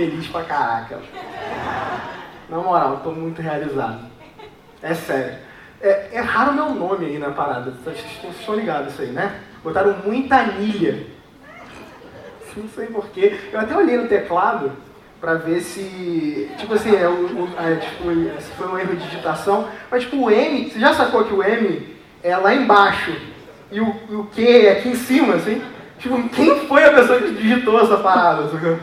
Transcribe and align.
Feliz 0.00 0.26
pra 0.28 0.44
caraca. 0.44 0.98
Na 2.48 2.58
moral, 2.58 3.00
tô 3.04 3.10
muito 3.10 3.42
realizado. 3.42 4.00
É 4.82 4.94
sério. 4.94 5.36
É, 5.82 6.08
erraram 6.12 6.54
meu 6.54 6.70
nome 6.70 7.06
aí 7.06 7.18
na 7.18 7.30
parada. 7.30 7.72
Vocês 7.84 8.02
estão 8.38 8.54
ligados 8.54 8.94
isso 8.94 9.02
aí, 9.02 9.08
né? 9.08 9.40
Botaram 9.62 9.94
muita 10.04 10.36
anilha. 10.36 11.06
Não 12.56 12.68
sei 12.68 12.86
porquê. 12.86 13.38
Eu 13.52 13.60
até 13.60 13.76
olhei 13.76 13.96
no 13.98 14.08
teclado 14.08 14.72
pra 15.20 15.34
ver 15.34 15.60
se. 15.60 16.50
Tipo 16.58 16.74
assim, 16.74 16.96
é, 16.96 17.06
o, 17.06 17.48
é, 17.58 17.76
tipo, 17.76 18.40
se 18.40 18.50
foi 18.52 18.68
um 18.68 18.78
erro 18.78 18.96
de 18.96 19.04
digitação. 19.04 19.68
Mas 19.90 20.04
tipo, 20.04 20.16
o 20.16 20.30
M, 20.30 20.70
você 20.70 20.80
já 20.80 20.94
sacou 20.94 21.24
que 21.24 21.34
o 21.34 21.42
M 21.42 21.96
é 22.22 22.36
lá 22.36 22.54
embaixo 22.54 23.14
e 23.70 23.80
o, 23.80 23.88
o 23.88 24.24
Q 24.34 24.42
é 24.42 24.72
aqui 24.72 24.88
em 24.88 24.94
cima, 24.94 25.34
assim? 25.34 25.62
Tipo, 25.98 26.28
quem 26.30 26.66
foi 26.66 26.84
a 26.84 26.94
pessoa 26.94 27.20
que 27.20 27.32
digitou 27.32 27.80
essa 27.80 27.98
parada? 27.98 28.48
sacou? 28.48 28.78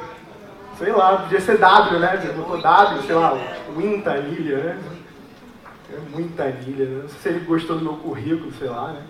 Sei 0.78 0.92
lá, 0.92 1.17
podia 1.17 1.42
ser 1.42 1.58
W, 1.58 2.00
né? 2.00 2.17
Você 2.17 2.33
botou 2.33 2.61
W, 2.61 3.02
sei 3.02 3.16
lá, 3.16 3.36
muita 3.73 4.11
anilha, 4.11 4.58
né? 4.58 4.80
É 5.92 6.00
muita 6.11 6.44
anilha, 6.44 6.86
né? 6.86 7.00
Não 7.02 7.09
sei 7.09 7.19
se 7.19 7.30
ele 7.30 7.45
gostou 7.45 7.78
do 7.78 7.84
meu 7.84 7.94
currículo, 7.94 8.52
sei 8.53 8.69
lá, 8.69 8.89
né? 8.89 9.02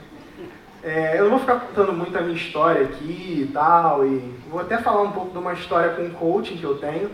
É, 0.83 1.19
eu 1.19 1.23
não 1.23 1.31
vou 1.31 1.39
ficar 1.39 1.59
contando 1.59 1.91
muito 1.91 2.17
a 2.17 2.21
minha 2.21 2.35
história 2.35 2.83
aqui 2.83 3.45
e 3.49 3.51
tal, 3.51 4.05
e 4.05 4.33
vou 4.49 4.61
até 4.61 4.77
falar 4.77 5.01
um 5.01 5.11
pouco 5.11 5.31
de 5.31 5.37
uma 5.37 5.53
história 5.53 5.89
com 5.89 6.09
coaching 6.11 6.57
que 6.57 6.63
eu 6.63 6.77
tenho. 6.77 7.09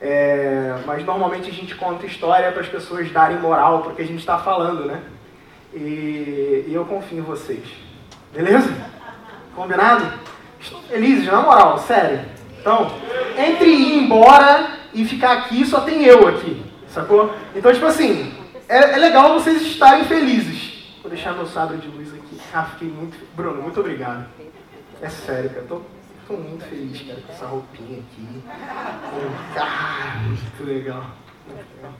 É, 0.00 0.78
mas 0.84 1.04
normalmente 1.04 1.48
a 1.48 1.52
gente 1.52 1.74
conta 1.74 2.04
história 2.04 2.52
para 2.52 2.62
as 2.62 2.68
pessoas 2.68 3.10
darem 3.10 3.38
moral 3.38 3.82
porque 3.82 4.02
a 4.02 4.06
gente 4.06 4.20
está 4.20 4.38
falando, 4.38 4.84
né? 4.86 5.00
E, 5.72 6.66
e 6.68 6.72
eu 6.74 6.84
confio 6.84 7.18
em 7.18 7.22
vocês. 7.22 7.64
Beleza? 8.32 8.70
Combinado? 9.54 10.04
Estou 10.60 10.82
felizes, 10.82 11.26
na 11.26 11.40
moral, 11.40 11.78
sério. 11.78 12.20
Então, 12.60 12.90
entre 13.48 13.68
ir 13.70 13.94
embora 13.94 14.78
e 14.92 15.04
ficar 15.04 15.32
aqui, 15.32 15.64
só 15.64 15.80
tem 15.80 16.04
eu 16.04 16.28
aqui, 16.28 16.62
sacou? 16.88 17.34
Então, 17.54 17.72
tipo 17.72 17.86
assim, 17.86 18.32
é, 18.68 18.92
é 18.92 18.96
legal 18.96 19.34
vocês 19.34 19.62
estarem 19.62 20.04
felizes. 20.04 20.98
Vou 21.02 21.10
deixar 21.10 21.32
meu 21.32 21.46
sabre 21.46 21.78
de 21.78 21.88
luz 21.88 22.12
aqui. 22.12 22.40
Ah, 22.52 22.64
fiquei 22.64 22.88
muito. 22.88 23.16
Bruno, 23.34 23.62
muito 23.62 23.80
obrigado. 23.80 24.26
É 25.00 25.08
sério, 25.08 25.50
cara. 25.50 25.66
Tô, 25.66 25.80
tô 26.28 26.34
muito 26.34 26.64
feliz, 26.66 27.00
cara, 27.02 27.20
com 27.26 27.32
essa 27.32 27.46
roupinha 27.46 28.00
aqui. 28.00 28.42
Ah, 29.56 30.22
muito 30.26 30.64
legal. 30.64 31.06
Muito 31.46 31.76
legal. 31.76 31.92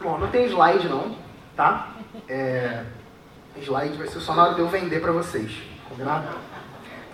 Bom, 0.00 0.18
não 0.18 0.28
tem 0.28 0.46
slide 0.46 0.88
não, 0.88 1.16
tá? 1.56 1.94
É, 2.28 2.84
slide 3.62 3.96
vai 3.96 4.06
ser 4.06 4.20
só 4.20 4.34
na 4.34 4.44
hora 4.44 4.54
de 4.54 4.60
eu 4.60 4.68
vender 4.68 5.00
pra 5.00 5.10
vocês, 5.10 5.50
combinado? 5.88 6.28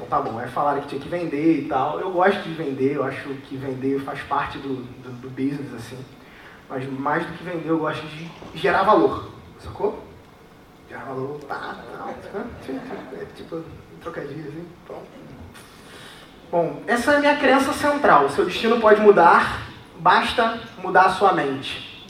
Então 0.02 0.06
tá 0.06 0.20
bom, 0.20 0.40
é 0.40 0.48
falaram 0.48 0.80
que 0.80 0.88
tinha 0.88 1.00
que 1.00 1.08
vender 1.08 1.60
e 1.60 1.68
tal. 1.68 2.00
Eu 2.00 2.10
gosto 2.10 2.42
de 2.42 2.52
vender, 2.54 2.96
eu 2.96 3.04
acho 3.04 3.28
que 3.48 3.56
vender 3.56 4.00
faz 4.00 4.20
parte 4.22 4.58
do, 4.58 4.82
do, 4.82 5.12
do 5.20 5.30
business, 5.30 5.72
assim. 5.74 5.98
Mas 6.68 6.88
mais 6.90 7.24
do 7.24 7.32
que 7.34 7.44
vender, 7.44 7.68
eu 7.68 7.78
gosto 7.78 8.04
de 8.06 8.28
gerar 8.54 8.82
valor, 8.82 9.30
sacou? 9.60 10.02
Gerar 10.88 11.04
valor, 11.04 11.38
tá, 11.46 11.76
tá, 11.92 12.10
é 13.14 13.26
tipo, 13.36 13.62
trocadilho 14.00 14.48
assim, 14.48 14.66
pronto. 14.86 15.06
Bom, 16.50 16.82
essa 16.86 17.12
é 17.12 17.16
a 17.16 17.20
minha 17.20 17.36
crença 17.36 17.72
central. 17.72 18.28
Seu 18.30 18.44
destino 18.44 18.80
pode 18.80 19.00
mudar, 19.00 19.62
basta 19.98 20.58
mudar 20.78 21.06
a 21.06 21.10
sua 21.10 21.32
mente. 21.32 22.06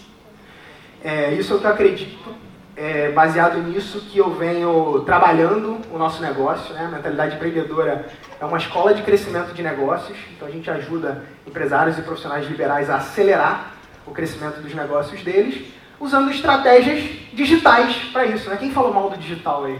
É, 1.04 1.34
isso 1.34 1.52
é 1.52 1.56
o 1.56 1.60
que 1.60 1.66
eu 1.66 1.70
acredito, 1.70 2.34
é, 2.76 3.10
baseado 3.10 3.58
nisso 3.58 4.00
que 4.00 4.18
eu 4.18 4.30
venho 4.30 5.00
trabalhando 5.04 5.78
o 5.92 5.98
nosso 5.98 6.22
negócio. 6.22 6.74
Né? 6.74 6.84
A 6.86 6.88
mentalidade 6.88 7.36
empreendedora 7.36 8.06
é 8.40 8.44
uma 8.44 8.58
escola 8.58 8.94
de 8.94 9.02
crescimento 9.02 9.52
de 9.52 9.62
negócios, 9.62 10.16
então 10.34 10.48
a 10.48 10.50
gente 10.50 10.70
ajuda 10.70 11.24
empresários 11.46 11.98
e 11.98 12.02
profissionais 12.02 12.46
liberais 12.46 12.88
a 12.88 12.96
acelerar 12.96 13.72
o 14.06 14.10
crescimento 14.10 14.60
dos 14.60 14.74
negócios 14.74 15.22
deles, 15.22 15.66
usando 16.00 16.30
estratégias 16.30 17.02
digitais 17.32 17.94
para 18.12 18.24
isso. 18.24 18.48
Né? 18.48 18.56
Quem 18.56 18.72
falou 18.72 18.92
mal 18.92 19.10
do 19.10 19.18
digital 19.18 19.64
aí? 19.64 19.78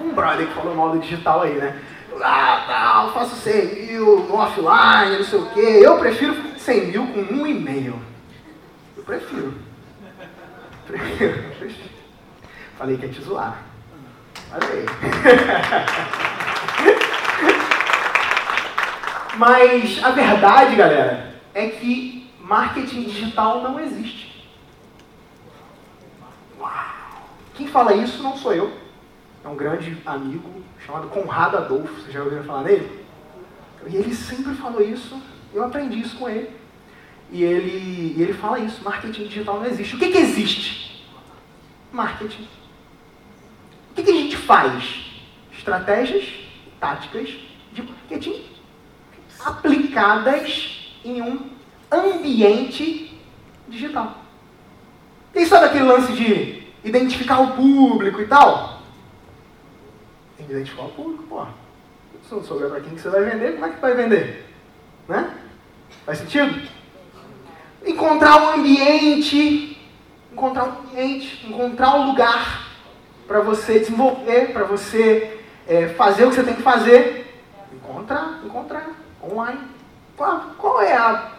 Um 0.00 0.14
brother 0.14 0.46
que 0.46 0.54
falou 0.54 0.74
mal 0.74 0.90
do 0.90 0.98
digital 0.98 1.42
aí, 1.42 1.54
né? 1.54 1.78
Ah, 2.22 2.64
tal, 2.66 3.12
faço 3.12 3.36
100 3.36 3.86
mil 3.86 4.20
no 4.24 4.34
offline, 4.34 5.16
não 5.16 5.24
sei 5.24 5.38
o 5.38 5.46
quê. 5.46 5.80
Eu 5.82 5.98
prefiro 5.98 6.36
100 6.58 6.86
mil 6.86 7.06
com 7.06 7.20
um 7.20 7.46
e-mail. 7.46 7.98
Eu 8.96 9.02
prefiro. 9.02 9.54
Prefiro. 10.86 11.99
Falei 12.80 12.96
que 12.96 13.04
ia 13.04 13.12
te 13.12 13.20
zoar. 13.20 13.62
Falei. 14.48 14.86
Mas 19.36 20.02
a 20.02 20.10
verdade, 20.12 20.76
galera, 20.76 21.34
é 21.52 21.68
que 21.68 22.26
marketing 22.40 23.02
digital 23.02 23.60
não 23.60 23.78
existe. 23.78 24.50
Uau! 26.58 26.72
Quem 27.54 27.68
fala 27.68 27.92
isso 27.92 28.22
não 28.22 28.34
sou 28.38 28.54
eu. 28.54 28.72
É 29.44 29.48
um 29.48 29.56
grande 29.56 30.00
amigo 30.06 30.62
chamado 30.86 31.08
Conrado 31.08 31.58
Adolfo. 31.58 32.00
Vocês 32.00 32.14
já 32.14 32.22
ouviram 32.22 32.44
falar 32.44 32.62
nele? 32.62 33.04
E 33.88 33.94
ele 33.94 34.14
sempre 34.14 34.54
falou 34.54 34.80
isso. 34.80 35.20
Eu 35.52 35.64
aprendi 35.64 36.00
isso 36.00 36.16
com 36.16 36.30
ele. 36.30 36.48
E 37.30 37.44
ele, 37.44 38.22
ele 38.22 38.32
fala 38.32 38.58
isso: 38.58 38.82
marketing 38.82 39.24
digital 39.24 39.60
não 39.60 39.66
existe. 39.66 39.96
O 39.96 39.98
que, 39.98 40.10
que 40.10 40.16
existe? 40.16 41.06
Marketing. 41.92 42.48
O 43.90 43.94
que, 43.94 44.02
que 44.02 44.10
a 44.10 44.14
gente 44.14 44.36
faz? 44.36 45.06
Estratégias, 45.52 46.24
táticas 46.78 47.28
de 47.72 47.82
marketing 47.82 48.44
aplicadas 49.44 50.92
em 51.04 51.22
um 51.22 51.50
ambiente 51.90 53.18
digital. 53.68 54.18
Quem 55.32 55.46
sabe 55.46 55.66
aquele 55.66 55.84
lance 55.84 56.12
de 56.12 56.62
identificar 56.84 57.40
o 57.40 57.52
público 57.52 58.20
e 58.20 58.26
tal? 58.26 58.80
Tem 60.36 60.46
que 60.46 60.52
identificar 60.52 60.82
o 60.82 60.90
público, 60.90 61.24
pô. 61.24 61.46
Se 62.28 62.34
não 62.34 62.44
souber 62.44 62.68
para 62.68 62.80
quem 62.80 62.94
que 62.94 63.00
você 63.00 63.08
vai 63.08 63.24
vender, 63.24 63.52
como 63.52 63.66
é 63.66 63.70
que 63.70 63.80
vai 63.80 63.94
vender? 63.94 64.46
Né? 65.08 65.34
Faz 66.04 66.18
sentido? 66.18 66.68
Encontrar 67.84 68.42
um 68.42 68.60
ambiente, 68.60 69.78
encontrar 70.32 70.64
um 70.64 70.78
ambiente, 70.80 71.46
encontrar 71.46 71.96
um 71.96 72.06
lugar 72.06 72.69
para 73.30 73.42
você 73.42 73.78
desenvolver, 73.78 74.52
para 74.52 74.64
você 74.64 75.40
é, 75.64 75.86
fazer 75.90 76.24
o 76.24 76.30
que 76.30 76.34
você 76.34 76.42
tem 76.42 76.56
que 76.56 76.62
fazer. 76.62 77.40
Encontrar, 77.72 78.40
encontrar, 78.44 78.90
online. 79.22 79.60
Qual, 80.16 80.40
qual 80.58 80.82
é 80.82 80.96
a, 80.96 81.30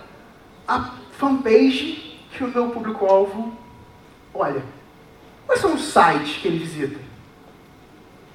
a 0.65 0.91
fanpage 1.17 2.17
que 2.31 2.45
o 2.45 2.47
meu 2.47 2.69
público-alvo 2.69 3.53
olha? 4.33 4.63
Quais 5.45 5.59
são 5.59 5.73
os 5.73 5.83
sites 5.91 6.37
que 6.37 6.47
ele 6.47 6.59
visita? 6.59 6.97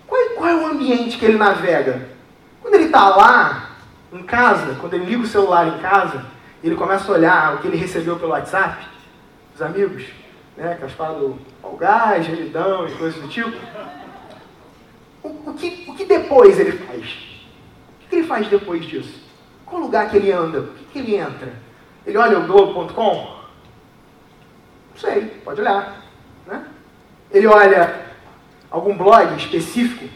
Qual, 0.06 0.20
qual 0.34 0.48
é 0.50 0.54
o 0.54 0.66
ambiente 0.66 1.16
que 1.16 1.24
ele 1.24 1.38
navega? 1.38 2.10
Quando 2.60 2.74
ele 2.74 2.84
está 2.84 3.08
lá, 3.08 3.70
em 4.12 4.22
casa, 4.22 4.76
quando 4.78 4.92
ele 4.92 5.06
liga 5.06 5.22
o 5.22 5.26
celular 5.26 5.66
em 5.66 5.78
casa, 5.78 6.26
ele 6.62 6.76
começa 6.76 7.10
a 7.10 7.14
olhar 7.14 7.54
o 7.54 7.58
que 7.60 7.68
ele 7.68 7.78
recebeu 7.78 8.18
pelo 8.18 8.32
WhatsApp, 8.32 8.86
dos 9.50 9.62
amigos, 9.62 10.04
né, 10.56 10.72
aquelas 10.72 10.92
paradas 10.94 11.22
do 11.22 11.38
All 11.62 11.76
Guys, 11.76 12.26
Relidão 12.26 12.88
e 12.88 12.92
coisas 12.92 13.20
do 13.20 13.28
tipo. 13.28 13.56
O, 15.22 15.50
o 15.50 15.54
que, 15.54 15.84
o 15.88 15.94
que 15.94 16.04
depois 16.04 16.58
ele 16.58 16.72
faz? 16.72 17.04
O 18.04 18.08
que 18.08 18.16
ele 18.16 18.26
faz 18.26 18.48
depois 18.48 18.84
disso? 18.84 19.26
Qual 19.64 19.82
lugar 19.82 20.10
que 20.10 20.16
ele 20.16 20.32
anda? 20.32 20.60
O 20.60 20.74
que, 20.74 20.84
que 20.92 20.98
ele 20.98 21.16
entra? 21.16 21.52
Ele 22.06 22.16
olha 22.16 22.38
o 22.38 22.46
Globo.com? 22.46 23.36
Não 24.90 24.96
sei, 24.96 25.26
pode 25.44 25.60
olhar. 25.60 26.02
Né? 26.46 26.64
Ele 27.30 27.46
olha 27.46 28.06
algum 28.70 28.96
blog 28.96 29.36
específico 29.36 30.08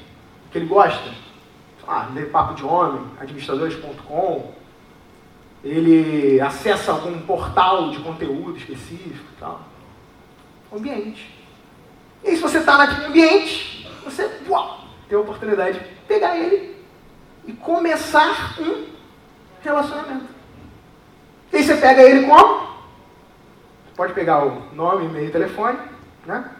que 0.50 0.58
ele 0.58 0.66
gosta. 0.66 1.10
Ah, 1.86 2.08
lê 2.14 2.26
Papo 2.26 2.54
de 2.54 2.64
Homem, 2.64 3.04
administradores.com. 3.18 4.52
Ele 5.64 6.40
acessa 6.40 6.92
algum 6.92 7.20
portal 7.22 7.90
de 7.90 7.98
conteúdo 7.98 8.56
específico 8.56 9.26
e 9.36 9.40
tal. 9.40 9.60
Ambiente. 10.72 11.34
E 12.22 12.36
se 12.36 12.42
você 12.42 12.58
está 12.58 12.76
naquele 12.78 13.06
ambiente, 13.06 13.88
você 14.04 14.30
uau, 14.48 14.84
tem 15.08 15.16
a 15.16 15.20
oportunidade 15.20 15.78
de 15.78 15.84
pegar 16.06 16.36
ele 16.36 16.76
e 17.46 17.52
começar 17.52 18.54
um 18.60 18.86
relacionamento. 19.62 20.26
E 21.52 21.56
aí 21.56 21.64
você 21.64 21.76
pega 21.76 22.02
ele 22.02 22.26
como? 22.26 22.70
Pode 23.96 24.12
pegar 24.12 24.44
o 24.46 24.74
nome, 24.74 25.06
e-mail 25.06 25.32
telefone, 25.32 25.78
né? 26.24 26.50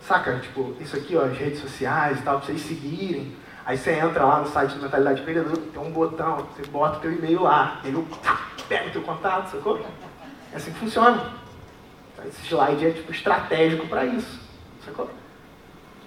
Saca? 0.00 0.38
Tipo, 0.38 0.74
isso 0.80 0.96
aqui, 0.96 1.16
ó, 1.16 1.24
as 1.24 1.36
redes 1.36 1.60
sociais 1.60 2.18
e 2.18 2.22
tal, 2.22 2.40
vocês 2.40 2.60
seguirem. 2.62 3.36
Aí 3.66 3.76
você 3.76 3.92
entra 3.92 4.24
lá 4.24 4.40
no 4.40 4.48
site 4.48 4.74
do 4.74 4.82
Mentalidade 4.82 5.20
Empreendedor, 5.20 5.56
tem 5.58 5.82
um 5.82 5.90
botão, 5.90 6.48
você 6.56 6.68
bota 6.70 6.96
o 6.96 7.00
teu 7.00 7.12
e-mail 7.12 7.42
lá, 7.42 7.80
ele 7.84 8.04
pega 8.68 8.88
o 8.88 8.90
teu 8.90 9.02
contato, 9.02 9.50
sacou? 9.50 9.78
É 10.52 10.56
assim 10.56 10.72
que 10.72 10.78
funciona. 10.78 11.39
Então, 12.20 12.28
esse 12.28 12.46
slide 12.46 12.86
é 12.86 12.90
tipo 12.90 13.10
estratégico 13.10 13.86
para 13.86 14.04
isso, 14.04 14.38
sacou? 14.84 15.10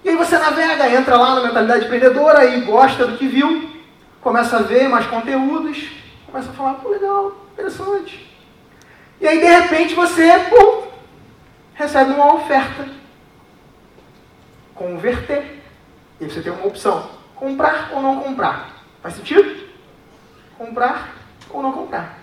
E 0.04 0.10
aí 0.10 0.16
você 0.16 0.38
navega, 0.38 0.90
entra 0.90 1.18
lá 1.18 1.36
na 1.36 1.44
Mentalidade 1.44 1.86
Empreendedora 1.86 2.46
e 2.46 2.62
gosta 2.62 3.08
do 3.08 3.18
que 3.18 3.28
viu, 3.28 3.72
começa 4.22 4.58
a 4.58 4.62
ver 4.62 4.88
mais 4.88 5.08
conteúdos, 5.08 5.90
começa 6.26 6.52
a 6.52 6.54
falar, 6.54 6.76
pô, 6.76 6.90
legal, 6.90 7.36
interessante. 7.54 8.30
E 9.20 9.28
aí, 9.28 9.40
de 9.40 9.46
repente, 9.46 9.96
você, 9.96 10.28
pum, 10.50 10.88
recebe 11.74 12.12
uma 12.12 12.36
oferta. 12.36 12.86
Converter. 14.76 15.62
E 16.20 16.26
você 16.26 16.42
tem 16.42 16.52
uma 16.52 16.68
opção. 16.68 17.10
Comprar 17.36 17.92
ou 17.94 18.02
não 18.02 18.22
comprar. 18.22 18.84
Faz 19.02 19.16
sentido? 19.16 19.68
Comprar 20.58 21.16
ou 21.50 21.62
não 21.62 21.72
comprar. 21.72 22.20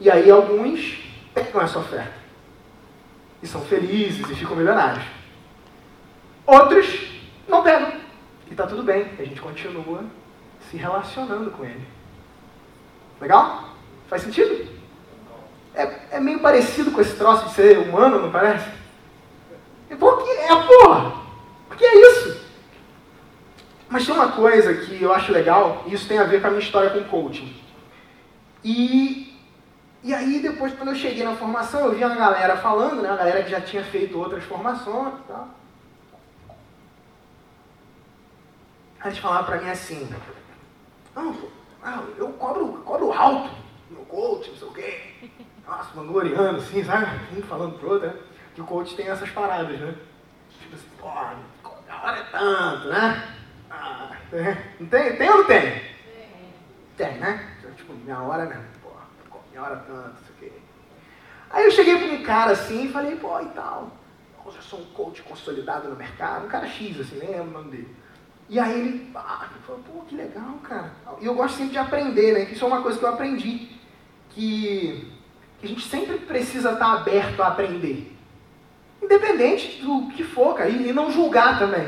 E 0.00 0.10
aí 0.10 0.30
alguns 0.30 0.98
pegam 1.34 1.60
essa 1.60 1.78
oferta. 1.78 2.21
E 3.42 3.46
são 3.46 3.60
felizes 3.62 4.28
e 4.30 4.34
ficam 4.34 4.56
milionários. 4.56 5.04
Outros 6.46 6.86
não 7.48 7.62
pegam. 7.62 7.92
E 8.48 8.52
está 8.52 8.66
tudo 8.66 8.82
bem. 8.82 9.06
A 9.18 9.24
gente 9.24 9.40
continua 9.40 10.04
se 10.70 10.76
relacionando 10.76 11.50
com 11.50 11.64
ele. 11.64 11.86
Legal? 13.20 13.70
Faz 14.08 14.22
sentido? 14.22 14.68
É, 15.74 16.16
é 16.16 16.20
meio 16.20 16.40
parecido 16.40 16.90
com 16.90 17.00
esse 17.00 17.16
troço 17.16 17.46
de 17.46 17.54
ser 17.54 17.78
humano, 17.78 18.20
não 18.20 18.30
parece? 18.30 18.68
É 19.88 19.96
porque 19.96 20.30
é, 20.30 20.48
porra! 20.48 21.12
Porque 21.68 21.84
é 21.84 22.10
isso. 22.10 22.42
Mas 23.88 24.06
tem 24.06 24.14
uma 24.14 24.32
coisa 24.32 24.74
que 24.74 25.02
eu 25.02 25.12
acho 25.12 25.32
legal, 25.32 25.84
e 25.86 25.94
isso 25.94 26.08
tem 26.08 26.18
a 26.18 26.24
ver 26.24 26.40
com 26.40 26.46
a 26.46 26.50
minha 26.50 26.62
história 26.62 26.90
com 26.90 27.04
coaching. 27.04 27.54
E, 28.64 29.31
e 30.02 30.12
aí, 30.12 30.40
depois, 30.40 30.74
quando 30.74 30.88
eu 30.88 30.96
cheguei 30.96 31.22
na 31.22 31.36
formação, 31.36 31.86
eu 31.86 31.94
vi 31.94 32.04
uma 32.04 32.16
galera 32.16 32.56
falando, 32.56 33.02
né? 33.02 33.08
Uma 33.08 33.18
galera 33.18 33.42
que 33.44 33.50
já 33.50 33.60
tinha 33.60 33.84
feito 33.84 34.18
outras 34.18 34.42
formações 34.42 35.14
e 35.14 35.22
tal. 35.28 35.48
Aí 38.98 39.10
eles 39.10 39.18
falavam 39.18 39.46
pra 39.46 39.60
mim 39.60 39.70
assim, 39.70 40.08
não, 41.14 41.36
ah, 41.82 42.02
eu 42.16 42.28
cobro, 42.34 42.82
cobro 42.84 43.12
alto 43.12 43.50
no 43.90 44.04
coach, 44.06 44.50
não 44.50 44.56
sei 44.56 44.68
o 44.68 44.72
quê. 44.72 45.30
Nossa, 45.66 45.92
vangloriando, 45.94 46.58
assim, 46.58 46.84
sabe? 46.84 47.06
Um 47.36 47.42
falando 47.42 47.78
pro 47.78 47.90
outro, 47.90 48.08
né? 48.08 48.14
Que 48.54 48.60
o 48.60 48.66
coach 48.66 48.94
tem 48.96 49.08
essas 49.08 49.30
paradas, 49.30 49.78
né? 49.78 49.94
Tipo 50.60 50.74
assim, 50.74 50.88
pô, 50.98 51.08
a 51.08 52.02
hora 52.02 52.18
é 52.18 52.22
tanto, 52.24 52.88
né? 52.88 53.36
Ah, 53.70 54.16
tem, 54.30 54.88
tem, 54.88 55.16
tem 55.16 55.30
ou 55.30 55.38
não 55.38 55.44
tem? 55.44 55.60
Tem. 55.60 55.84
Tem, 56.96 57.18
né? 57.18 57.48
Tipo, 57.76 57.94
minha 57.94 58.20
hora 58.20 58.46
mesmo, 58.46 58.64
pô, 59.62 59.68
minha 59.68 59.68
hora 59.68 59.74
é 59.74 59.76
tanto, 59.76 60.08
não 60.08 60.24
sei 60.26 60.34
o 60.34 60.38
quê. 60.40 60.52
Aí 61.50 61.64
eu 61.64 61.70
cheguei 61.70 61.98
pra 61.98 62.06
um 62.06 62.22
cara 62.22 62.52
assim 62.52 62.84
e 62.84 62.92
falei, 62.92 63.16
pô, 63.16 63.40
e 63.40 63.46
tal. 63.46 63.92
Eu 64.44 64.52
já 64.52 64.60
sou 64.60 64.80
um 64.80 64.84
coach 64.86 65.22
consolidado 65.22 65.88
no 65.88 65.96
mercado, 65.96 66.46
um 66.46 66.48
cara 66.48 66.66
X, 66.66 66.98
assim, 67.00 67.18
nem 67.18 67.30
lembro 67.30 67.50
o 67.50 67.52
nome 67.52 67.70
dele. 67.70 67.96
E 68.48 68.58
aí 68.58 68.80
ele, 68.80 69.10
ah, 69.14 69.46
ele 69.50 69.60
falou, 69.64 69.82
pô, 69.82 70.00
que 70.02 70.16
legal, 70.16 70.58
cara. 70.62 70.92
E 71.20 71.26
eu 71.26 71.34
gosto 71.34 71.56
sempre 71.56 71.72
de 71.72 71.78
aprender, 71.78 72.32
né? 72.32 72.44
Que 72.44 72.54
isso 72.54 72.64
é 72.64 72.68
uma 72.68 72.82
coisa 72.82 72.98
que 72.98 73.04
eu 73.04 73.08
aprendi. 73.08 73.70
Que, 74.30 75.10
que 75.58 75.66
a 75.66 75.68
gente 75.68 75.86
sempre 75.86 76.18
precisa 76.18 76.72
estar 76.72 76.92
aberto 76.92 77.40
a 77.40 77.48
aprender. 77.48 78.16
Independente 79.00 79.80
do 79.80 80.08
que 80.08 80.24
for, 80.24 80.54
cara. 80.54 80.68
E, 80.68 80.88
e 80.88 80.92
não 80.92 81.10
julgar 81.10 81.58
também. 81.58 81.86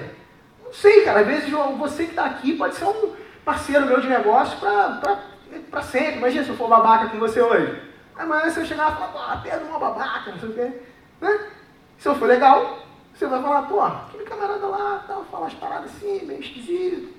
Não 0.65 0.73
sei, 0.73 1.05
cara. 1.05 1.21
Às 1.21 1.27
vezes 1.27 1.51
você 1.51 2.05
que 2.05 2.11
está 2.11 2.25
aqui 2.25 2.57
pode 2.57 2.77
ser 2.77 2.85
um 2.85 3.15
parceiro 3.45 3.87
meu 3.87 4.01
de 4.01 4.09
negócio 4.09 4.59
para 4.59 5.34
sempre. 5.83 6.17
Imagina 6.17 6.45
se 6.45 6.51
eu 6.51 6.57
for 6.57 6.69
babaca 6.69 7.09
com 7.09 7.19
você 7.19 7.41
hoje. 7.41 7.83
Amanhã 8.17 8.51
se 8.51 8.61
eu 8.61 8.67
chegar 8.67 8.93
e 8.93 8.97
falar, 8.97 9.33
ah, 9.33 9.41
Pedro, 9.43 9.67
uma 9.67 9.79
babaca, 9.79 10.31
não 10.31 10.39
sei 10.39 10.49
o 10.49 10.53
quê. 10.53 10.73
Né? 11.21 11.51
Se 11.99 12.09
eu 12.09 12.15
for 12.15 12.27
legal, 12.27 12.79
você 13.15 13.27
vai 13.27 13.41
falar, 13.43 13.63
pô, 13.63 13.81
aquele 13.81 14.25
camarada 14.25 14.67
lá, 14.67 15.05
tal, 15.07 15.25
fala 15.25 15.45
umas 15.45 15.55
paradas 15.55 15.91
assim, 15.91 16.25
meio 16.25 16.41
esquisito. 16.41 17.13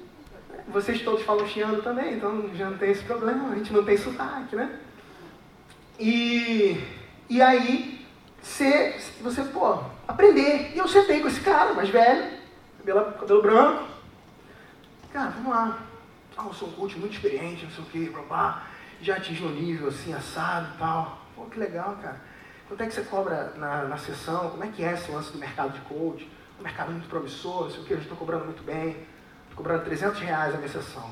Vocês 0.68 1.02
todos 1.02 1.24
falam 1.24 1.48
chiando 1.48 1.82
também, 1.84 2.16
então 2.16 2.50
já 2.56 2.70
não 2.70 2.78
tem 2.78 2.92
esse 2.92 3.04
problema, 3.04 3.52
a 3.52 3.56
gente 3.56 3.74
não 3.74 3.84
tem 3.84 3.98
sotaque, 3.98 4.56
né? 4.56 4.80
E, 6.00 6.82
e 7.30 7.42
aí, 7.42 8.06
você, 8.42 8.96
você, 9.22 9.44
pô, 9.44 9.80
aprender. 10.08 10.74
E 10.74 10.78
eu 10.78 10.88
sentei 10.88 11.22
com 11.22 11.28
esse 11.28 11.42
cara, 11.42 11.74
mais 11.74 11.90
velho, 11.90 12.32
cabelo, 12.80 13.14
cabelo 13.14 13.42
branco. 13.42 13.84
Cara, 15.12 15.30
vamos 15.30 15.50
lá. 15.50 15.80
Ah, 16.38 16.46
eu 16.48 16.54
sou 16.54 16.68
um 16.68 16.72
coach 16.74 16.98
muito 16.98 17.14
experiente, 17.14 17.64
não 17.64 17.72
sei 17.72 17.84
o 17.84 17.88
quê, 17.88 18.12
blá, 18.28 18.68
já 19.02 19.16
atingi 19.16 19.44
um 19.44 19.52
nível 19.52 19.88
assim, 19.88 20.14
assado 20.14 20.74
e 20.76 20.78
tal. 20.78 21.22
Pô, 21.36 21.46
que 21.46 21.58
legal, 21.58 21.98
cara. 22.02 22.20
Quanto 22.68 22.82
é 22.82 22.88
que 22.88 22.94
você 22.94 23.04
cobra 23.04 23.54
na, 23.58 23.84
na 23.84 23.98
sessão? 23.98 24.50
Como 24.50 24.64
é 24.64 24.68
que 24.68 24.84
é 24.84 24.94
esse 24.94 25.12
lance 25.12 25.32
do 25.32 25.38
mercado 25.38 25.74
de 25.74 25.82
coach? 25.82 26.30
O 26.60 26.64
mercado 26.64 26.92
muito 26.92 27.08
promissor, 27.08 27.64
não 27.64 27.70
sei 27.70 27.82
o 27.82 27.86
que, 27.86 27.94
eu 27.94 28.00
estou 28.00 28.18
cobrando 28.18 28.46
muito 28.46 28.64
bem. 28.64 28.90
Estou 29.44 29.58
cobrando 29.58 29.86
300 29.86 30.20
reais 30.20 30.54
a 30.54 30.58
minha 30.58 30.70
sessão. 30.70 31.10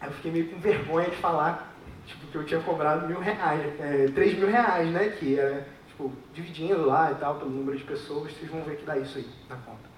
Aí 0.00 0.08
eu, 0.08 0.12
fiquei 0.12 0.30
meio 0.30 0.50
com 0.50 0.58
vergonha 0.58 1.08
de 1.10 1.16
falar 1.16 1.74
tipo, 2.06 2.26
que 2.26 2.36
eu 2.36 2.44
tinha 2.44 2.60
cobrado 2.60 3.06
mil 3.06 3.20
reais, 3.20 3.80
é, 3.80 4.08
3 4.14 4.38
mil 4.38 4.48
reais, 4.48 4.90
né? 4.90 5.08
Que 5.10 5.38
era, 5.38 5.66
tipo, 5.88 6.12
dividindo 6.32 6.84
lá 6.84 7.12
e 7.12 7.14
tal, 7.16 7.36
pelo 7.36 7.50
número 7.50 7.76
de 7.76 7.84
pessoas, 7.84 8.32
vocês 8.32 8.50
vão 8.50 8.62
ver 8.62 8.76
que 8.76 8.84
dá 8.84 8.96
isso 8.96 9.18
aí 9.18 9.28
na 9.48 9.56
conta. 9.56 9.88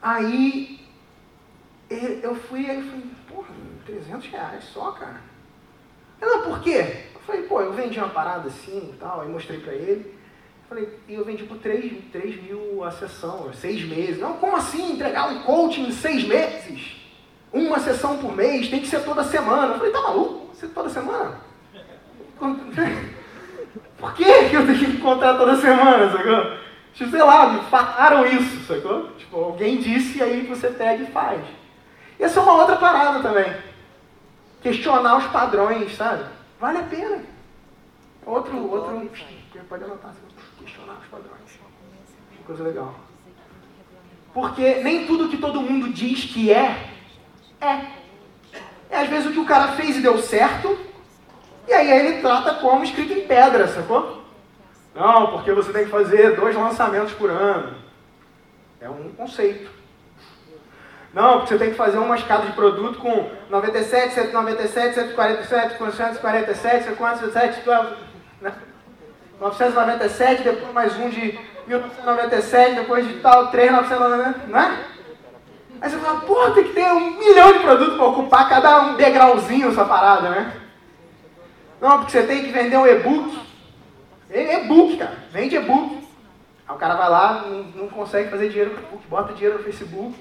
Aí 0.00 0.77
eu 2.22 2.34
fui, 2.34 2.68
aí 2.68 2.76
eu 2.76 2.84
falei, 2.84 3.04
porra, 3.28 3.48
300 3.86 4.26
reais 4.28 4.64
só, 4.64 4.90
cara. 4.92 5.20
Ela, 6.20 6.42
por 6.42 6.60
quê? 6.60 7.04
Falei, 7.26 7.42
pô, 7.42 7.60
eu 7.60 7.72
vendi 7.72 7.98
uma 7.98 8.08
parada 8.08 8.48
assim 8.48 8.90
e 8.92 8.96
tal, 8.98 9.20
aí 9.20 9.28
mostrei 9.28 9.60
pra 9.60 9.74
ele. 9.74 10.16
Falei, 10.68 10.88
e 11.08 11.14
eu 11.14 11.24
vendi 11.24 11.44
por 11.44 11.58
3, 11.58 11.92
3 12.12 12.42
mil 12.42 12.84
a 12.84 12.90
sessão, 12.90 13.52
seis 13.54 13.82
meses. 13.84 14.18
Não, 14.18 14.34
como 14.34 14.56
assim 14.56 14.92
entregar 14.92 15.30
um 15.30 15.40
coaching 15.40 15.86
em 15.86 15.92
seis 15.92 16.24
meses? 16.24 16.96
Uma 17.52 17.78
sessão 17.78 18.18
por 18.18 18.36
mês, 18.36 18.68
tem 18.68 18.80
que 18.80 18.86
ser 18.86 19.02
toda 19.02 19.24
semana. 19.24 19.74
Eu 19.74 19.78
falei, 19.78 19.92
tá 19.92 20.02
maluco? 20.02 20.54
Ser 20.54 20.68
toda 20.68 20.90
semana? 20.90 21.40
Por 23.98 24.14
que 24.14 24.22
eu 24.22 24.66
tenho 24.66 24.78
que 24.78 24.84
encontrar 24.84 25.36
toda 25.36 25.56
semana, 25.56 26.12
sacou? 26.12 26.58
Tipo, 26.94 27.10
sei 27.10 27.22
lá, 27.22 27.52
me 27.52 27.62
falaram 27.64 28.26
isso, 28.26 28.64
sacou? 28.66 29.08
Tipo, 29.18 29.36
alguém 29.38 29.78
disse 29.78 30.18
e 30.18 30.22
aí 30.22 30.46
você 30.46 30.68
pega 30.68 31.02
e 31.02 31.06
faz. 31.06 31.40
Essa 32.18 32.40
é 32.40 32.42
uma 32.42 32.54
outra 32.54 32.76
parada 32.76 33.20
também. 33.20 33.54
Questionar 34.62 35.16
os 35.18 35.26
padrões, 35.26 35.94
sabe? 35.96 36.24
Vale 36.60 36.78
a 36.78 36.82
pena. 36.82 37.22
Outro, 38.26 38.70
outro, 38.70 39.10
pode 39.68 39.84
anotar, 39.84 40.12
questionar 40.58 40.94
os 40.94 41.06
padrões. 41.06 41.60
Coisa 42.44 42.64
legal. 42.64 42.94
Porque 44.34 44.76
nem 44.76 45.06
tudo 45.06 45.28
que 45.28 45.36
todo 45.36 45.62
mundo 45.62 45.90
diz 45.90 46.24
que 46.24 46.52
é, 46.52 46.90
é. 47.60 47.98
É 48.90 48.98
às 48.98 49.08
vezes 49.08 49.28
o 49.28 49.32
que 49.32 49.40
o 49.40 49.46
cara 49.46 49.72
fez 49.72 49.96
e 49.96 50.00
deu 50.00 50.18
certo, 50.18 50.78
e 51.66 51.72
aí 51.72 51.90
ele 51.90 52.22
trata 52.22 52.54
como 52.54 52.84
escrito 52.84 53.12
em 53.12 53.26
pedra, 53.26 53.68
sacou? 53.68 54.22
Não, 54.94 55.32
porque 55.32 55.52
você 55.52 55.72
tem 55.72 55.84
que 55.84 55.90
fazer 55.90 56.34
dois 56.34 56.56
lançamentos 56.56 57.12
por 57.12 57.30
ano. 57.30 57.76
É 58.80 58.88
um 58.88 59.10
conceito. 59.10 59.70
Não, 61.12 61.38
porque 61.38 61.48
você 61.48 61.58
tem 61.58 61.70
que 61.70 61.76
fazer 61.76 61.98
uma 61.98 62.16
escada 62.16 62.46
de 62.46 62.52
produto 62.52 62.98
com 62.98 63.30
97, 63.48 64.14
197, 64.14 64.94
147, 64.94 65.78
447, 65.78 66.94
407, 66.96 67.62
né? 68.40 68.52
997, 69.40 70.42
depois 70.42 70.72
mais 70.72 70.96
um 70.98 71.08
de 71.08 71.38
1997, 71.66 72.74
depois 72.74 73.06
de 73.06 73.14
tal, 73.20 73.48
3, 73.48 73.72
999, 73.72 74.52
né? 74.52 74.84
Aí 75.80 75.90
você 75.90 75.96
fala, 75.98 76.20
pô, 76.20 76.50
tem 76.50 76.64
que 76.64 76.72
ter 76.72 76.92
um 76.92 77.18
milhão 77.18 77.52
de 77.52 77.60
produtos 77.60 77.94
para 77.94 78.06
ocupar 78.06 78.48
cada 78.48 78.80
um 78.82 78.96
degrauzinho 78.96 79.70
essa 79.70 79.84
parada, 79.84 80.30
né? 80.30 80.52
Não, 81.80 81.98
porque 81.98 82.12
você 82.12 82.22
tem 82.24 82.42
que 82.42 82.50
vender 82.50 82.76
um 82.76 82.86
e-book 82.86 83.48
E-book, 84.30 84.96
cara. 84.98 85.16
Vende 85.30 85.56
e-book. 85.56 86.06
Aí 86.66 86.74
o 86.74 86.78
cara 86.78 86.94
vai 86.94 87.08
lá, 87.08 87.44
não, 87.46 87.62
não 87.82 87.88
consegue 87.88 88.30
fazer 88.30 88.48
dinheiro 88.50 88.72
com 88.72 88.80
e-book, 88.80 89.06
bota 89.08 89.32
dinheiro 89.32 89.58
no 89.58 89.64
Facebook, 89.64 90.14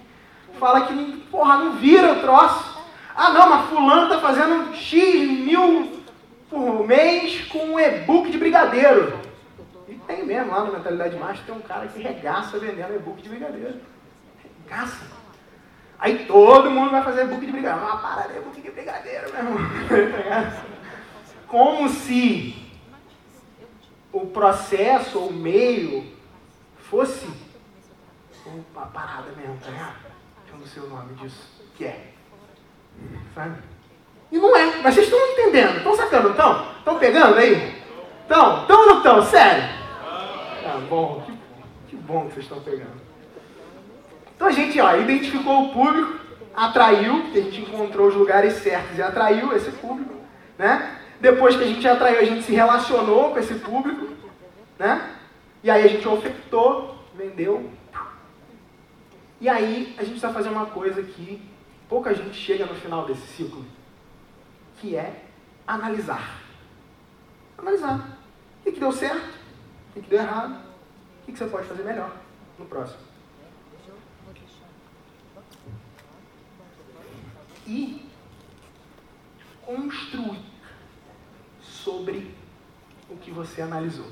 fala 0.57 0.85
que, 0.87 1.17
porra, 1.31 1.57
não 1.57 1.73
vira 1.73 2.13
o 2.13 2.21
troço. 2.21 2.77
Ah, 3.15 3.31
não, 3.31 3.49
mas 3.49 3.69
fulano 3.69 4.09
tá 4.09 4.19
fazendo 4.19 4.75
X 4.75 5.29
mil 5.29 6.03
por 6.49 6.85
mês 6.85 7.45
com 7.47 7.59
um 7.59 7.79
e-book 7.79 8.29
de 8.29 8.37
brigadeiro. 8.37 9.19
E 9.87 9.95
tem 9.95 10.25
mesmo 10.25 10.51
lá 10.51 10.63
no 10.63 10.73
Mentalidade 10.73 11.15
Master, 11.15 11.45
tem 11.45 11.55
um 11.55 11.61
cara 11.61 11.87
que 11.87 12.01
regaça 12.01 12.59
vendendo 12.59 12.95
e-book 12.95 13.21
de 13.21 13.29
brigadeiro. 13.29 13.79
Regaça. 14.63 15.05
Aí 15.99 16.25
todo 16.25 16.69
mundo 16.69 16.91
vai 16.91 17.03
fazer 17.03 17.23
e-book 17.23 17.45
de 17.45 17.51
brigadeiro. 17.51 17.87
Ah, 17.91 17.97
para 17.97 18.27
de 18.27 18.37
e-book 18.37 18.61
de 18.61 18.69
brigadeiro, 18.69 19.31
meu 19.31 19.39
irmão. 19.39 19.57
Como 21.47 21.89
se 21.89 22.55
o 24.11 24.27
processo 24.27 25.19
ou 25.19 25.29
o 25.29 25.33
meio 25.33 26.05
fosse 26.89 27.27
uma 28.45 28.85
parada 28.87 29.31
mesmo, 29.35 29.57
tá 29.57 29.69
ligado? 29.69 30.06
O 30.75 30.89
nome 30.89 31.13
disso. 31.15 31.47
Que 31.75 31.85
é. 31.85 32.11
Sabe? 33.33 33.57
E 34.31 34.37
não 34.37 34.55
é. 34.55 34.81
Mas 34.81 34.93
vocês 34.93 35.07
estão 35.07 35.19
entendendo. 35.31 35.77
Estão 35.77 35.95
sacando, 35.95 36.29
então? 36.29 36.67
Estão 36.79 36.99
pegando 36.99 37.37
aí? 37.37 37.81
Estão? 38.21 38.61
Estão 38.61 38.79
ou 38.81 38.85
não 38.87 38.97
estão? 38.97 39.21
Sério? 39.23 39.63
Tá 40.63 40.81
bom. 40.89 41.23
Que, 41.25 41.31
que 41.89 41.95
bom 41.95 42.27
que 42.27 42.33
vocês 42.33 42.45
estão 42.45 42.59
pegando. 42.59 43.07
Então 44.35 44.47
a 44.47 44.51
gente 44.51 44.79
ó, 44.79 44.95
identificou 44.95 45.65
o 45.65 45.73
público, 45.73 46.19
atraiu, 46.55 47.23
a 47.33 47.39
gente 47.39 47.61
encontrou 47.61 48.07
os 48.07 48.15
lugares 48.15 48.53
certos 48.55 48.97
e 48.97 49.01
atraiu 49.01 49.55
esse 49.55 49.71
público. 49.71 50.13
Né? 50.57 50.95
Depois 51.19 51.55
que 51.55 51.63
a 51.63 51.67
gente 51.67 51.87
atraiu, 51.87 52.19
a 52.19 52.23
gente 52.23 52.43
se 52.43 52.53
relacionou 52.53 53.31
com 53.31 53.39
esse 53.39 53.55
público. 53.55 54.07
Né? 54.77 55.09
E 55.63 55.71
aí 55.71 55.83
a 55.83 55.87
gente 55.87 56.07
ofertou, 56.07 56.95
vendeu. 57.15 57.69
E 59.39 59.47
aí 59.47 59.95
a 59.97 60.03
gente 60.03 60.19
vai 60.19 60.33
fazer 60.33 60.49
uma 60.49 60.65
coisa 60.65 61.01
que 61.03 61.41
pouca 61.87 62.13
gente 62.13 62.35
chega 62.35 62.65
no 62.65 62.75
final 62.75 63.05
desse 63.05 63.27
ciclo 63.27 63.65
que 64.79 64.95
é 64.95 65.25
analisar. 65.65 66.41
Analisar. 67.57 68.17
O 68.65 68.71
que, 68.71 68.79
deu 68.79 68.91
certo? 68.91 69.27
O 69.89 69.93
que, 69.93 70.01
que 70.01 70.09
deu 70.09 70.19
errado? 70.19 70.53
O 70.53 71.25
que, 71.25 71.31
que 71.31 71.37
você 71.37 71.45
pode 71.45 71.67
fazer 71.67 71.83
melhor 71.83 72.15
no 72.57 72.65
próximo? 72.65 72.99
E 77.65 78.05
construir 79.65 80.39
sobre 81.61 82.33
o 83.09 83.17
que 83.17 83.29
você 83.29 83.61
analisou. 83.61 84.09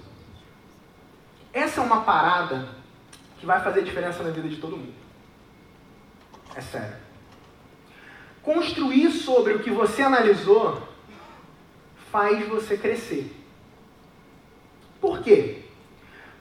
Essa 1.53 1.79
é 1.79 1.83
uma 1.83 2.01
parada 2.01 2.67
que 3.39 3.45
vai 3.45 3.63
fazer 3.63 3.83
diferença 3.83 4.21
na 4.23 4.31
vida 4.31 4.49
de 4.49 4.57
todo 4.57 4.75
mundo. 4.75 5.04
É 6.55 6.61
sério. 6.61 6.95
Construir 8.41 9.11
sobre 9.11 9.53
o 9.53 9.59
que 9.59 9.71
você 9.71 10.01
analisou 10.01 10.87
faz 12.11 12.47
você 12.47 12.77
crescer. 12.77 13.35
Por 15.01 15.21
quê? 15.21 15.63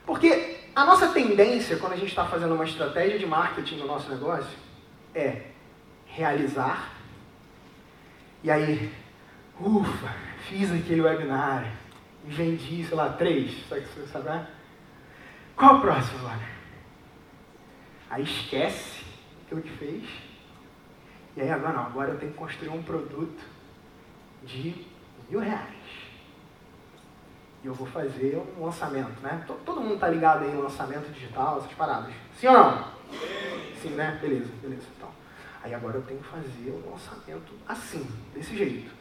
Porque 0.05 0.59
a 0.75 0.85
nossa 0.85 1.09
tendência, 1.09 1.77
quando 1.77 1.93
a 1.93 1.97
gente 1.97 2.09
está 2.09 2.25
fazendo 2.25 2.53
uma 2.55 2.63
estratégia 2.63 3.19
de 3.19 3.25
marketing 3.25 3.77
no 3.77 3.87
nosso 3.87 4.09
negócio, 4.09 4.57
é 5.13 5.47
realizar. 6.05 6.93
E 8.43 8.51
aí, 8.51 8.91
ufa, 9.59 10.15
fiz 10.47 10.71
aquele 10.71 11.01
webinar 11.01 11.73
e 12.25 12.31
vendi, 12.31 12.85
sei 12.85 12.95
lá, 12.95 13.09
três. 13.09 13.67
Sabe 13.67 13.81
que 13.81 13.87
você 13.87 14.07
sabe? 14.07 14.29
Né? 14.29 14.47
Qual 15.55 15.77
o 15.77 15.81
próximo 15.81 16.19
agora? 16.19 16.55
Aí 18.09 18.23
esquece 18.23 18.94
aquilo 19.45 19.61
que 19.61 19.77
fez 19.77 20.03
e 21.35 21.41
aí 21.41 21.51
agora 21.51 21.73
não, 21.73 21.85
agora 21.85 22.11
eu 22.11 22.17
tenho 22.17 22.31
que 22.31 22.37
construir 22.37 22.69
um 22.69 22.81
produto 22.81 23.43
de 24.43 24.85
mil 25.29 25.39
reais. 25.39 25.75
E 27.61 27.67
eu 27.67 27.73
vou 27.73 27.87
fazer 27.87 28.41
um 28.57 28.63
lançamento, 28.63 29.19
né? 29.21 29.43
Todo 29.65 29.81
mundo 29.81 29.99
tá 29.99 30.07
ligado 30.07 30.43
aí 30.43 30.51
em 30.51 30.61
lançamento 30.61 31.11
digital, 31.11 31.57
essas 31.57 31.73
paradas. 31.73 32.13
Sim 32.39 32.47
ou 32.47 32.53
não? 32.53 32.87
Sim 33.81 33.89
né? 33.89 34.17
Beleza, 34.21 34.49
beleza. 34.61 34.85
Então, 34.95 35.09
aí 35.61 35.73
agora 35.73 35.97
eu 35.97 36.03
tenho 36.03 36.21
que 36.21 36.27
fazer 36.27 36.71
um 36.71 36.91
lançamento 36.91 37.53
assim, 37.67 38.07
desse 38.33 38.55
jeito. 38.55 38.91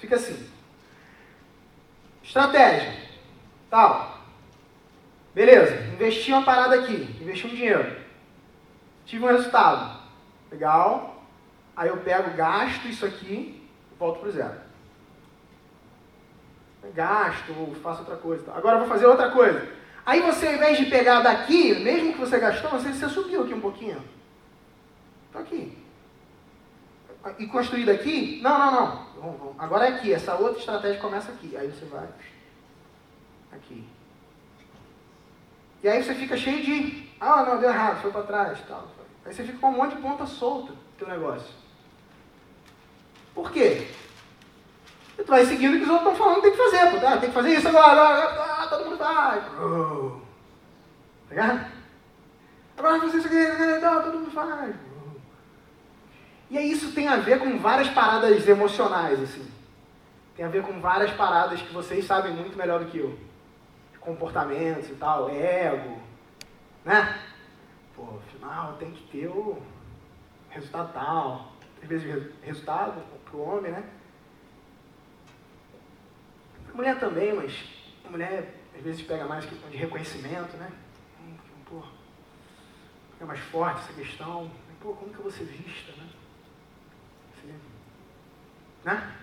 Fica 0.00 0.16
assim. 0.16 0.50
Estratégia. 2.24 3.08
Tal. 3.70 4.17
Beleza, 5.38 5.72
investi 5.92 6.32
uma 6.32 6.42
parada 6.42 6.74
aqui, 6.74 7.16
investi 7.22 7.46
um 7.46 7.50
dinheiro. 7.50 7.96
Tive 9.06 9.24
um 9.24 9.28
resultado. 9.28 10.02
Legal. 10.50 11.22
Aí 11.76 11.90
eu 11.90 11.98
pego, 11.98 12.36
gasto 12.36 12.88
isso 12.88 13.06
aqui 13.06 13.62
e 13.92 13.94
volto 13.96 14.18
para 14.18 14.30
zero. 14.30 14.54
Gasto, 16.92 17.54
faço 17.80 18.00
outra 18.00 18.16
coisa. 18.16 18.52
Agora 18.52 18.74
eu 18.74 18.80
vou 18.80 18.88
fazer 18.88 19.06
outra 19.06 19.30
coisa. 19.30 19.64
Aí 20.04 20.20
você, 20.22 20.48
ao 20.48 20.54
invés 20.54 20.76
de 20.76 20.86
pegar 20.86 21.20
daqui, 21.20 21.72
mesmo 21.84 22.14
que 22.14 22.18
você 22.18 22.40
gastou, 22.40 22.72
você, 22.72 22.92
você 22.92 23.08
subiu 23.08 23.44
aqui 23.44 23.54
um 23.54 23.60
pouquinho. 23.60 24.02
Está 25.28 25.38
aqui. 25.38 25.78
E 27.38 27.46
construir 27.46 27.86
daqui? 27.86 28.40
Não, 28.42 28.58
não, 28.58 28.72
não. 29.22 29.54
Agora 29.56 29.86
é 29.86 29.90
aqui. 29.90 30.12
Essa 30.12 30.34
outra 30.34 30.58
estratégia 30.58 31.00
começa 31.00 31.30
aqui. 31.30 31.56
Aí 31.56 31.70
você 31.70 31.84
vai 31.84 32.08
aqui. 33.52 33.86
E 35.82 35.88
aí 35.88 36.02
você 36.02 36.14
fica 36.14 36.36
cheio 36.36 36.62
de. 36.62 37.08
Ah, 37.20 37.44
não, 37.44 37.58
deu 37.58 37.70
errado, 37.70 38.02
foi 38.02 38.10
para 38.10 38.22
trás. 38.22 38.58
Tal. 38.66 38.88
Aí 39.24 39.32
você 39.32 39.44
fica 39.44 39.58
com 39.58 39.68
um 39.68 39.76
monte 39.76 39.96
de 39.96 40.02
ponta 40.02 40.26
solta 40.26 40.72
no 40.72 40.78
teu 40.98 41.08
negócio. 41.08 41.54
Por 43.34 43.50
quê? 43.52 43.88
E 45.18 45.22
tu 45.22 45.30
vai 45.30 45.44
seguindo 45.44 45.74
o 45.74 45.78
que 45.78 45.84
os 45.84 45.90
outros 45.90 46.12
estão 46.12 46.26
falando 46.26 46.42
tem 46.42 46.50
que 46.50 46.56
fazer. 46.56 46.90
Pô, 46.90 47.00
tá? 47.00 47.16
Tem 47.18 47.28
que 47.28 47.34
fazer 47.34 47.54
isso 47.54 47.68
agora, 47.68 48.00
agora, 48.00 48.32
agora 48.32 48.52
ah, 48.52 48.66
todo 48.68 48.84
mundo. 48.84 48.98
Oh. 49.60 50.28
Tá 51.34 51.68
Agora 52.76 52.98
vai 52.98 53.10
fazer 53.10 53.18
isso 53.18 53.26
aqui, 53.26 53.80
todo 53.80 54.18
mundo 54.18 54.30
faz. 54.30 54.74
E 56.50 56.56
aí 56.56 56.70
isso 56.70 56.92
tem 56.92 57.08
a 57.08 57.16
ver 57.16 57.40
com 57.40 57.58
várias 57.58 57.88
paradas 57.88 58.46
emocionais, 58.48 59.20
assim. 59.20 59.46
Tem 60.34 60.46
a 60.46 60.48
ver 60.48 60.62
com 60.62 60.80
várias 60.80 61.10
paradas 61.12 61.60
que 61.60 61.74
vocês 61.74 62.04
sabem 62.06 62.32
muito 62.32 62.56
melhor 62.56 62.78
do 62.78 62.86
que 62.86 62.98
eu. 62.98 63.18
Comportamentos 64.08 64.88
e 64.88 64.94
tal, 64.94 65.28
ego, 65.28 66.00
né? 66.82 67.22
Pô, 67.94 68.18
afinal 68.26 68.78
tem 68.78 68.90
que 68.90 69.06
ter 69.08 69.26
o 69.26 69.62
resultado 70.48 70.94
tal. 70.94 71.52
Às 71.82 71.86
vezes 71.86 72.32
resultado 72.42 73.02
para 73.26 73.36
o 73.36 73.42
homem, 73.42 73.70
né? 73.70 73.86
A 76.72 76.74
mulher 76.74 76.98
também, 76.98 77.34
mas 77.34 77.52
a 78.02 78.08
mulher 78.08 78.54
às 78.74 78.82
vezes 78.82 79.02
pega 79.02 79.26
mais 79.26 79.44
questão 79.44 79.68
de 79.68 79.76
reconhecimento, 79.76 80.56
né? 80.56 80.72
Pô, 81.68 81.82
é 83.20 83.24
mais 83.26 83.40
forte 83.40 83.80
essa 83.80 83.92
questão. 83.92 84.50
Pô, 84.80 84.94
como 84.94 85.12
que 85.12 85.20
ser 85.30 85.44
vista, 85.44 85.92
né? 86.00 86.08
Assim, 87.36 87.54
né? 88.86 89.14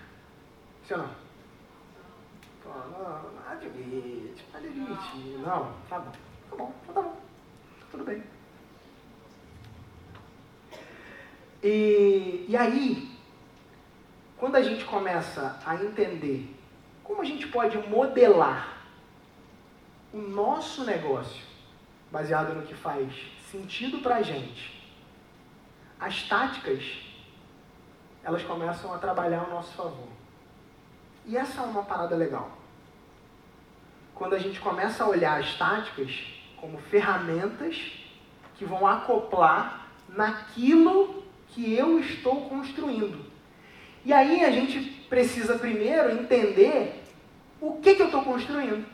Ou 0.92 0.98
não? 0.98 1.25
Não, 2.66 3.52
admite, 3.52 4.44
não 4.52 4.60
admite. 4.60 5.18
Não, 5.38 5.72
tá 5.88 5.98
bom, 5.98 6.12
tá 6.50 6.56
bom, 6.56 6.72
tá 6.86 6.92
bom, 6.92 7.16
tudo 7.90 8.04
bem. 8.04 8.22
E, 11.62 12.46
e 12.48 12.56
aí, 12.56 13.10
quando 14.36 14.56
a 14.56 14.62
gente 14.62 14.84
começa 14.84 15.58
a 15.64 15.74
entender 15.76 16.54
como 17.02 17.22
a 17.22 17.24
gente 17.24 17.46
pode 17.48 17.76
modelar 17.88 18.76
o 20.12 20.18
nosso 20.18 20.84
negócio 20.84 21.44
baseado 22.10 22.54
no 22.54 22.66
que 22.66 22.74
faz 22.74 23.12
sentido 23.50 23.98
para 23.98 24.16
a 24.16 24.22
gente, 24.22 24.76
as 25.98 26.22
táticas 26.28 27.06
elas 28.22 28.42
começam 28.42 28.92
a 28.92 28.98
trabalhar 28.98 29.40
ao 29.40 29.50
nosso 29.50 29.72
favor. 29.74 30.08
E 31.24 31.36
essa 31.36 31.62
é 31.62 31.64
uma 31.64 31.84
parada 31.84 32.16
legal. 32.16 32.55
Quando 34.16 34.34
a 34.34 34.38
gente 34.38 34.58
começa 34.58 35.04
a 35.04 35.08
olhar 35.08 35.38
as 35.38 35.54
táticas 35.56 36.10
como 36.56 36.78
ferramentas 36.78 37.92
que 38.56 38.64
vão 38.64 38.86
acoplar 38.86 39.88
naquilo 40.08 41.22
que 41.48 41.74
eu 41.74 42.00
estou 42.00 42.48
construindo. 42.48 43.26
E 44.06 44.14
aí 44.14 44.42
a 44.42 44.50
gente 44.50 44.80
precisa 45.08 45.58
primeiro 45.58 46.10
entender 46.10 47.04
o 47.60 47.74
que, 47.74 47.94
que 47.94 48.02
eu 48.02 48.06
estou 48.06 48.22
construindo. 48.24 48.86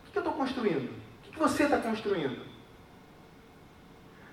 O 0.00 0.06
que, 0.06 0.12
que 0.12 0.18
eu 0.18 0.22
estou 0.22 0.32
construindo? 0.32 0.90
O 0.90 1.22
que, 1.24 1.30
que 1.30 1.38
você 1.38 1.64
está 1.64 1.76
construindo? 1.76 2.40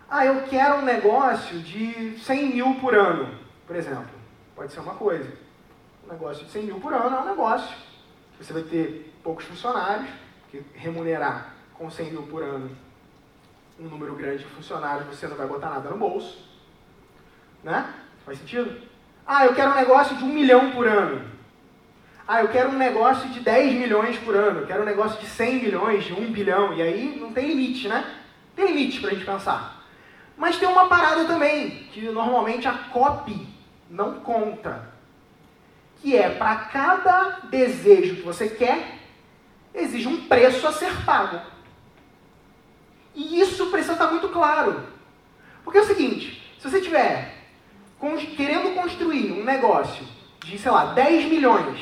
Ah, 0.10 0.26
eu 0.26 0.44
quero 0.44 0.78
um 0.78 0.86
negócio 0.86 1.60
de 1.60 2.18
100 2.20 2.54
mil 2.54 2.76
por 2.76 2.96
ano, 2.96 3.38
por 3.68 3.76
exemplo. 3.76 4.12
Pode 4.56 4.72
ser 4.72 4.80
uma 4.80 4.96
coisa. 4.96 5.30
Um 6.06 6.12
negócio 6.12 6.46
de 6.46 6.52
100 6.52 6.64
mil 6.64 6.80
por 6.80 6.94
ano 6.94 7.18
é 7.18 7.20
um 7.20 7.26
negócio. 7.26 7.91
Você 8.42 8.54
vai 8.54 8.64
ter 8.64 9.14
poucos 9.24 9.46
funcionários, 9.46 10.10
porque 10.42 10.64
remunerar 10.74 11.54
com 11.76 11.92
100 11.92 12.12
mil 12.12 12.24
por 12.24 12.42
ano 12.42 12.76
um 13.80 13.88
número 13.88 14.16
grande 14.16 14.40
de 14.40 14.46
funcionários, 14.46 15.08
você 15.08 15.28
não 15.28 15.36
vai 15.36 15.48
botar 15.48 15.70
nada 15.70 15.90
no 15.90 15.98
bolso. 15.98 16.44
Né? 17.64 17.94
Faz 18.26 18.40
sentido? 18.40 18.82
Ah, 19.26 19.46
eu 19.46 19.54
quero 19.54 19.72
um 19.72 19.76
negócio 19.76 20.16
de 20.16 20.24
um 20.24 20.28
milhão 20.28 20.72
por 20.72 20.88
ano. 20.88 21.24
Ah, 22.28 22.42
eu 22.42 22.50
quero 22.50 22.70
um 22.70 22.78
negócio 22.78 23.30
de 23.30 23.40
10 23.40 23.74
milhões 23.74 24.18
por 24.18 24.36
ano. 24.36 24.62
Eu 24.62 24.68
quero 24.68 24.82
um 24.82 24.86
negócio 24.86 25.20
de 25.20 25.28
100 25.28 25.56
milhões, 25.64 26.04
de 26.04 26.14
1 26.14 26.32
bilhão. 26.32 26.74
E 26.74 26.82
aí 26.82 27.18
não 27.20 27.32
tem 27.34 27.48
limite, 27.48 27.88
né? 27.88 28.06
Tem 28.56 28.68
limite 28.68 29.00
para 29.00 29.12
a 29.12 29.14
gente 29.14 29.26
pensar. 29.26 29.84
Mas 30.36 30.58
tem 30.58 30.68
uma 30.68 30.88
parada 30.88 31.26
também, 31.26 31.70
que 31.92 32.02
normalmente 32.10 32.68
a 32.68 32.74
copy 32.74 33.48
não 33.90 34.20
conta. 34.20 34.91
Que 36.02 36.18
é, 36.18 36.30
para 36.30 36.56
cada 36.56 37.40
desejo 37.50 38.16
que 38.16 38.22
você 38.22 38.50
quer, 38.50 38.98
exige 39.74 40.08
um 40.08 40.26
preço 40.26 40.68
a 40.68 40.74
ser 40.74 41.06
pago. 41.06 41.40
E 43.14 43.40
isso 43.40 43.68
precisa 43.68 43.94
estar 43.94 44.08
muito 44.08 44.30
claro. 44.30 44.84
Porque 45.64 45.78
é 45.78 45.82
o 45.82 45.86
seguinte, 45.86 46.42
se 46.60 46.70
você 46.70 46.82
tiver 46.82 47.42
querendo 48.36 48.74
construir 48.74 49.32
um 49.32 49.44
negócio 49.44 50.04
de, 50.44 50.58
sei 50.58 50.72
lá, 50.72 50.86
10 50.94 51.26
milhões, 51.26 51.80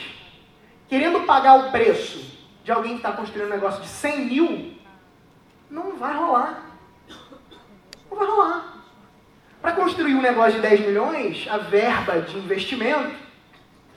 querendo 0.89 1.21
pagar 1.21 1.55
o 1.55 1.71
preço 1.71 2.37
de 2.63 2.71
alguém 2.71 2.91
que 2.91 2.97
está 2.97 3.13
construindo 3.13 3.47
um 3.47 3.51
negócio 3.51 3.81
de 3.81 3.87
100 3.87 4.25
mil, 4.25 4.73
não 5.69 5.95
vai 5.95 6.13
rolar. 6.13 6.65
Não 8.09 8.17
vai 8.17 8.27
rolar. 8.27 8.83
Para 9.61 9.71
construir 9.73 10.15
um 10.15 10.21
negócio 10.21 10.53
de 10.53 10.61
10 10.61 10.81
milhões, 10.81 11.47
a 11.49 11.57
verba 11.57 12.21
de 12.21 12.37
investimento 12.37 13.15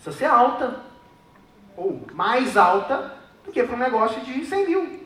precisa 0.03 0.13
ser 0.13 0.25
alta. 0.25 0.81
Ou 1.77 2.05
mais 2.13 2.57
alta 2.57 3.15
do 3.45 3.53
que 3.53 3.63
para 3.63 3.77
um 3.77 3.79
negócio 3.79 4.21
de 4.23 4.45
100 4.45 4.67
mil. 4.67 5.01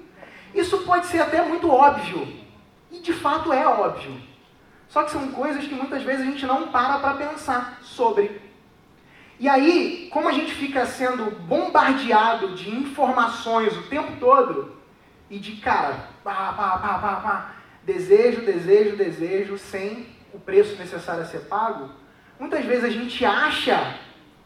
Isso 0.55 0.79
pode 0.79 1.07
ser 1.07 1.21
até 1.21 1.43
muito 1.43 1.71
óbvio. 1.71 2.27
E 2.91 2.99
de 3.01 3.13
fato 3.13 3.53
é 3.53 3.67
óbvio. 3.67 4.21
Só 4.89 5.03
que 5.03 5.11
são 5.11 5.29
coisas 5.29 5.65
que 5.65 5.75
muitas 5.75 6.03
vezes 6.03 6.23
a 6.23 6.31
gente 6.31 6.47
não 6.47 6.69
para 6.69 6.99
para 6.99 7.15
pensar 7.15 7.79
sobre. 7.83 8.41
E 9.39 9.49
aí, 9.49 10.09
como 10.11 10.29
a 10.29 10.33
gente 10.33 10.55
fica 10.55 10.87
sendo 10.87 11.31
bombardeado 11.43 12.55
de 12.55 12.71
informações 12.71 13.77
o 13.77 13.83
tempo 13.83 14.13
todo, 14.19 14.77
e 15.29 15.39
de 15.39 15.57
cara, 15.57 16.09
pá, 16.25 16.53
pá, 16.53 16.79
pá, 16.79 16.99
pá, 16.99 17.17
pá, 17.17 17.55
desejo, 17.85 18.43
desejo, 18.43 18.97
desejo, 18.97 19.59
sem 19.59 20.07
o 20.33 20.39
preço 20.39 20.77
necessário 20.77 21.23
a 21.23 21.27
ser 21.27 21.41
pago, 21.41 21.91
muitas 22.39 22.65
vezes 22.65 22.85
a 22.85 22.89
gente 22.89 23.25
acha 23.25 23.99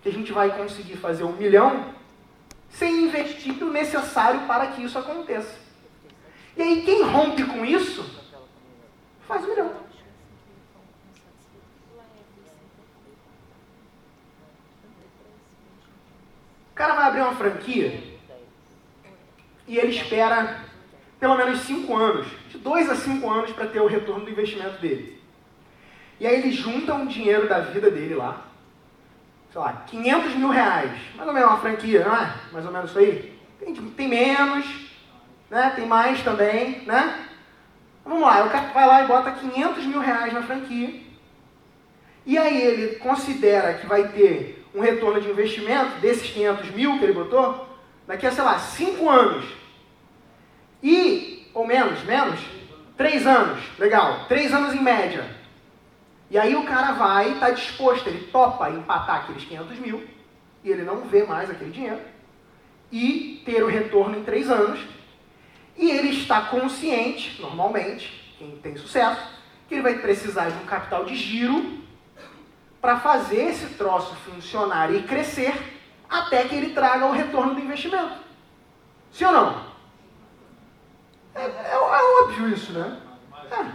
que 0.03 0.09
a 0.09 0.13
gente 0.13 0.33
vai 0.33 0.57
conseguir 0.57 0.97
fazer 0.97 1.25
um 1.25 1.33
milhão 1.33 1.95
sem 2.69 3.05
investir 3.05 3.63
o 3.63 3.71
necessário 3.71 4.47
para 4.47 4.69
que 4.69 4.83
isso 4.83 4.99
aconteça. 4.99 5.59
E 6.57 6.63
aí, 6.63 6.83
quem 6.83 7.03
rompe 7.03 7.45
com 7.45 7.65
isso, 7.65 8.05
faz 9.27 9.45
um 9.45 9.49
milhão. 9.49 9.73
O 16.71 16.75
cara 16.75 16.95
vai 16.95 17.05
abrir 17.09 17.21
uma 17.21 17.35
franquia 17.35 18.03
e 19.69 19.79
ele 19.79 19.95
espera 19.95 20.65
pelo 21.21 21.37
menos 21.37 21.61
5 21.61 21.95
anos, 21.95 22.27
de 22.49 22.57
2 22.57 22.89
a 22.89 22.97
5 22.97 23.31
anos 23.31 23.53
para 23.53 23.67
ter 23.67 23.81
o 23.81 23.87
retorno 23.87 24.25
do 24.25 24.31
investimento 24.31 24.81
dele. 24.81 25.21
E 26.19 26.27
aí 26.27 26.37
ele 26.37 26.51
junta 26.51 26.95
um 26.95 27.07
dinheiro 27.07 27.47
da 27.47 27.61
vida 27.61 27.91
dele 27.91 28.15
lá, 28.15 28.50
sei 29.53 29.61
lá, 29.61 29.85
500 29.87 30.35
mil 30.37 30.49
reais, 30.49 30.93
mais 31.17 31.29
ou 31.29 31.35
menos 31.35 31.51
uma 31.51 31.59
franquia, 31.59 32.05
não 32.05 32.15
é? 32.15 32.35
Mais 32.53 32.65
ou 32.65 32.73
menos 32.73 32.91
isso 32.91 32.99
aí. 32.99 33.39
Tem, 33.59 33.75
tem 33.75 34.09
menos, 34.09 34.67
né? 35.51 35.73
tem 35.75 35.87
mais 35.87 36.23
também, 36.23 36.83
né? 36.87 37.27
Vamos 38.05 38.23
lá, 38.23 38.45
o 38.45 38.51
cara 38.51 38.69
vai 38.69 38.87
lá 38.87 39.03
e 39.03 39.07
bota 39.07 39.31
500 39.31 39.85
mil 39.85 40.01
reais 40.01 40.33
na 40.33 40.43
franquia, 40.43 41.01
e 42.25 42.39
aí 42.39 42.61
ele 42.61 42.97
considera 42.97 43.75
que 43.75 43.87
vai 43.87 44.09
ter 44.09 44.65
um 44.75 44.81
retorno 44.81 45.21
de 45.21 45.29
investimento 45.29 45.99
desses 46.01 46.31
500 46.31 46.71
mil 46.71 46.99
que 46.99 47.05
ele 47.05 47.13
botou, 47.13 47.69
daqui 48.07 48.27
a, 48.27 48.31
sei 48.31 48.45
lá, 48.45 48.59
5 48.59 49.09
anos. 49.09 49.45
E, 50.83 51.51
ou 51.53 51.67
menos, 51.67 52.03
menos, 52.05 52.41
3 52.97 53.27
anos, 53.27 53.61
legal, 53.79 54.27
3 54.29 54.53
anos 54.55 54.75
em 54.75 54.83
média. 54.83 55.40
E 56.31 56.39
aí 56.39 56.55
o 56.55 56.65
cara 56.65 56.93
vai, 56.93 57.33
está 57.33 57.51
disposto, 57.51 58.07
ele 58.07 58.29
topa 58.29 58.71
empatar 58.71 59.17
aqueles 59.17 59.45
500 59.45 59.79
mil, 59.81 60.09
e 60.63 60.71
ele 60.71 60.83
não 60.83 61.03
vê 61.03 61.25
mais 61.25 61.51
aquele 61.51 61.71
dinheiro, 61.71 62.01
e 62.93 63.43
ter 63.45 63.63
o 63.63 63.67
retorno 63.67 64.17
em 64.17 64.23
3 64.23 64.49
anos, 64.49 64.81
e 65.77 65.91
ele 65.91 66.11
está 66.11 66.43
consciente, 66.43 67.41
normalmente, 67.41 68.35
quem 68.39 68.57
tem 68.59 68.77
sucesso, 68.77 69.21
que 69.69 69.75
ele 69.75 69.83
vai 69.83 69.99
precisar 69.99 70.51
de 70.51 70.63
um 70.63 70.67
capital 70.67 71.05
de 71.05 71.17
giro 71.17 71.81
para 72.81 72.99
fazer 72.99 73.51
esse 73.51 73.75
troço 73.75 74.15
funcionar 74.17 74.93
e 74.95 75.03
crescer 75.03 75.55
até 76.09 76.45
que 76.45 76.55
ele 76.55 76.73
traga 76.73 77.07
o 77.07 77.13
retorno 77.13 77.55
do 77.55 77.61
investimento. 77.61 78.15
Sim 79.13 79.27
ou 79.27 79.33
não? 79.33 79.71
É, 81.35 81.43
é, 81.43 81.71
é 81.73 82.23
óbvio 82.23 82.49
isso, 82.49 82.73
né? 82.73 83.01
É. 83.51 83.67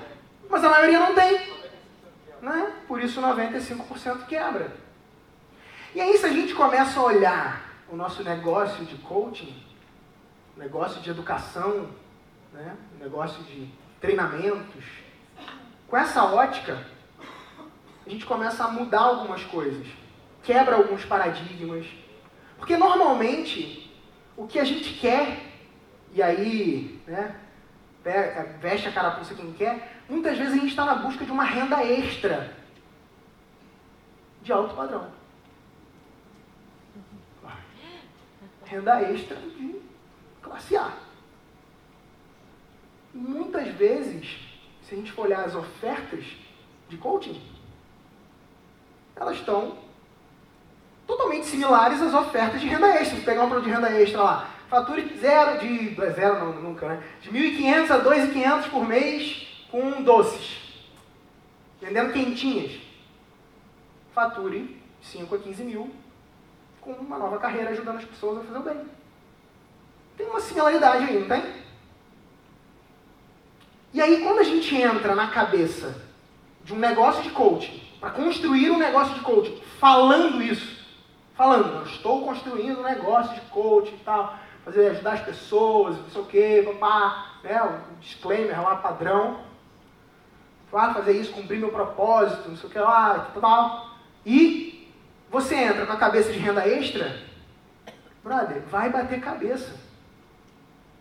Mas 0.49 0.63
a 0.63 0.69
maioria 0.69 0.99
não 0.99 1.13
tem. 1.13 1.54
Né? 2.45 2.71
Por 2.87 3.01
isso 3.01 3.19
95% 3.19 4.27
quebra. 4.27 4.71
E 5.95 5.99
aí 5.99 6.15
se 6.15 6.27
a 6.27 6.29
gente 6.29 6.53
começa 6.53 6.99
a 6.99 7.03
olhar 7.03 7.81
o 7.89 7.95
nosso 7.95 8.23
negócio 8.23 8.85
de 8.85 8.95
coaching, 8.97 9.63
negócio 10.55 11.01
de 11.01 11.09
educação, 11.09 11.89
né? 12.53 12.75
negócio 12.99 13.43
de 13.45 13.67
treinamentos, 13.99 14.85
com 15.87 15.97
essa 15.97 16.23
ótica, 16.23 16.85
a 18.05 18.09
gente 18.11 18.27
começa 18.27 18.63
a 18.63 18.67
mudar 18.67 19.01
algumas 19.01 19.43
coisas, 19.45 19.87
quebra 20.43 20.75
alguns 20.75 21.03
paradigmas. 21.03 21.87
Porque 22.59 22.77
normalmente 22.77 23.91
o 24.37 24.45
que 24.45 24.59
a 24.59 24.63
gente 24.63 24.93
quer, 24.99 25.39
e 26.13 26.21
aí 26.21 27.01
né, 27.07 27.37
veste 28.61 28.87
a 28.87 28.91
carapuça 28.91 29.33
quem 29.33 29.51
quer, 29.53 29.94
muitas 30.09 30.37
vezes 30.37 30.53
a 30.53 30.57
gente 30.57 30.69
está 30.69 30.85
na 30.85 30.95
busca 30.95 31.25
de 31.25 31.31
uma 31.31 31.43
renda 31.43 31.83
extra 31.83 32.55
de 34.41 34.51
alto 34.51 34.75
padrão. 34.75 35.07
Renda 38.65 39.01
extra 39.01 39.35
de 39.37 39.81
classe 40.41 40.75
A. 40.75 40.91
Muitas 43.13 43.67
vezes, 43.75 44.39
se 44.83 44.93
a 44.93 44.97
gente 44.97 45.11
for 45.11 45.25
olhar 45.25 45.45
as 45.45 45.55
ofertas 45.55 46.25
de 46.89 46.97
coaching, 46.97 47.41
elas 49.15 49.37
estão 49.37 49.77
totalmente 51.07 51.45
similares 51.45 52.01
às 52.01 52.13
ofertas 52.13 52.59
de 52.59 52.67
renda 52.67 52.87
extra. 52.89 53.17
Se 53.17 53.23
pegar 53.23 53.43
um 53.43 53.49
produto 53.49 53.65
de 53.65 53.73
renda 53.73 53.91
extra 53.91 54.21
lá, 54.21 54.49
fature 54.69 55.15
zero 55.17 55.59
de. 55.59 56.01
É 56.01 56.09
zero 56.11 56.39
não, 56.39 56.53
nunca, 56.61 56.87
né? 56.87 57.03
De 57.21 57.31
1.500 57.31 57.91
a 57.91 58.03
2.500 58.03 58.69
por 58.69 58.85
mês 58.85 59.54
com 59.69 60.03
doces. 60.03 60.57
Vendendo 61.81 62.13
quentinhas. 62.13 62.81
Fature 64.13 64.81
5 65.01 65.35
a 65.35 65.37
15 65.39 65.63
mil 65.63 65.91
com 66.81 66.91
uma 66.91 67.17
nova 67.17 67.39
carreira 67.39 67.71
ajudando 67.71 67.97
as 67.97 68.05
pessoas 68.05 68.39
a 68.39 68.43
fazer 68.43 68.57
o 68.59 68.61
bem. 68.61 68.85
Tem 70.15 70.27
uma 70.27 70.39
similaridade 70.39 71.05
aí, 71.05 71.19
não 71.19 71.27
tem? 71.27 71.65
E 73.91 74.01
aí, 74.01 74.21
quando 74.21 74.39
a 74.39 74.43
gente 74.43 74.75
entra 74.75 75.15
na 75.15 75.27
cabeça 75.27 76.03
de 76.63 76.73
um 76.73 76.77
negócio 76.77 77.23
de 77.23 77.31
coaching, 77.31 77.81
para 77.99 78.11
construir 78.11 78.69
um 78.69 78.77
negócio 78.77 79.13
de 79.13 79.21
coaching, 79.21 79.59
falando 79.79 80.41
isso, 80.41 80.85
falando, 81.33 81.77
eu 81.77 81.83
estou 81.85 82.23
construindo 82.23 82.79
um 82.79 82.83
negócio 82.83 83.33
de 83.33 83.41
coaching 83.41 83.95
e 83.95 84.03
tal, 84.03 84.37
fazer, 84.63 84.91
ajudar 84.91 85.13
as 85.13 85.21
pessoas, 85.21 85.97
não 85.97 86.09
sei 86.09 86.21
o 86.21 86.25
quê, 86.25 86.63
papá, 86.65 87.39
né, 87.43 87.63
um 87.63 87.99
disclaimer 87.99 88.61
lá, 88.61 88.75
padrão, 88.75 89.39
claro, 90.75 90.95
fazer 90.95 91.13
isso, 91.13 91.31
cumprir 91.31 91.57
meu 91.57 91.69
propósito, 91.69 92.49
não 92.49 92.57
sei 92.57 92.67
o 92.69 92.71
que 92.73 92.77
lá, 92.77 93.31
tal, 93.39 93.91
e 94.25 94.93
você 95.31 95.55
entra 95.55 95.85
com 95.85 95.93
a 95.93 95.97
cabeça 95.97 96.33
de 96.33 96.37
renda 96.37 96.67
extra, 96.67 97.17
brother, 98.21 98.61
vai 98.69 98.89
bater 98.89 99.21
cabeça. 99.21 99.73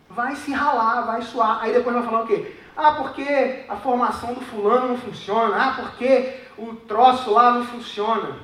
Vai 0.09 0.37
se 0.37 0.53
ralar, 0.53 1.01
vai 1.01 1.23
suar. 1.23 1.61
Aí 1.61 1.73
depois 1.73 1.93
vai 1.93 2.05
falar 2.05 2.23
o 2.23 2.27
quê? 2.29 2.55
Ah, 2.77 2.93
porque 2.93 3.65
a 3.69 3.75
formação 3.75 4.33
do 4.35 4.43
fulano 4.43 4.91
não 4.91 4.97
funciona. 4.97 5.57
Ah, 5.57 5.75
porque 5.75 6.41
o 6.57 6.77
troço 6.77 7.33
lá 7.33 7.51
não 7.51 7.67
funciona. 7.67 8.39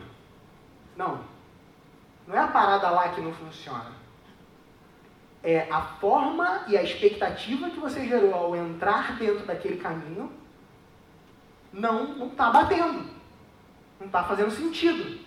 Não. 0.96 1.20
Não 2.26 2.34
é 2.34 2.40
a 2.40 2.48
parada 2.48 2.90
lá 2.90 3.10
que 3.10 3.20
não 3.20 3.32
funciona. 3.32 3.92
É 5.44 5.68
a 5.70 5.80
forma 5.80 6.64
e 6.66 6.76
a 6.76 6.82
expectativa 6.82 7.70
que 7.70 7.78
você 7.78 8.04
gerou 8.04 8.34
ao 8.34 8.56
entrar 8.56 9.16
dentro 9.16 9.46
daquele 9.46 9.76
caminho 9.76 10.39
não 11.72 12.16
não 12.16 12.28
está 12.28 12.50
batendo. 12.50 13.10
Não 13.98 14.06
está 14.06 14.24
fazendo 14.24 14.50
sentido. 14.50 15.20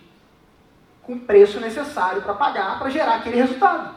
com 1.02 1.14
o 1.14 1.20
preço 1.20 1.60
necessário 1.60 2.22
para 2.22 2.34
pagar, 2.34 2.78
para 2.78 2.88
gerar 2.88 3.16
aquele 3.16 3.36
resultado. 3.36 3.94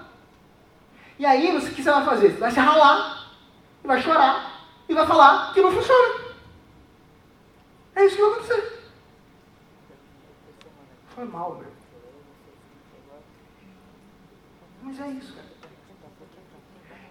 E 1.17 1.25
aí, 1.25 1.55
o 1.55 1.61
que 1.73 1.81
você 1.81 1.89
vai 1.89 2.03
fazer? 2.03 2.31
Você 2.31 2.37
vai 2.37 2.51
se 2.51 2.59
ralar, 2.59 3.31
vai 3.83 4.01
chorar, 4.01 4.67
e 4.87 4.93
vai 4.93 5.07
falar 5.07 5.53
que 5.53 5.61
não 5.61 5.71
funciona. 5.71 6.35
É 7.95 8.05
isso 8.05 8.15
que 8.15 8.21
vai 8.21 8.31
acontecer. 8.31 8.83
Foi 11.15 11.25
mal, 11.25 11.55
meu. 11.55 11.71
Mas 14.83 14.99
é 14.99 15.07
isso, 15.07 15.33
cara. 15.33 15.47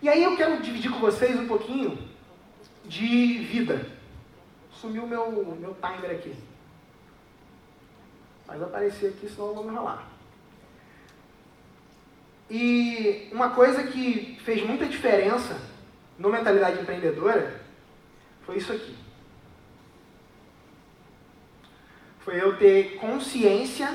E 0.00 0.08
aí 0.08 0.22
eu 0.22 0.36
quero 0.36 0.62
dividir 0.62 0.92
com 0.92 1.00
vocês 1.00 1.38
um 1.40 1.48
pouquinho 1.48 1.98
de 2.84 3.38
vida. 3.38 3.95
Sumiu 4.80 5.06
meu, 5.06 5.30
meu 5.32 5.74
timer 5.74 6.10
aqui. 6.10 6.34
Mas 8.46 8.62
aparecer 8.62 9.08
aqui, 9.08 9.28
senão 9.28 9.48
eu 9.48 9.54
vou 9.54 9.64
me 9.64 9.70
enrolar. 9.70 10.06
E 12.48 13.28
uma 13.32 13.50
coisa 13.50 13.82
que 13.84 14.38
fez 14.44 14.64
muita 14.64 14.86
diferença 14.86 15.60
no 16.18 16.30
Mentalidade 16.30 16.80
Empreendedora 16.80 17.60
foi 18.42 18.58
isso 18.58 18.72
aqui. 18.72 18.96
Foi 22.20 22.40
eu 22.40 22.56
ter 22.56 22.96
consciência. 22.96 23.88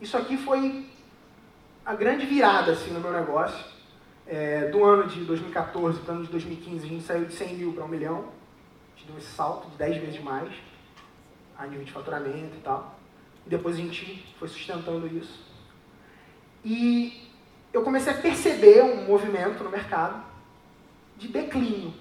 Isso 0.00 0.16
aqui 0.16 0.36
foi 0.36 0.86
a 1.84 1.94
grande 1.94 2.26
virada 2.26 2.72
assim, 2.72 2.90
no 2.90 3.00
meu 3.00 3.12
negócio. 3.12 3.78
É, 4.26 4.68
do 4.68 4.84
ano 4.84 5.06
de 5.06 5.24
2014 5.24 6.00
para 6.00 6.12
o 6.12 6.16
ano 6.16 6.26
de 6.26 6.30
2015, 6.30 6.84
a 6.84 6.88
gente 6.88 7.04
saiu 7.04 7.24
de 7.24 7.32
100 7.32 7.54
mil 7.54 7.72
para 7.72 7.84
1 7.84 7.88
milhão. 7.88 8.37
Deu 9.08 9.18
esse 9.18 9.32
salto 9.32 9.68
de 9.70 9.76
10 9.76 9.96
vezes 10.02 10.22
mais 10.22 10.52
a 11.56 11.66
nível 11.66 11.84
de 11.84 11.92
faturamento 11.92 12.56
e 12.56 12.60
tal. 12.62 12.94
E 13.44 13.50
depois 13.50 13.74
a 13.74 13.78
gente 13.78 14.24
foi 14.38 14.46
sustentando 14.46 15.06
isso. 15.08 15.40
E 16.64 17.28
eu 17.72 17.82
comecei 17.82 18.12
a 18.12 18.16
perceber 18.16 18.82
um 18.82 19.06
movimento 19.06 19.64
no 19.64 19.70
mercado 19.70 20.22
de 21.16 21.28
declínio 21.28 21.92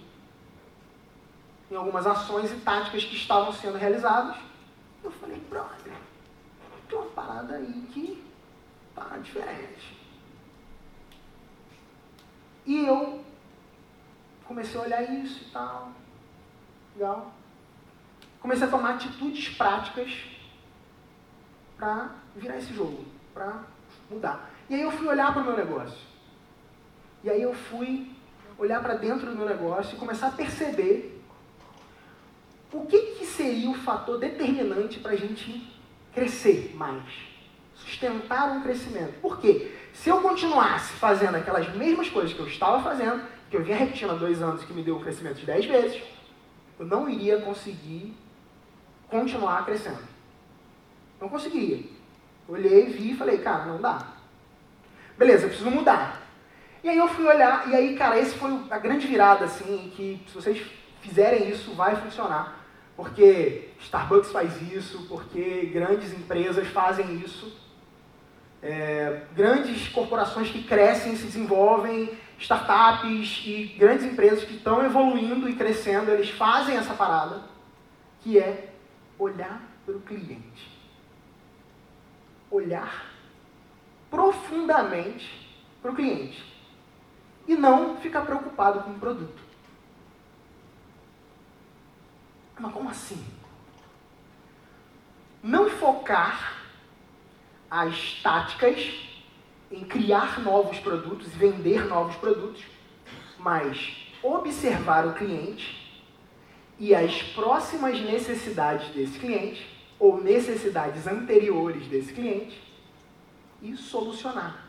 em 1.69 1.75
algumas 1.75 2.05
ações 2.05 2.51
e 2.51 2.55
táticas 2.57 3.03
que 3.03 3.15
estavam 3.15 3.51
sendo 3.51 3.77
realizadas. 3.77 4.37
Eu 5.03 5.11
falei, 5.11 5.37
brother, 5.49 5.93
tem 6.87 6.97
uma 6.97 7.07
parada 7.09 7.55
aí 7.55 7.87
que 7.93 8.23
tá 8.95 9.17
diferente. 9.21 9.97
E 12.65 12.85
eu 12.85 13.23
comecei 14.45 14.79
a 14.79 14.83
olhar 14.83 15.01
isso 15.03 15.43
e 15.43 15.51
tal. 15.51 15.91
Legal. 16.97 17.31
Comecei 18.41 18.65
a 18.65 18.71
tomar 18.71 18.95
atitudes 18.95 19.55
práticas 19.55 20.11
para 21.77 22.09
virar 22.35 22.57
esse 22.57 22.73
jogo, 22.73 23.05
para 23.35 23.65
mudar. 24.09 24.49
E 24.67 24.73
aí 24.73 24.81
eu 24.81 24.89
fui 24.89 25.07
olhar 25.07 25.31
para 25.31 25.43
o 25.43 25.45
meu 25.45 25.55
negócio. 25.55 25.99
E 27.23 27.29
aí 27.29 27.39
eu 27.39 27.53
fui 27.53 28.11
olhar 28.57 28.81
para 28.81 28.95
dentro 28.95 29.27
do 29.27 29.35
meu 29.35 29.45
negócio 29.45 29.95
e 29.95 29.99
começar 29.99 30.29
a 30.29 30.31
perceber 30.31 31.21
o 32.73 32.87
que, 32.87 32.99
que 33.19 33.25
seria 33.27 33.69
o 33.69 33.75
fator 33.75 34.19
determinante 34.19 34.99
para 34.99 35.11
a 35.11 35.15
gente 35.15 35.71
crescer 36.11 36.73
mais, 36.75 37.03
sustentar 37.75 38.51
um 38.53 38.63
crescimento. 38.63 39.21
Por 39.21 39.39
quê? 39.39 39.71
Se 39.93 40.09
eu 40.09 40.19
continuasse 40.19 40.93
fazendo 40.93 41.35
aquelas 41.35 41.71
mesmas 41.75 42.09
coisas 42.09 42.33
que 42.33 42.39
eu 42.39 42.47
estava 42.47 42.81
fazendo, 42.81 43.23
que 43.51 43.55
eu 43.55 43.63
vinha 43.63 43.77
repetindo 43.77 44.11
há 44.11 44.15
dois 44.15 44.41
anos, 44.41 44.63
que 44.63 44.73
me 44.73 44.81
deu 44.81 44.97
um 44.97 45.01
crescimento 45.01 45.35
de 45.35 45.45
10 45.45 45.65
vezes, 45.65 46.16
eu 46.79 46.85
não 46.85 47.09
iria 47.09 47.41
conseguir 47.41 48.15
continuar 49.09 49.65
crescendo. 49.65 50.03
Não 51.19 51.29
conseguia. 51.29 51.83
Olhei, 52.47 52.85
vi 52.85 53.11
e 53.11 53.17
falei, 53.17 53.39
cara, 53.39 53.65
não 53.65 53.81
dá. 53.81 54.07
Beleza, 55.17 55.45
eu 55.45 55.49
preciso 55.49 55.71
mudar. 55.71 56.21
E 56.83 56.89
aí 56.89 56.97
eu 56.97 57.07
fui 57.07 57.25
olhar, 57.25 57.67
e 57.69 57.75
aí, 57.75 57.95
cara, 57.97 58.19
esse 58.19 58.35
foi 58.35 58.51
a 58.69 58.77
grande 58.77 59.07
virada, 59.07 59.45
assim, 59.45 59.91
que 59.95 60.21
se 60.27 60.35
vocês 60.35 60.61
fizerem 61.01 61.49
isso, 61.49 61.73
vai 61.73 61.95
funcionar. 61.95 62.65
Porque 62.95 63.69
Starbucks 63.79 64.31
faz 64.31 64.61
isso, 64.71 65.05
porque 65.07 65.69
grandes 65.73 66.13
empresas 66.13 66.67
fazem 66.67 67.15
isso. 67.15 67.55
É, 68.61 69.21
grandes 69.35 69.87
corporações 69.89 70.49
que 70.49 70.63
crescem, 70.63 71.15
se 71.15 71.25
desenvolvem, 71.25 72.17
startups 72.39 73.41
e 73.45 73.75
grandes 73.77 74.05
empresas 74.05 74.43
que 74.43 74.55
estão 74.55 74.83
evoluindo 74.83 75.49
e 75.49 75.55
crescendo, 75.55 76.11
eles 76.11 76.29
fazem 76.29 76.77
essa 76.77 76.93
parada, 76.93 77.41
que 78.21 78.37
é 78.37 78.73
olhar 79.17 79.61
para 79.85 79.95
o 79.95 80.01
cliente. 80.01 80.77
Olhar 82.49 83.05
profundamente 84.09 85.47
para 85.81 85.91
o 85.91 85.95
cliente 85.95 86.43
e 87.47 87.55
não 87.55 87.97
ficar 87.97 88.21
preocupado 88.21 88.81
com 88.81 88.91
o 88.91 88.99
produto. 88.99 89.41
Mas 92.59 92.73
como 92.73 92.89
assim? 92.89 93.25
Não 95.43 95.69
focar 95.69 96.57
as 97.69 98.21
táticas 98.21 99.06
em 99.71 99.83
criar 99.83 100.39
novos 100.41 100.79
produtos 100.79 101.27
e 101.27 101.37
vender 101.37 101.85
novos 101.85 102.15
produtos, 102.15 102.63
mas 103.37 104.11
observar 104.23 105.05
o 105.05 105.13
cliente 105.13 106.01
e 106.79 106.93
as 106.93 107.21
próximas 107.33 107.99
necessidades 108.01 108.89
desse 108.89 109.19
cliente 109.19 109.67
ou 109.99 110.21
necessidades 110.21 111.07
anteriores 111.07 111.87
desse 111.87 112.13
cliente 112.13 112.61
e 113.61 113.75
solucionar. 113.75 114.67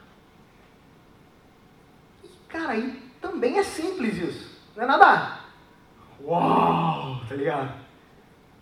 E, 2.25 2.29
cara, 2.49 2.73
aí 2.73 3.03
também 3.21 3.59
é 3.59 3.63
simples 3.63 4.17
isso. 4.17 4.59
Não 4.75 4.85
é 4.85 4.87
nada. 4.87 5.41
Uau, 6.21 7.21
tá 7.29 7.35
ligado? 7.35 7.75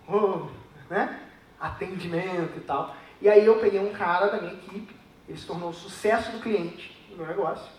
Oh, 0.08 0.46
né? 0.90 1.20
Atendimento 1.60 2.56
e 2.56 2.60
tal. 2.60 2.94
E 3.20 3.28
aí 3.28 3.46
eu 3.46 3.58
peguei 3.58 3.80
um 3.80 3.92
cara 3.92 4.26
da 4.26 4.40
minha 4.40 4.52
equipe, 4.52 4.94
ele 5.28 5.38
se 5.38 5.46
tornou 5.46 5.70
o 5.70 5.74
sucesso 5.74 6.32
do 6.32 6.40
cliente 6.40 6.96
no 7.10 7.16
meu 7.16 7.26
negócio. 7.26 7.70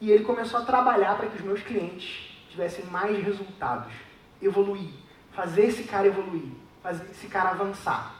E 0.00 0.10
ele 0.10 0.24
começou 0.24 0.60
a 0.60 0.64
trabalhar 0.64 1.16
para 1.16 1.28
que 1.28 1.36
os 1.36 1.42
meus 1.42 1.62
clientes 1.62 2.30
tivessem 2.50 2.84
mais 2.86 3.22
resultados, 3.24 3.92
evoluir, 4.40 4.90
fazer 5.32 5.66
esse 5.66 5.84
cara 5.84 6.06
evoluir, 6.06 6.52
fazer 6.82 7.10
esse 7.10 7.26
cara 7.26 7.50
avançar. 7.50 8.14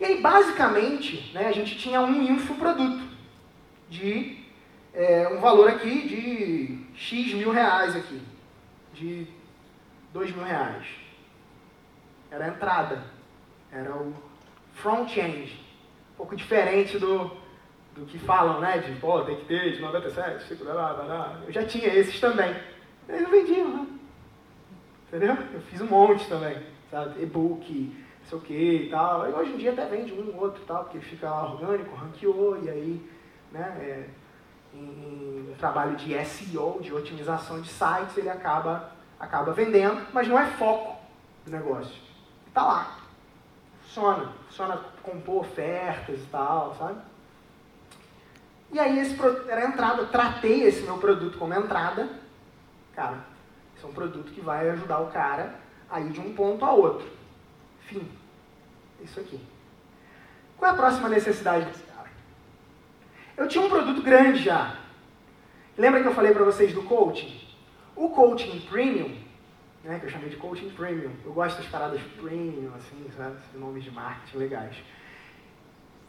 E 0.00 0.04
aí, 0.04 0.20
basicamente, 0.20 1.32
né, 1.32 1.46
a 1.46 1.52
gente 1.52 1.76
tinha 1.78 2.00
um 2.00 2.22
infoproduto 2.22 3.08
de 3.88 4.38
é, 4.92 5.28
um 5.28 5.40
valor 5.40 5.68
aqui 5.68 6.08
de 6.08 6.96
X 6.96 7.34
mil 7.34 7.50
reais 7.50 7.96
aqui, 7.96 8.20
de 8.92 9.26
dois 10.12 10.34
mil 10.34 10.44
reais. 10.44 10.86
Era 12.30 12.46
a 12.46 12.48
entrada, 12.48 13.02
era 13.72 13.94
o 13.94 14.14
front-end, 14.74 15.67
pouco 16.18 16.34
diferente 16.34 16.98
do, 16.98 17.30
do 17.94 18.04
que 18.04 18.18
falam, 18.18 18.60
né, 18.60 18.78
de, 18.78 18.92
pô, 18.96 19.22
tem 19.22 19.36
que 19.36 19.44
ter 19.44 19.72
de 19.72 19.80
97, 19.80 20.48
5, 20.48 20.64
blá, 20.64 20.92
blá. 20.94 21.40
eu 21.46 21.52
já 21.52 21.64
tinha 21.64 21.86
esses 21.86 22.18
também. 22.18 22.54
Eles 23.08 23.22
não 23.22 23.30
vendiam, 23.30 23.68
né? 23.68 23.86
Entendeu? 25.06 25.38
Eu 25.54 25.60
fiz 25.62 25.80
um 25.80 25.86
monte 25.86 26.28
também, 26.28 26.58
sabe, 26.90 27.22
e-book, 27.22 27.96
sei 28.28 28.38
o 28.38 28.40
que 28.40 28.52
e 28.52 28.90
tal. 28.90 29.30
E 29.30 29.32
hoje 29.32 29.52
em 29.52 29.56
dia 29.56 29.70
até 29.70 29.86
vende 29.86 30.12
um 30.12 30.34
ou 30.34 30.42
outro 30.42 30.62
tal, 30.66 30.84
porque 30.84 30.98
fica 30.98 31.30
lá 31.30 31.50
orgânico, 31.50 31.94
ranqueou, 31.96 32.60
e 32.62 32.68
aí, 32.68 33.10
né, 33.52 33.76
é, 33.80 34.08
em, 34.74 35.50
em 35.50 35.54
trabalho 35.58 35.96
de 35.96 36.12
SEO, 36.24 36.80
de 36.82 36.92
otimização 36.92 37.60
de 37.60 37.68
sites, 37.68 38.18
ele 38.18 38.28
acaba, 38.28 38.90
acaba 39.18 39.52
vendendo, 39.52 40.04
mas 40.12 40.26
não 40.26 40.38
é 40.38 40.46
foco 40.46 40.96
do 41.46 41.52
negócio. 41.52 41.94
Está 42.48 42.62
lá. 42.66 42.97
Funciona. 43.98 44.32
Funciona 44.46 44.76
compor 45.02 45.40
ofertas 45.40 46.20
e 46.20 46.26
tal, 46.26 46.76
sabe? 46.76 47.00
E 48.72 48.78
aí 48.78 48.98
esse 49.00 49.16
era 49.48 49.62
a 49.62 49.68
entrada, 49.68 50.02
eu 50.02 50.08
tratei 50.08 50.62
esse 50.62 50.82
meu 50.82 50.98
produto 50.98 51.36
como 51.36 51.52
entrada. 51.52 52.08
Cara, 52.94 53.24
esse 53.76 53.84
é 53.84 53.88
um 53.88 53.92
produto 53.92 54.32
que 54.32 54.40
vai 54.40 54.70
ajudar 54.70 55.00
o 55.00 55.10
cara 55.10 55.58
a 55.90 56.00
ir 56.00 56.10
de 56.10 56.20
um 56.20 56.32
ponto 56.32 56.64
a 56.64 56.70
outro. 56.70 57.08
Fim. 57.86 58.08
Isso 59.02 59.18
aqui. 59.18 59.40
Qual 60.56 60.70
é 60.70 60.74
a 60.74 60.76
próxima 60.76 61.08
necessidade 61.08 61.66
desse 61.66 61.82
cara? 61.82 62.08
Eu 63.36 63.48
tinha 63.48 63.64
um 63.64 63.70
produto 63.70 64.02
grande 64.02 64.44
já. 64.44 64.76
Lembra 65.76 66.02
que 66.02 66.08
eu 66.08 66.14
falei 66.14 66.32
para 66.32 66.44
vocês 66.44 66.72
do 66.72 66.82
coaching? 66.82 67.40
O 67.96 68.10
coaching 68.10 68.60
premium, 68.60 69.16
né, 69.84 69.98
que 69.98 70.06
eu 70.06 70.10
chamei 70.10 70.28
de 70.28 70.36
coaching 70.36 70.70
premium, 70.70 71.12
eu 71.24 71.32
gosto 71.32 71.58
das 71.58 71.66
paradas 71.66 72.00
premium, 72.20 72.72
assim, 72.74 73.06
sabe? 73.16 73.36
Nomes 73.54 73.84
de 73.84 73.90
marketing 73.90 74.38
legais. 74.38 74.76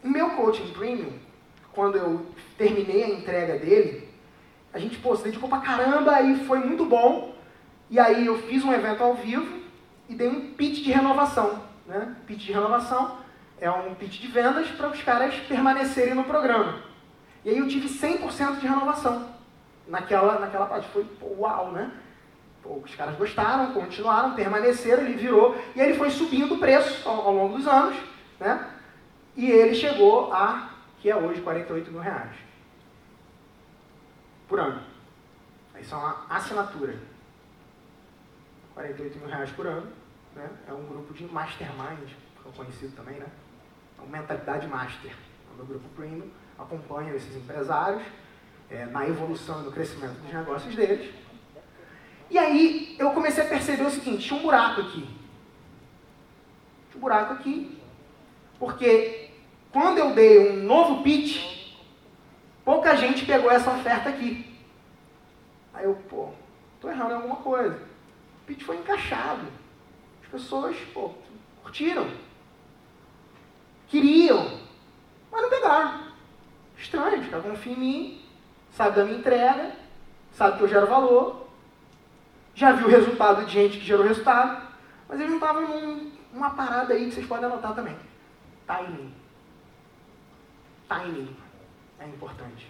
O 0.02 0.08
meu 0.08 0.30
coaching 0.30 0.72
premium, 0.72 1.18
quando 1.72 1.96
eu 1.96 2.26
terminei 2.56 3.04
a 3.04 3.08
entrega 3.08 3.58
dele, 3.58 4.08
a 4.72 4.78
gente 4.78 4.98
pô, 4.98 5.16
se 5.16 5.24
dedicou 5.24 5.48
pra 5.48 5.58
caramba 5.58 6.20
e 6.22 6.44
foi 6.46 6.58
muito 6.58 6.84
bom. 6.84 7.34
E 7.88 7.98
aí 7.98 8.26
eu 8.26 8.38
fiz 8.42 8.64
um 8.64 8.72
evento 8.72 9.02
ao 9.02 9.14
vivo 9.14 9.60
e 10.08 10.14
dei 10.14 10.28
um 10.28 10.54
pitch 10.54 10.84
de 10.84 10.92
renovação 10.92 11.70
né, 11.90 12.14
pitch 12.26 12.46
de 12.46 12.52
renovação, 12.52 13.18
é 13.60 13.70
um 13.70 13.94
pitch 13.94 14.20
de 14.20 14.28
vendas 14.28 14.68
para 14.68 14.88
os 14.88 15.02
caras 15.02 15.34
permanecerem 15.48 16.14
no 16.14 16.24
programa. 16.24 16.82
E 17.44 17.50
aí 17.50 17.58
eu 17.58 17.68
tive 17.68 17.88
100% 17.88 18.60
de 18.60 18.66
renovação 18.66 19.28
naquela, 19.88 20.38
naquela 20.38 20.66
parte. 20.66 20.88
Foi 20.88 21.04
pô, 21.04 21.34
uau, 21.40 21.72
né? 21.72 21.90
Os 22.64 22.94
caras 22.94 23.16
gostaram, 23.16 23.72
continuaram, 23.72 24.34
permaneceram, 24.34 25.04
ele 25.04 25.14
virou, 25.14 25.56
e 25.74 25.80
ele 25.80 25.94
foi 25.94 26.10
subindo 26.10 26.54
o 26.54 26.58
preço 26.58 27.08
ao, 27.08 27.26
ao 27.26 27.34
longo 27.34 27.56
dos 27.56 27.66
anos, 27.66 27.96
né? 28.38 28.70
E 29.36 29.50
ele 29.50 29.74
chegou 29.74 30.32
a, 30.32 30.70
que 31.00 31.10
é 31.10 31.16
hoje, 31.16 31.40
48 31.40 31.90
mil 31.90 32.00
reais. 32.00 32.36
Por 34.48 34.60
ano. 34.60 34.82
Isso 35.80 35.94
é 35.94 35.98
uma 35.98 36.26
assinatura. 36.28 36.94
48 38.74 39.18
mil 39.18 39.28
reais 39.28 39.50
por 39.50 39.66
ano. 39.66 39.90
Né? 40.34 40.48
É 40.68 40.72
um 40.72 40.84
grupo 40.84 41.14
de 41.14 41.24
mastermind, 41.24 42.10
é 42.46 42.56
conhecido 42.56 42.94
também, 42.94 43.18
né? 43.18 43.26
É 43.98 44.02
uma 44.02 44.18
mentalidade 44.18 44.66
master. 44.68 45.12
O 45.52 45.56
meu 45.56 45.66
grupo 45.66 45.88
premium 45.96 46.28
acompanha 46.58 47.14
esses 47.14 47.34
empresários 47.34 48.02
é, 48.70 48.84
na 48.86 49.08
evolução 49.08 49.62
e 49.62 49.64
no 49.64 49.72
crescimento 49.72 50.20
dos 50.20 50.32
negócios 50.32 50.74
deles. 50.74 51.12
E 52.30 52.38
aí 52.38 52.94
eu 52.98 53.10
comecei 53.10 53.44
a 53.44 53.48
perceber 53.48 53.84
o 53.84 53.90
seguinte, 53.90 54.28
tinha 54.28 54.38
um 54.38 54.42
buraco 54.42 54.82
aqui. 54.82 55.02
Tinha 56.90 56.96
um 56.96 57.00
buraco 57.00 57.32
aqui, 57.32 57.76
porque 58.58 59.30
quando 59.72 59.98
eu 59.98 60.14
dei 60.14 60.52
um 60.52 60.62
novo 60.62 61.02
pitch, 61.02 61.74
pouca 62.64 62.96
gente 62.96 63.26
pegou 63.26 63.50
essa 63.50 63.72
oferta 63.72 64.08
aqui. 64.08 64.46
Aí 65.74 65.84
eu, 65.84 65.96
pô, 66.08 66.28
tô 66.80 66.88
errando 66.88 67.10
em 67.10 67.16
alguma 67.16 67.36
coisa. 67.36 67.76
O 68.42 68.46
pitch 68.46 68.62
foi 68.62 68.76
encaixado. 68.76 69.46
As 70.22 70.28
pessoas, 70.28 70.76
pô, 70.94 71.10
curtiram. 71.62 72.08
Queriam, 73.88 74.60
mas 75.32 75.42
não 75.42 75.50
pegaram. 75.50 76.10
Estranho, 76.78 77.20
os 77.20 77.28
caras 77.28 77.66
em 77.66 77.76
mim, 77.76 78.22
sabe 78.72 78.96
da 78.96 79.04
minha 79.04 79.18
entrega, 79.18 79.72
sabe 80.32 80.56
que 80.56 80.62
eu 80.62 80.68
gero 80.68 80.86
valor, 80.86 81.49
já 82.60 82.72
viu 82.72 82.88
o 82.88 82.90
resultado 82.90 83.46
de 83.46 83.52
gente 83.52 83.78
que 83.78 83.86
gerou 83.86 84.06
resultado, 84.06 84.62
mas 85.08 85.18
eles 85.18 85.30
não 85.30 85.38
estavam 85.38 85.62
num, 85.62 86.12
numa 86.30 86.50
parada 86.50 86.92
aí 86.92 87.06
que 87.06 87.12
vocês 87.12 87.26
podem 87.26 87.46
anotar 87.46 87.74
também. 87.74 87.96
Timing. 88.66 89.14
Timing 90.86 91.36
é 91.98 92.04
importante. 92.04 92.68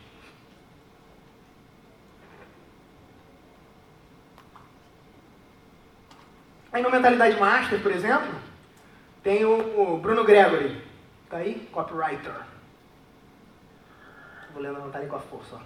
Aí 6.72 6.82
no 6.82 6.90
Mentalidade 6.92 7.40
Master, 7.40 7.82
por 7.82 7.90
exemplo, 7.90 8.32
tem 9.24 9.44
o, 9.44 9.98
Bruno 9.98 10.22
Gregory. 10.22 10.80
Tá 11.28 11.38
aí? 11.38 11.68
Copywriter. 11.72 12.32
Vou 14.52 14.62
ler 14.62 14.68
anotar 14.68 15.00
ele 15.00 15.10
com 15.10 15.16
a 15.16 15.20
força. 15.20 15.60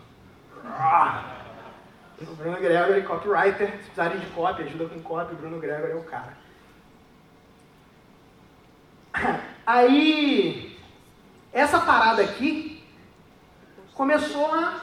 Ah! 0.64 1.44
O 2.30 2.34
Bruno 2.34 2.56
Gregory, 2.58 3.02
copywriter. 3.02 3.68
Se 3.68 3.76
precisarem 3.76 4.18
de 4.18 4.26
copy, 4.26 4.62
ajuda 4.62 4.86
com 4.86 5.02
copy, 5.02 5.34
o 5.34 5.36
Bruno 5.36 5.58
Gregory 5.58 5.92
é 5.92 5.96
o 5.96 6.04
cara. 6.04 6.36
Aí, 9.66 10.78
essa 11.52 11.80
parada 11.80 12.22
aqui 12.22 12.84
começou 13.94 14.52
a, 14.52 14.80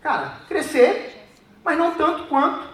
cara, 0.00 0.38
crescer, 0.48 1.28
mas 1.64 1.76
não 1.76 1.94
tanto 1.94 2.26
quanto 2.28 2.68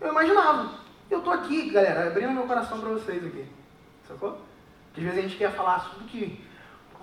eu 0.00 0.08
imaginava. 0.08 0.70
Eu 1.10 1.20
tô 1.20 1.30
aqui, 1.30 1.70
galera, 1.70 2.08
abrindo 2.08 2.32
meu 2.32 2.44
coração 2.44 2.80
para 2.80 2.90
vocês 2.90 3.24
aqui. 3.24 3.46
Sacou? 4.06 4.38
Porque 4.86 5.00
às 5.00 5.06
vezes 5.06 5.18
a 5.18 5.22
gente 5.22 5.38
quer 5.38 5.52
falar 5.52 5.90
tudo 5.90 6.06
que, 6.06 6.44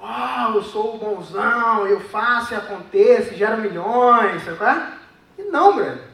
oh, 0.01 0.55
eu 0.55 0.63
sou 0.63 0.95
o 0.95 0.97
bonzão, 0.97 1.87
eu 1.87 1.99
faço 1.99 2.53
e 2.53 2.57
aconteça, 2.57 3.35
gero 3.35 3.61
milhões, 3.61 4.43
sacou? 4.43 4.67
E 5.37 5.43
não, 5.43 5.75
brother. 5.75 6.08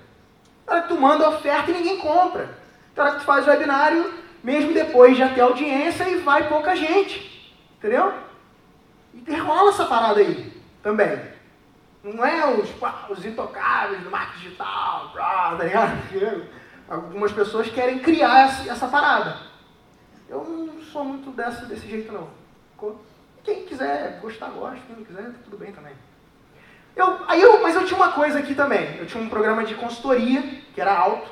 Hora 0.68 0.82
que 0.82 0.88
tu 0.88 1.00
manda 1.00 1.30
oferta 1.30 1.72
e 1.72 1.74
ninguém 1.74 1.98
compra. 1.98 2.50
Na 2.96 3.04
hora 3.04 3.12
que 3.14 3.20
tu 3.20 3.26
faz 3.26 3.46
o 3.46 3.50
webinário, 3.50 4.14
mesmo 4.44 4.74
depois 4.74 5.18
já 5.18 5.30
ter 5.30 5.42
audiência 5.42 6.10
e 6.10 6.18
vai 6.18 6.48
pouca 6.48 6.76
gente. 6.76 7.54
Entendeu? 7.78 8.14
E 9.14 9.36
rola 9.36 9.70
essa 9.70 9.86
parada 9.86 10.20
aí 10.20 10.54
também. 10.82 11.20
Não 12.04 12.24
é 12.24 12.46
os, 12.46 12.70
os 13.10 13.26
intocáveis 13.26 14.04
do 14.04 14.12
marketing 14.12 14.44
digital, 14.44 15.12
tá 15.14 15.64
ligado? 15.64 16.46
Algumas 16.88 17.32
pessoas 17.32 17.68
querem 17.70 18.00
criar 18.00 18.46
essa, 18.46 18.70
essa 18.70 18.88
parada. 18.88 19.38
Eu 20.30 20.44
não 20.44 20.82
sou 20.84 21.04
muito 21.04 21.32
dessa, 21.32 21.66
desse 21.66 21.88
jeito, 21.88 22.12
não. 22.12 22.30
Quem 23.44 23.66
quiser 23.66 24.20
gostar, 24.22 24.50
gosta. 24.50 24.80
Quem 24.86 24.96
não 24.96 25.04
quiser, 25.04 25.32
tudo 25.44 25.58
bem 25.58 25.72
também. 25.72 25.94
Eu, 26.96 27.20
aí 27.28 27.42
eu, 27.42 27.62
mas 27.62 27.76
eu 27.76 27.86
tinha 27.86 27.98
uma 27.98 28.12
coisa 28.12 28.40
aqui 28.40 28.56
também. 28.56 28.98
Eu 28.98 29.06
tinha 29.06 29.22
um 29.24 29.30
programa 29.30 29.64
de 29.64 29.76
consultoria, 29.76 30.42
que 30.74 30.80
era 30.80 30.98
alto. 30.98 31.30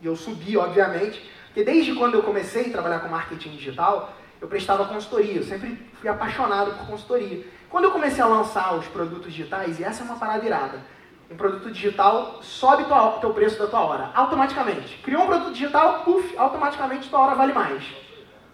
E 0.00 0.06
eu 0.06 0.16
subi, 0.16 0.56
obviamente. 0.56 1.30
Porque 1.46 1.62
desde 1.62 1.94
quando 1.94 2.14
eu 2.14 2.22
comecei 2.22 2.68
a 2.68 2.72
trabalhar 2.72 3.00
com 3.00 3.08
marketing 3.08 3.50
digital, 3.50 4.12
eu 4.40 4.48
prestava 4.48 4.86
consultoria. 4.86 5.36
Eu 5.36 5.44
sempre 5.44 5.78
fui 6.00 6.08
apaixonado 6.08 6.72
por 6.72 6.86
consultoria. 6.86 7.44
Quando 7.68 7.84
eu 7.84 7.90
comecei 7.90 8.22
a 8.22 8.26
lançar 8.26 8.74
os 8.74 8.86
produtos 8.86 9.32
digitais, 9.32 9.78
e 9.78 9.84
essa 9.84 10.02
é 10.02 10.04
uma 10.04 10.16
parada 10.16 10.44
irada 10.44 10.94
um 11.30 11.36
produto 11.36 11.70
digital, 11.70 12.38
sobe 12.42 12.84
o 12.84 13.20
teu 13.20 13.32
preço 13.32 13.58
da 13.58 13.66
tua 13.66 13.80
hora, 13.80 14.10
automaticamente. 14.14 14.98
Criou 14.98 15.22
um 15.22 15.26
produto 15.26 15.52
digital, 15.52 16.02
puf, 16.04 16.36
automaticamente 16.36 17.08
tua 17.08 17.20
hora 17.20 17.34
vale 17.34 17.52
mais. 17.52 17.82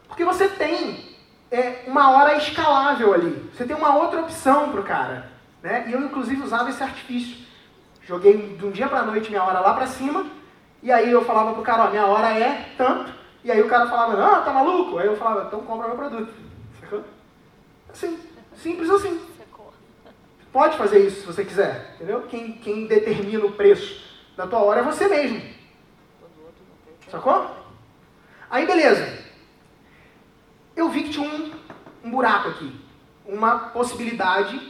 Porque 0.09 0.25
você 0.25 0.49
tem 0.49 1.17
é, 1.51 1.85
uma 1.87 2.11
hora 2.11 2.37
escalável 2.37 3.13
ali. 3.13 3.51
Você 3.55 3.65
tem 3.65 3.77
uma 3.77 3.97
outra 3.97 4.21
opção 4.21 4.71
para 4.71 4.81
o 4.81 4.85
cara. 4.85 5.31
Né? 5.63 5.87
E 5.89 5.93
eu, 5.93 6.01
inclusive, 6.01 6.43
usava 6.43 6.71
esse 6.71 6.83
artifício. 6.83 7.47
Joguei 8.03 8.57
de 8.57 8.65
um 8.65 8.71
dia 8.71 8.89
para 8.89 9.03
noite 9.03 9.31
minha 9.31 9.43
hora 9.43 9.61
lá 9.61 9.75
para 9.75 9.87
cima, 9.87 10.27
e 10.83 10.91
aí 10.91 11.11
eu 11.11 11.25
falava 11.25 11.53
pro 11.53 11.63
cara, 11.63 11.85
ó, 11.85 11.91
minha 11.91 12.07
hora 12.07 12.37
é 12.37 12.75
tanto, 12.77 13.13
e 13.45 13.51
aí 13.51 13.61
o 13.61 13.69
cara 13.69 13.89
falava, 13.89 14.25
ah, 14.25 14.41
tá 14.41 14.53
maluco? 14.53 14.99
Aí 14.99 15.07
eu 15.07 15.17
falava, 15.17 15.47
então 15.47 15.61
compra 15.61 15.89
meu 15.89 15.97
produto. 15.97 16.33
Assim, 17.93 18.19
simples 18.57 18.91
assim. 18.91 19.21
Pode 20.53 20.77
fazer 20.77 21.07
isso 21.07 21.21
se 21.21 21.27
você 21.27 21.45
quiser, 21.45 21.95
entendeu? 21.95 22.23
Quem, 22.23 22.53
quem 22.55 22.87
determina 22.87 23.45
o 23.45 23.53
preço 23.53 24.03
da 24.37 24.47
tua 24.47 24.59
hora 24.61 24.81
é 24.81 24.85
você 24.85 25.07
mesmo. 25.07 25.41
Sacou? 27.09 27.49
Aí 28.51 28.67
beleza. 28.67 29.21
Eu 30.75 30.89
vi 30.89 31.05
que 31.05 31.11
tinha 31.11 31.29
um, 31.29 31.53
um 32.05 32.11
buraco 32.11 32.49
aqui. 32.49 32.75
Uma 33.25 33.59
possibilidade 33.71 34.61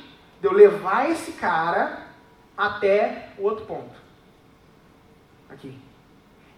de 0.41 0.47
eu 0.47 0.53
levar 0.53 1.11
esse 1.11 1.33
cara 1.33 2.07
até 2.57 3.31
o 3.39 3.43
outro 3.43 3.67
ponto. 3.67 3.95
Aqui. 5.49 5.79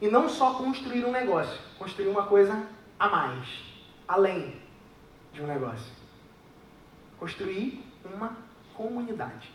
E 0.01 0.09
não 0.09 0.29
só 0.29 0.55
construir 0.55 1.05
um 1.05 1.13
negócio, 1.13 1.59
construir 1.79 2.09
uma 2.09 2.27
coisa 2.27 2.67
a 2.99 3.09
mais, 3.09 3.47
além 4.07 4.61
de 5.33 5.43
um 5.43 5.47
negócio. 5.47 5.93
Construir 7.19 7.85
uma 8.05 8.37
comunidade. 8.75 9.51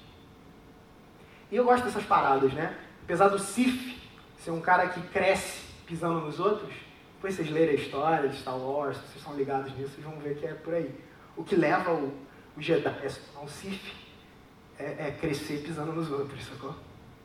E 1.52 1.56
eu 1.56 1.64
gosto 1.64 1.86
dessas 1.86 2.04
paradas, 2.04 2.54
né? 2.54 2.78
Apesar 3.04 3.30
do 3.30 3.40
Sif 3.40 3.98
ser 4.40 4.52
um 4.52 4.62
cara 4.62 4.90
que 4.90 5.02
cresce 5.08 5.66
pisando 5.86 6.22
nos 6.22 6.40
outros, 6.40 6.74
depois 7.16 7.36
vocês 7.36 7.50
lerem 7.50 7.76
a 7.76 7.80
história 7.80 8.30
de 8.30 8.38
Star 8.38 8.58
Wars, 8.58 8.98
vocês 8.98 9.24
são 9.24 9.36
ligados 9.36 9.76
nisso, 9.78 9.94
vocês 9.94 10.06
vão 10.06 10.20
ver 10.20 10.38
que 10.38 10.46
é 10.46 10.54
por 10.54 10.74
aí. 10.74 10.94
O 11.36 11.44
que 11.44 11.56
leva 11.56 11.92
o, 11.92 12.14
o 12.56 12.62
Jedi 12.62 12.90
ao 13.36 13.48
Sif 13.48 14.07
é, 14.80 15.08
é 15.08 15.18
crescer 15.20 15.64
pisando 15.64 15.92
nos 15.92 16.12
outros, 16.12 16.46
sacou? 16.46 16.76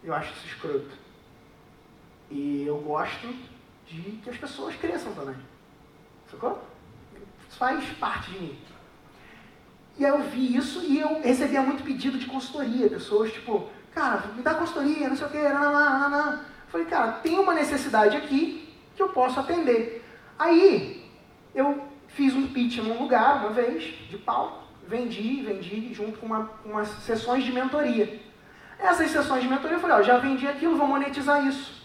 Eu 0.02 0.14
acho 0.14 0.32
isso 0.32 0.46
escroto. 0.46 0.90
E 2.30 2.64
eu 2.66 2.78
gosto 2.78 3.28
de 3.86 4.02
que 4.22 4.30
as 4.30 4.36
pessoas 4.36 4.74
cresçam 4.76 5.12
também. 5.12 5.36
Sacou? 6.30 6.62
Isso 7.48 7.58
faz 7.58 7.84
parte 7.98 8.30
de 8.30 8.40
mim. 8.40 8.58
E 9.98 10.04
aí 10.04 10.10
eu 10.10 10.22
vi 10.22 10.56
isso 10.56 10.80
e 10.80 10.98
eu 10.98 11.20
recebia 11.20 11.60
muito 11.60 11.84
pedido 11.84 12.18
de 12.18 12.26
consultoria. 12.26 12.88
Pessoas 12.88 13.32
tipo, 13.32 13.68
cara, 13.92 14.28
me 14.34 14.42
dá 14.42 14.54
consultoria, 14.54 15.08
não 15.08 15.16
sei 15.16 15.26
o 15.26 15.30
quê, 15.30 15.48
não. 15.48 16.40
Falei, 16.68 16.86
cara, 16.86 17.12
tem 17.12 17.38
uma 17.38 17.52
necessidade 17.52 18.16
aqui 18.16 18.74
que 18.96 19.02
eu 19.02 19.10
posso 19.10 19.38
atender. 19.38 20.02
Aí 20.38 21.06
eu 21.54 21.86
fiz 22.08 22.34
um 22.34 22.46
pitch 22.48 22.78
num 22.78 22.98
lugar 22.98 23.40
uma 23.40 23.50
vez, 23.50 23.84
de 24.08 24.16
palco, 24.16 24.61
vendi, 24.92 25.40
vendi 25.40 25.94
junto 25.94 26.18
com 26.18 26.26
uma, 26.26 26.50
umas 26.66 26.86
sessões 27.06 27.42
de 27.42 27.50
mentoria. 27.50 28.20
Essas 28.78 29.10
sessões 29.10 29.42
de 29.42 29.48
mentoria 29.48 29.76
eu 29.76 29.80
falei, 29.80 29.96
ó, 29.96 30.02
já 30.02 30.18
vendi 30.18 30.46
aquilo, 30.46 30.76
vou 30.76 30.86
monetizar 30.86 31.46
isso. 31.46 31.80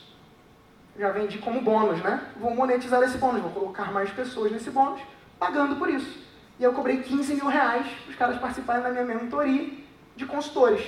Já 1.00 1.12
vendi 1.12 1.38
como 1.38 1.62
bônus, 1.62 2.02
né? 2.02 2.22
Vou 2.38 2.54
monetizar 2.54 3.02
esse 3.04 3.18
bônus, 3.18 3.42
vou 3.42 3.52
colocar 3.52 3.94
mais 3.94 4.10
pessoas 4.10 4.52
nesse 4.52 4.70
bônus, 4.72 5.00
pagando 5.40 5.78
por 5.78 5.90
isso. 5.90 6.20
E 6.60 6.64
eu 6.64 6.74
cobrei 6.74 6.98
15 6.98 7.36
mil 7.36 7.46
reais 7.46 7.88
os 8.10 8.16
caras 8.16 8.38
participarem 8.40 8.84
da 8.84 8.90
minha 8.90 9.06
mentoria 9.06 9.70
de 10.16 10.26
consultores. 10.26 10.86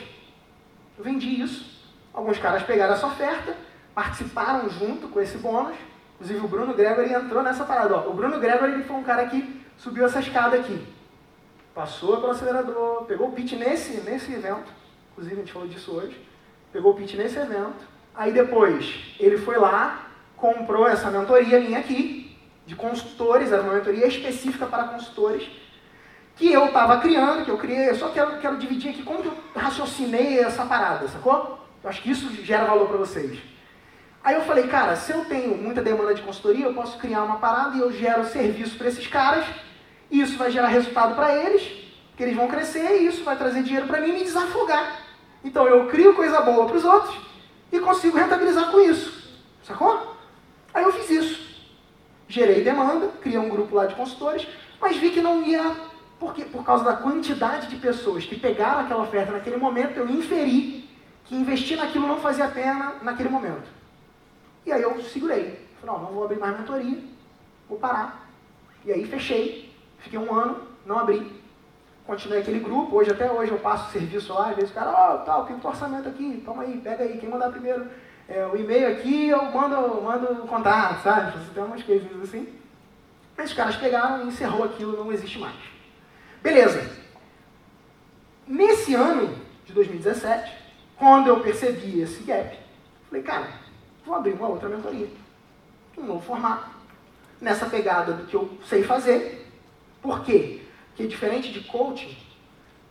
Eu 0.98 1.04
vendi 1.04 1.42
isso. 1.42 1.80
Alguns 2.14 2.38
caras 2.38 2.64
pegaram 2.64 2.96
essa 2.96 3.08
oferta, 3.08 3.56
participaram 3.96 4.70
junto 4.70 5.08
com 5.08 5.22
esse 5.22 5.38
bônus. 5.38 5.78
Inclusive 6.16 6.44
o 6.44 6.50
Bruno 6.50 6.74
Gregory 6.74 7.14
entrou 7.14 7.42
nessa 7.42 7.64
parada. 7.64 7.96
Ó. 7.96 8.10
O 8.10 8.14
Bruno 8.14 8.40
Gregory 8.40 8.74
ele 8.74 8.84
foi 8.84 8.98
um 8.98 9.04
cara 9.04 9.26
que 9.28 9.64
subiu 9.78 10.06
essa 10.06 10.20
escada 10.20 10.58
aqui. 10.58 10.99
Passou 11.80 12.18
pelo 12.18 12.32
acelerador, 12.34 13.06
pegou 13.06 13.30
o 13.30 13.32
pitch 13.32 13.54
nesse, 13.54 14.02
nesse 14.02 14.34
evento, 14.34 14.70
inclusive 15.14 15.36
a 15.38 15.40
gente 15.40 15.54
falou 15.54 15.66
disso 15.66 15.94
hoje, 15.94 16.22
pegou 16.74 16.92
o 16.92 16.94
pitch 16.94 17.14
nesse 17.14 17.38
evento, 17.40 17.88
aí 18.14 18.34
depois 18.34 19.16
ele 19.18 19.38
foi 19.38 19.58
lá, 19.58 20.10
comprou 20.36 20.86
essa 20.86 21.10
mentoria 21.10 21.58
minha 21.58 21.80
aqui, 21.80 22.38
de 22.66 22.76
consultores, 22.76 23.54
era 23.54 23.62
uma 23.62 23.76
mentoria 23.76 24.06
específica 24.08 24.66
para 24.66 24.90
consultores, 24.90 25.48
que 26.36 26.52
eu 26.52 26.66
estava 26.66 27.00
criando, 27.00 27.46
que 27.46 27.52
eu 27.52 27.58
criei, 27.58 27.92
eu 27.92 27.96
só 27.96 28.10
quero, 28.10 28.38
quero 28.40 28.58
dividir 28.58 28.92
aqui 28.92 29.02
como 29.02 29.22
que 29.22 29.30
eu 29.30 29.38
raciocinei 29.56 30.38
essa 30.38 30.66
parada, 30.66 31.08
sacou? 31.08 31.66
Eu 31.82 31.90
acho 31.90 32.02
que 32.02 32.12
isso 32.12 32.30
gera 32.44 32.66
valor 32.66 32.90
para 32.90 32.98
vocês. 32.98 33.40
Aí 34.22 34.36
eu 34.36 34.42
falei, 34.42 34.68
cara, 34.68 34.98
se 34.98 35.14
eu 35.14 35.24
tenho 35.24 35.56
muita 35.56 35.82
demanda 35.82 36.14
de 36.14 36.24
consultoria, 36.24 36.66
eu 36.66 36.74
posso 36.74 36.98
criar 37.00 37.24
uma 37.24 37.38
parada 37.38 37.78
e 37.78 37.80
eu 37.80 37.90
gero 37.90 38.26
serviço 38.26 38.78
para 38.78 38.90
esses 38.90 39.08
caras, 39.08 39.46
isso 40.10 40.38
vai 40.38 40.52
gerar 40.52 40.68
resultado 40.68 41.16
para 41.16 41.36
eles, 41.36 41.62
que 42.16 42.24
eles 42.24 42.36
vão 42.36 42.48
crescer, 42.48 43.02
e 43.02 43.08
isso 43.08 43.24
vai 43.24 43.38
trazer 43.38 43.64
dinheiro 43.64 43.88
para 43.88 44.02
mim 44.02 44.10
e 44.10 44.14
me 44.14 44.24
desafogar. 44.24 45.02
Então 45.44 45.68
eu 45.68 45.88
crio 45.88 46.14
coisa 46.16 46.42
boa 46.42 46.66
para 46.66 46.78
os 46.78 46.84
outros 46.84 47.16
e 47.72 47.80
consigo 47.80 48.18
rentabilizar 48.18 48.72
com 48.72 48.80
isso. 48.80 49.40
Sacou? 49.64 50.16
Aí 50.74 50.84
eu 50.84 50.92
fiz 50.92 51.10
isso. 51.10 51.50
Gerei 52.28 52.64
demanda, 52.64 53.08
criei 53.22 53.40
um 53.40 53.50
grupo 53.50 53.76
lá 53.76 53.86
de 53.86 53.96
consultores, 53.96 54.48
mas 54.80 54.98
vi 54.98 55.12
que 55.12 55.22
não 55.22 55.44
ia, 55.44 55.76
por 56.20 56.64
causa 56.64 56.84
da 56.84 56.94
quantidade 56.94 57.68
de 57.68 57.76
pessoas 57.78 58.26
que 58.26 58.38
pegaram 58.38 58.82
aquela 58.82 59.04
oferta 59.04 59.32
naquele 59.32 59.58
momento, 59.58 59.98
eu 59.98 60.10
inferi 60.10 60.90
que 61.26 61.36
investir 61.36 61.78
naquilo 61.78 62.08
não 62.08 62.20
fazia 62.20 62.48
pena 62.48 62.96
naquele 63.02 63.30
momento. 63.30 63.68
E 64.66 64.72
aí 64.72 64.82
eu 64.82 65.02
segurei. 65.04 65.68
Falei, 65.80 65.96
não, 65.96 66.00
não 66.00 66.12
vou 66.14 66.26
abrir 66.26 66.40
mais 66.40 66.58
mentoria, 66.58 67.00
vou 67.68 67.80
parar. 67.80 68.30
E 68.86 68.92
aí 68.92 69.06
fechei, 69.06 69.69
fiquei 70.00 70.20
um 70.20 70.34
ano, 70.34 70.62
não 70.86 71.00
abri. 71.00 71.40
Continuei 72.06 72.42
aquele 72.42 72.60
grupo, 72.60 72.96
hoje 72.96 73.12
até 73.12 73.32
hoje 73.32 73.52
eu 73.52 73.60
passo 73.60 73.92
serviço 73.92 74.34
lá, 74.34 74.50
às 74.50 74.56
vezes 74.56 74.72
o 74.72 74.74
cara, 74.74 74.92
ó, 74.92 75.16
oh, 75.16 75.18
tal, 75.20 75.46
tem 75.46 75.56
um 75.56 75.68
orçamento 75.68 76.10
aqui, 76.10 76.42
toma 76.44 76.64
aí, 76.64 76.82
pega 76.84 77.04
aí, 77.04 77.18
quem 77.20 77.30
mandar 77.30 77.52
primeiro 77.52 77.86
é, 78.28 78.46
o 78.46 78.56
e-mail 78.56 78.88
aqui, 78.92 79.28
eu 79.28 79.44
mando, 79.46 80.02
mando 80.02 80.48
contato, 80.48 81.02
sabe? 81.02 81.34
Tem 81.54 81.64
umas 81.64 81.82
coisinhas 81.82 82.22
assim. 82.22 82.48
Mas 83.36 83.50
os 83.50 83.56
caras 83.56 83.76
pegaram 83.76 84.24
e 84.24 84.28
encerrou 84.28 84.64
aquilo, 84.64 85.04
não 85.04 85.12
existe 85.12 85.40
mais. 85.40 85.56
Beleza. 86.42 86.90
Nesse 88.48 88.94
ano 88.94 89.36
de 89.66 89.74
2017, 89.74 90.52
quando 90.96 91.28
eu 91.28 91.40
percebi 91.40 92.02
esse 92.02 92.24
gap, 92.24 92.58
falei, 93.08 93.24
cara, 93.24 93.48
vou 94.06 94.16
abrir 94.16 94.34
uma 94.34 94.48
outra 94.48 94.70
mentoria. 94.70 95.08
Um 95.98 96.04
novo 96.04 96.22
formato. 96.22 96.70
Nessa 97.42 97.66
pegada 97.66 98.14
do 98.14 98.26
que 98.26 98.36
eu 98.36 98.58
sei 98.68 98.84
fazer. 98.84 99.49
Por 100.02 100.24
quê? 100.24 100.62
Porque 100.88 101.08
diferente 101.08 101.52
de 101.52 101.62
coaching, 101.62 102.16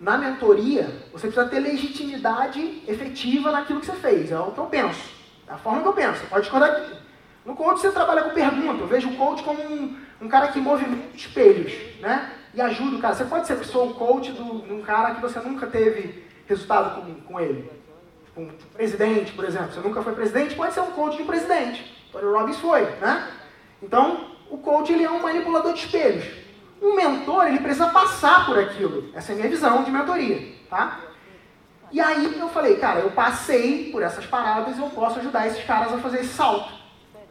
na 0.01 0.16
mentoria, 0.16 0.85
você 1.12 1.27
precisa 1.27 1.49
ter 1.49 1.59
legitimidade 1.59 2.83
efetiva 2.87 3.51
naquilo 3.51 3.81
que 3.81 3.87
você 3.87 3.94
fez. 3.94 4.31
É 4.31 4.38
o 4.38 4.53
que 4.53 4.59
eu 4.59 4.66
penso. 4.66 5.11
É 5.49 5.53
a 5.53 5.59
forma 5.59 5.83
que 5.83 5.88
eu 5.88 5.92
penso. 5.92 6.21
Você 6.21 6.27
pode 6.27 6.42
discordar 6.42 6.71
aqui. 6.71 6.97
No 7.44 7.57
coach 7.57 7.81
você 7.81 7.90
trabalha 7.90 8.23
com 8.23 8.31
pergunta. 8.31 8.83
Eu 8.83 8.87
vejo 8.87 9.09
o 9.09 9.16
coach 9.16 9.42
como 9.42 9.61
um, 9.61 9.97
um 10.21 10.29
cara 10.29 10.49
que 10.49 10.61
movimenta 10.61 11.16
espelhos, 11.16 11.73
né? 12.01 12.33
E 12.55 12.61
ajuda 12.61 12.97
o 12.97 13.01
cara. 13.01 13.14
Você 13.14 13.25
pode 13.25 13.47
ser 13.47 13.57
só 13.64 13.85
um 13.85 13.92
coach 13.94 14.31
do, 14.33 14.62
de 14.62 14.73
um 14.73 14.83
cara 14.83 15.14
que 15.14 15.21
você 15.21 15.40
nunca 15.40 15.66
teve 15.66 16.25
resultado 16.47 17.01
com, 17.01 17.14
com 17.14 17.40
ele. 17.40 17.71
Um 18.37 18.49
presidente, 18.73 19.33
por 19.33 19.44
exemplo. 19.44 19.73
Você 19.73 19.81
nunca 19.81 20.03
foi 20.03 20.14
presidente, 20.14 20.55
pode 20.55 20.75
ser 20.75 20.81
um 20.81 20.92
coach 20.92 21.16
de 21.16 21.23
um 21.23 21.27
presidente. 21.27 21.99
Tony 22.12 22.25
Robbins 22.25 22.59
foi, 22.59 22.83
né? 23.01 23.29
Então, 23.83 24.33
o 24.51 24.59
coach 24.59 24.92
ele 24.92 25.05
é 25.05 25.11
um 25.11 25.21
manipulador 25.21 25.73
de 25.73 25.81
espelhos. 25.81 26.25
Um 26.80 26.94
mentor, 26.94 27.46
ele 27.46 27.58
precisa 27.58 27.88
passar 27.88 28.46
por 28.46 28.58
aquilo. 28.58 29.10
Essa 29.14 29.32
é 29.32 29.34
a 29.34 29.36
minha 29.36 29.48
visão 29.48 29.82
de 29.82 29.90
mentoria, 29.90 30.54
tá? 30.70 31.00
E 31.90 32.00
aí 32.00 32.38
eu 32.38 32.48
falei, 32.48 32.76
cara, 32.76 33.00
eu 33.00 33.10
passei 33.10 33.90
por 33.90 34.02
essas 34.02 34.26
paradas 34.26 34.76
e 34.76 34.80
eu 34.80 34.90
posso 34.90 35.18
ajudar 35.18 35.46
esses 35.46 35.64
caras 35.64 35.92
a 35.92 35.98
fazer 35.98 36.20
esse 36.20 36.34
salto, 36.34 36.72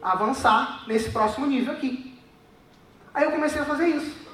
a 0.02 0.12
avançar 0.12 0.84
nesse 0.86 1.10
próximo 1.10 1.46
nível 1.46 1.72
aqui. 1.72 2.18
Aí 3.14 3.24
eu 3.24 3.30
comecei 3.30 3.62
a 3.62 3.64
fazer 3.64 3.86
isso. 3.86 4.26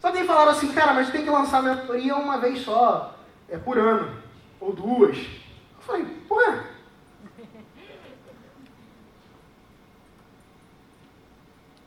Só 0.00 0.10
que 0.10 0.18
aí 0.18 0.26
falaram 0.26 0.52
assim, 0.52 0.72
cara, 0.72 0.94
mas 0.94 1.10
tem 1.10 1.22
que 1.22 1.30
lançar 1.30 1.58
a 1.58 1.62
mentoria 1.62 2.16
uma 2.16 2.38
vez 2.38 2.60
só, 2.60 3.14
é 3.48 3.58
por 3.58 3.78
ano, 3.78 4.22
ou 4.58 4.72
duas. 4.72 5.16
Eu 5.18 5.82
falei, 5.82 6.04
pô, 6.26 6.40
é. 6.40 6.64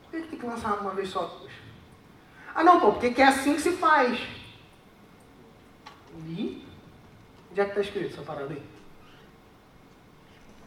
Por 0.04 0.22
que 0.22 0.28
tem 0.28 0.40
que 0.40 0.46
lançar 0.46 0.80
uma 0.80 0.92
vez 0.92 1.10
só? 1.10 1.22
Duas? 1.24 1.69
Ah 2.60 2.64
não, 2.66 2.78
pô, 2.82 2.92
porque 2.92 3.22
é 3.22 3.26
assim 3.26 3.56
que 3.56 3.62
se 3.62 3.72
faz. 3.72 4.20
E 6.28 6.68
Onde 7.50 7.62
é 7.62 7.64
que 7.64 7.70
está 7.70 7.80
escrito 7.80 8.14
essa 8.14 8.22
parada 8.22 8.54
aí? 8.54 8.62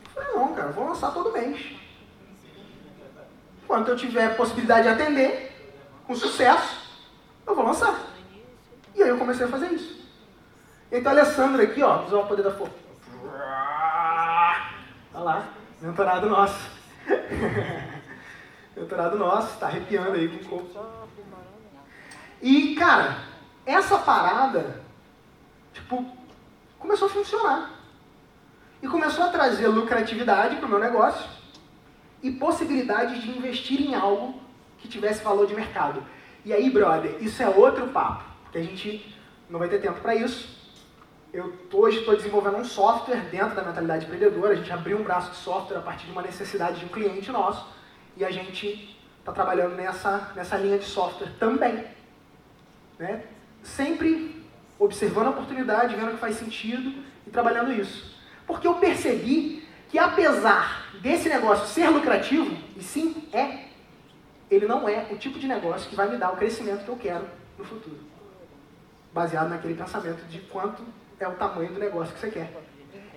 Eu 0.07 0.11
falei, 0.11 0.33
não, 0.35 0.55
cara, 0.55 0.73
vou 0.73 0.87
lançar 0.87 1.13
todo 1.13 1.33
mês. 1.33 1.77
Quando 3.67 3.89
eu 3.89 3.97
tiver 3.99 4.39
possibilidade 4.39 4.85
de 4.85 4.89
atender, 4.89 5.53
com 6.07 6.15
sucesso, 6.15 6.81
eu 7.47 7.55
vou 7.55 7.63
lançar. 7.63 8.01
E 8.95 9.03
aí 9.03 9.11
eu 9.11 9.19
comecei 9.19 9.45
a 9.45 9.51
fazer 9.51 9.67
isso. 9.69 10.03
Então 10.91 11.13
a 11.13 11.15
Alessandra 11.15 11.63
aqui, 11.63 11.83
ó, 11.83 12.07
usou 12.07 12.23
o 12.25 12.27
poder 12.27 12.43
da 12.43 12.53
força. 12.53 12.75
Olha 15.13 15.25
lá, 15.25 15.49
mentorado 15.79 16.27
nosso. 16.31 16.71
mentorado 18.75 19.19
nosso, 19.19 19.59
tá 19.59 19.67
arrepiando 19.67 20.13
aí 20.13 20.27
com 20.27 20.37
o 20.37 20.49
corpo. 20.49 21.02
E, 22.43 22.75
cara, 22.75 23.19
essa 23.65 23.99
parada, 23.99 24.83
tipo, 25.73 26.05
começou 26.77 27.07
a 27.07 27.11
funcionar. 27.11 27.71
E 28.83 28.89
começou 28.89 29.25
a 29.25 29.29
trazer 29.29 29.69
lucratividade 29.69 30.57
para 30.57 30.67
o 30.67 30.69
meu 30.69 30.81
negócio 30.81 31.25
e 32.21 32.33
possibilidade 32.33 33.21
de 33.21 33.31
investir 33.31 33.81
em 33.81 33.95
algo 33.95 34.43
que 34.79 34.89
tivesse 34.89 35.23
valor 35.23 35.47
de 35.47 35.55
mercado. 35.55 36.03
E 36.45 36.53
aí, 36.53 36.69
brother, 36.69 37.17
isso 37.21 37.41
é 37.41 37.49
outro 37.49 37.87
papo, 37.89 38.25
porque 38.43 38.59
a 38.59 38.63
gente 38.63 39.17
não 39.49 39.61
vai 39.61 39.69
ter 39.69 39.81
tempo 39.81 40.01
para 40.01 40.17
isso. 40.17 40.61
Eu 41.33 41.57
hoje 41.73 42.01
estou 42.01 42.17
desenvolvendo 42.17 42.57
um 42.57 42.65
software 42.65 43.29
dentro 43.31 43.55
da 43.55 43.63
mentalidade 43.63 44.05
empreendedora. 44.05 44.53
A 44.53 44.57
gente 44.57 44.73
abriu 44.73 44.99
um 44.99 45.05
braço 45.05 45.31
de 45.31 45.37
software 45.37 45.79
a 45.79 45.81
partir 45.81 46.07
de 46.07 46.13
uma 46.13 46.23
necessidade 46.23 46.81
de 46.81 46.85
um 46.85 46.89
cliente 46.89 47.31
nosso 47.31 47.65
e 48.17 48.25
a 48.25 48.31
gente 48.33 48.99
está 49.21 49.33
trabalhando 49.33 49.77
nessa, 49.77 50.33
nessa 50.35 50.57
linha 50.57 50.79
de 50.79 50.85
software 50.85 51.31
também. 51.39 51.87
Né? 53.03 53.21
Sempre 53.65 54.45
observando 54.79 55.27
a 55.27 55.31
oportunidade, 55.31 55.97
vendo 55.97 56.13
que 56.13 56.19
faz 56.19 56.37
sentido 56.37 57.03
e 57.27 57.31
trabalhando 57.31 57.73
isso. 57.73 58.17
Porque 58.47 58.65
eu 58.65 58.75
percebi 58.75 59.67
que 59.89 59.99
apesar 59.99 60.87
desse 61.03 61.29
negócio 61.29 61.67
ser 61.67 61.89
lucrativo, 61.89 62.57
e 62.77 62.83
sim 62.83 63.29
é, 63.33 63.65
ele 64.49 64.67
não 64.67 64.89
é 64.89 65.09
o 65.11 65.17
tipo 65.17 65.41
de 65.41 65.49
negócio 65.49 65.91
que 65.91 65.97
vai 65.97 66.09
me 66.09 66.17
dar 66.17 66.33
o 66.33 66.37
crescimento 66.37 66.85
que 66.85 66.91
eu 66.91 66.97
quero 66.97 67.25
no 67.59 67.65
futuro. 67.65 67.99
Baseado 69.13 69.49
naquele 69.49 69.75
pensamento 69.75 70.25
de 70.29 70.39
quanto 70.39 70.85
é 71.19 71.27
o 71.27 71.33
tamanho 71.33 71.73
do 71.73 71.81
negócio 71.81 72.15
que 72.15 72.21
você 72.21 72.31
quer. 72.31 72.53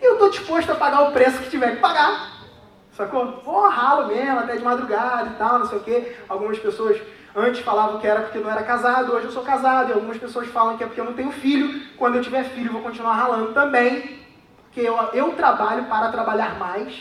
Eu 0.02 0.14
estou 0.14 0.32
disposto 0.32 0.72
a 0.72 0.76
pagar 0.76 1.10
o 1.10 1.12
preço 1.12 1.44
que 1.44 1.50
tiver 1.52 1.76
que 1.76 1.82
pagar. 1.82 2.44
Sacou? 2.92 3.40
Vou 3.44 3.70
ralo 3.70 4.08
mesmo, 4.08 4.40
até 4.40 4.56
de 4.56 4.64
madrugada 4.64 5.30
e 5.30 5.34
tal, 5.36 5.60
não 5.60 5.68
sei 5.68 5.78
o 5.78 5.84
quê. 5.84 6.16
Algumas 6.28 6.58
pessoas 6.58 7.00
Antes 7.36 7.60
falavam 7.60 8.00
que 8.00 8.08
era 8.08 8.22
porque 8.22 8.40
não 8.40 8.50
era 8.50 8.64
casado, 8.64 9.12
hoje 9.12 9.26
eu 9.26 9.32
sou 9.32 9.44
casado, 9.44 9.90
e 9.90 9.94
algumas 9.94 10.18
pessoas 10.18 10.48
falam 10.48 10.78
que 10.78 10.84
é 10.86 10.88
porque 10.88 11.02
eu 11.02 11.06
não 11.06 11.14
tenho 11.14 11.34
filho. 11.34 11.82
Quando 11.98 12.16
eu 12.16 12.22
tiver 12.22 12.46
filho, 12.46 12.68
eu 12.70 12.74
vou 12.74 12.82
continuar 12.82 13.14
ralando 13.14 13.52
também. 13.52 14.22
Porque 14.64 14.80
eu, 14.80 14.98
eu 15.12 15.34
trabalho 15.34 15.84
para 15.86 16.10
trabalhar 16.14 16.58
mais, 16.58 16.96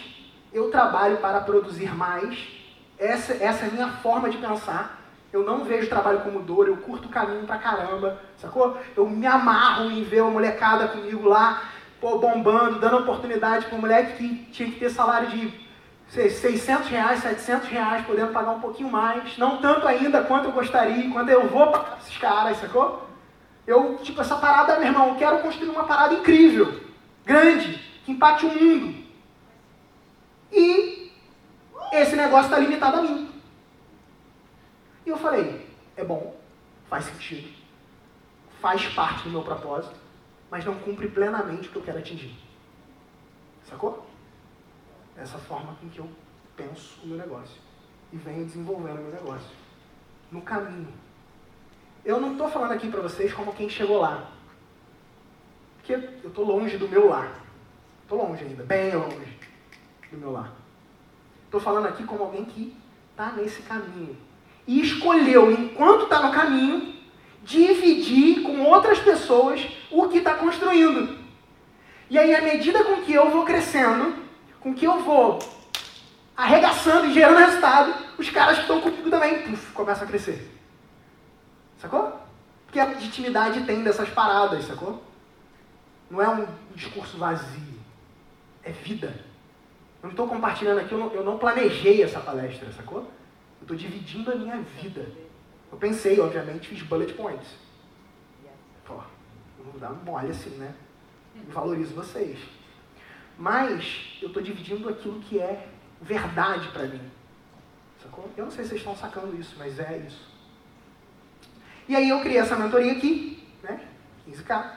eu 0.52 0.72
trabalho 0.72 1.18
para 1.18 1.40
produzir 1.40 1.94
mais. 1.94 2.36
Essa, 2.98 3.34
essa 3.34 3.64
é 3.64 3.68
a 3.68 3.70
minha 3.70 3.88
forma 3.88 4.28
de 4.28 4.36
pensar. 4.38 5.00
Eu 5.32 5.44
não 5.44 5.64
vejo 5.64 5.88
trabalho 5.88 6.20
como 6.20 6.42
dor, 6.42 6.66
eu 6.66 6.78
curto 6.78 7.06
o 7.06 7.10
caminho 7.10 7.46
pra 7.46 7.58
caramba, 7.58 8.18
sacou? 8.36 8.76
Eu 8.96 9.08
me 9.08 9.26
amarro 9.26 9.90
em 9.90 10.02
ver 10.02 10.22
uma 10.22 10.32
molecada 10.32 10.88
comigo 10.88 11.28
lá, 11.28 11.62
pô, 12.00 12.18
bombando, 12.18 12.80
dando 12.80 12.98
oportunidade 12.98 13.66
para 13.66 13.76
um 13.76 13.80
moleque 13.80 14.16
que 14.16 14.44
tinha 14.52 14.70
que 14.70 14.78
ter 14.78 14.90
salário 14.90 15.28
de 15.28 15.63
600 16.14 16.88
reais, 16.88 17.20
700 17.22 17.68
reais, 17.68 18.06
podendo 18.06 18.32
pagar 18.32 18.52
um 18.52 18.60
pouquinho 18.60 18.88
mais. 18.88 19.36
Não 19.36 19.58
tanto 19.58 19.86
ainda 19.88 20.22
quanto 20.22 20.44
eu 20.44 20.52
gostaria, 20.52 21.10
quando 21.10 21.28
eu 21.28 21.48
vou 21.48 21.72
para 21.72 21.98
esses 21.98 22.16
caras, 22.16 22.56
sacou? 22.58 23.04
Eu, 23.66 23.98
tipo, 23.98 24.20
essa 24.20 24.36
parada, 24.36 24.78
meu 24.78 24.88
irmão, 24.88 25.08
eu 25.08 25.14
quero 25.16 25.40
construir 25.40 25.70
uma 25.70 25.84
parada 25.84 26.14
incrível, 26.14 26.80
grande, 27.24 27.74
que 28.04 28.12
impacte 28.12 28.46
o 28.46 28.48
mundo. 28.48 29.04
E 30.52 31.10
esse 31.92 32.14
negócio 32.14 32.44
está 32.44 32.58
limitado 32.58 32.98
a 32.98 33.02
mim. 33.02 33.28
E 35.04 35.08
eu 35.10 35.16
falei, 35.16 35.66
é 35.96 36.04
bom, 36.04 36.36
faz 36.88 37.06
sentido, 37.06 37.48
faz 38.60 38.86
parte 38.94 39.24
do 39.24 39.30
meu 39.30 39.42
propósito, 39.42 39.96
mas 40.48 40.64
não 40.64 40.76
cumpre 40.76 41.08
plenamente 41.08 41.68
o 41.68 41.72
que 41.72 41.76
eu 41.76 41.82
quero 41.82 41.98
atingir. 41.98 42.34
Sacou? 43.68 44.06
Essa 45.16 45.38
forma 45.38 45.74
com 45.80 45.88
que 45.88 45.98
eu 45.98 46.08
penso 46.56 47.00
o 47.02 47.06
meu 47.06 47.16
negócio 47.16 47.56
e 48.12 48.16
venho 48.16 48.44
desenvolvendo 48.44 48.98
o 48.98 49.02
meu 49.02 49.12
negócio. 49.12 49.50
No 50.30 50.42
caminho, 50.42 50.92
eu 52.04 52.20
não 52.20 52.32
estou 52.32 52.48
falando 52.48 52.72
aqui 52.72 52.88
para 52.88 53.00
vocês 53.00 53.32
como 53.32 53.54
quem 53.54 53.68
chegou 53.68 54.00
lá. 54.00 54.30
Porque 55.76 55.94
eu 55.94 56.28
estou 56.28 56.44
longe 56.44 56.76
do 56.76 56.88
meu 56.88 57.08
lar. 57.08 57.40
Estou 58.02 58.18
longe 58.18 58.44
ainda, 58.44 58.62
bem 58.62 58.94
longe 58.94 59.38
do 60.10 60.18
meu 60.18 60.32
lar. 60.32 60.52
Estou 61.44 61.60
falando 61.60 61.86
aqui 61.86 62.04
como 62.04 62.24
alguém 62.24 62.44
que 62.44 62.76
está 63.10 63.32
nesse 63.32 63.62
caminho. 63.62 64.16
E 64.66 64.80
escolheu, 64.80 65.50
enquanto 65.50 66.04
está 66.04 66.22
no 66.22 66.32
caminho, 66.32 66.94
dividir 67.42 68.42
com 68.42 68.62
outras 68.62 68.98
pessoas 68.98 69.66
o 69.90 70.08
que 70.08 70.18
está 70.18 70.34
construindo. 70.34 71.18
E 72.10 72.18
aí, 72.18 72.34
à 72.34 72.42
medida 72.42 72.82
com 72.84 73.02
que 73.02 73.12
eu 73.12 73.30
vou 73.30 73.44
crescendo, 73.44 74.23
com 74.64 74.74
que 74.74 74.86
eu 74.86 74.98
vou 75.00 75.38
arregaçando 76.34 77.06
e 77.06 77.12
gerando 77.12 77.38
resultado, 77.38 77.94
os 78.18 78.30
caras 78.30 78.56
que 78.56 78.62
estão 78.62 78.80
comigo 78.80 79.10
também 79.10 79.42
puf, 79.42 79.72
começam 79.72 80.04
a 80.04 80.06
crescer. 80.06 80.50
Sacou? 81.78 82.18
Porque 82.64 82.80
a 82.80 82.86
legitimidade 82.86 83.66
tem 83.66 83.84
dessas 83.84 84.08
paradas, 84.08 84.64
sacou? 84.64 85.04
Não 86.10 86.20
é 86.20 86.28
um 86.30 86.46
discurso 86.74 87.18
vazio. 87.18 87.74
É 88.62 88.72
vida. 88.72 89.08
Eu 90.02 90.04
não 90.04 90.10
estou 90.10 90.26
compartilhando 90.26 90.80
aqui, 90.80 90.92
eu 90.92 90.98
não, 90.98 91.12
eu 91.12 91.22
não, 91.22 91.38
planejei 91.38 92.02
essa 92.02 92.18
palestra, 92.20 92.72
sacou? 92.72 93.00
Eu 93.00 93.62
estou 93.62 93.76
dividindo 93.76 94.32
a 94.32 94.34
minha 94.34 94.56
vida. 94.80 95.06
Eu 95.70 95.76
pensei, 95.76 96.18
obviamente, 96.18 96.68
fiz 96.68 96.82
bullet 96.82 97.12
points. 97.12 97.48
Pô, 98.86 98.94
não 99.62 99.78
dar 99.78 99.92
um 99.92 100.04
mole 100.04 100.30
assim, 100.30 100.50
né? 100.56 100.74
Eu 101.36 101.52
valorizo 101.52 101.94
vocês. 101.94 102.38
Mas 103.38 104.18
eu 104.22 104.28
estou 104.28 104.42
dividindo 104.42 104.88
aquilo 104.88 105.20
que 105.20 105.40
é 105.40 105.66
verdade 106.00 106.68
para 106.68 106.84
mim. 106.84 107.00
Sacou? 108.02 108.28
Eu 108.36 108.44
não 108.44 108.52
sei 108.52 108.64
se 108.64 108.70
vocês 108.70 108.80
estão 108.80 108.96
sacando 108.96 109.38
isso, 109.38 109.54
mas 109.58 109.78
é 109.78 109.98
isso. 110.06 110.22
E 111.88 111.96
aí 111.96 112.08
eu 112.08 112.20
criei 112.20 112.38
essa 112.38 112.56
mentoria 112.56 112.92
aqui, 112.92 113.42
né? 113.62 113.80
15k. 114.28 114.72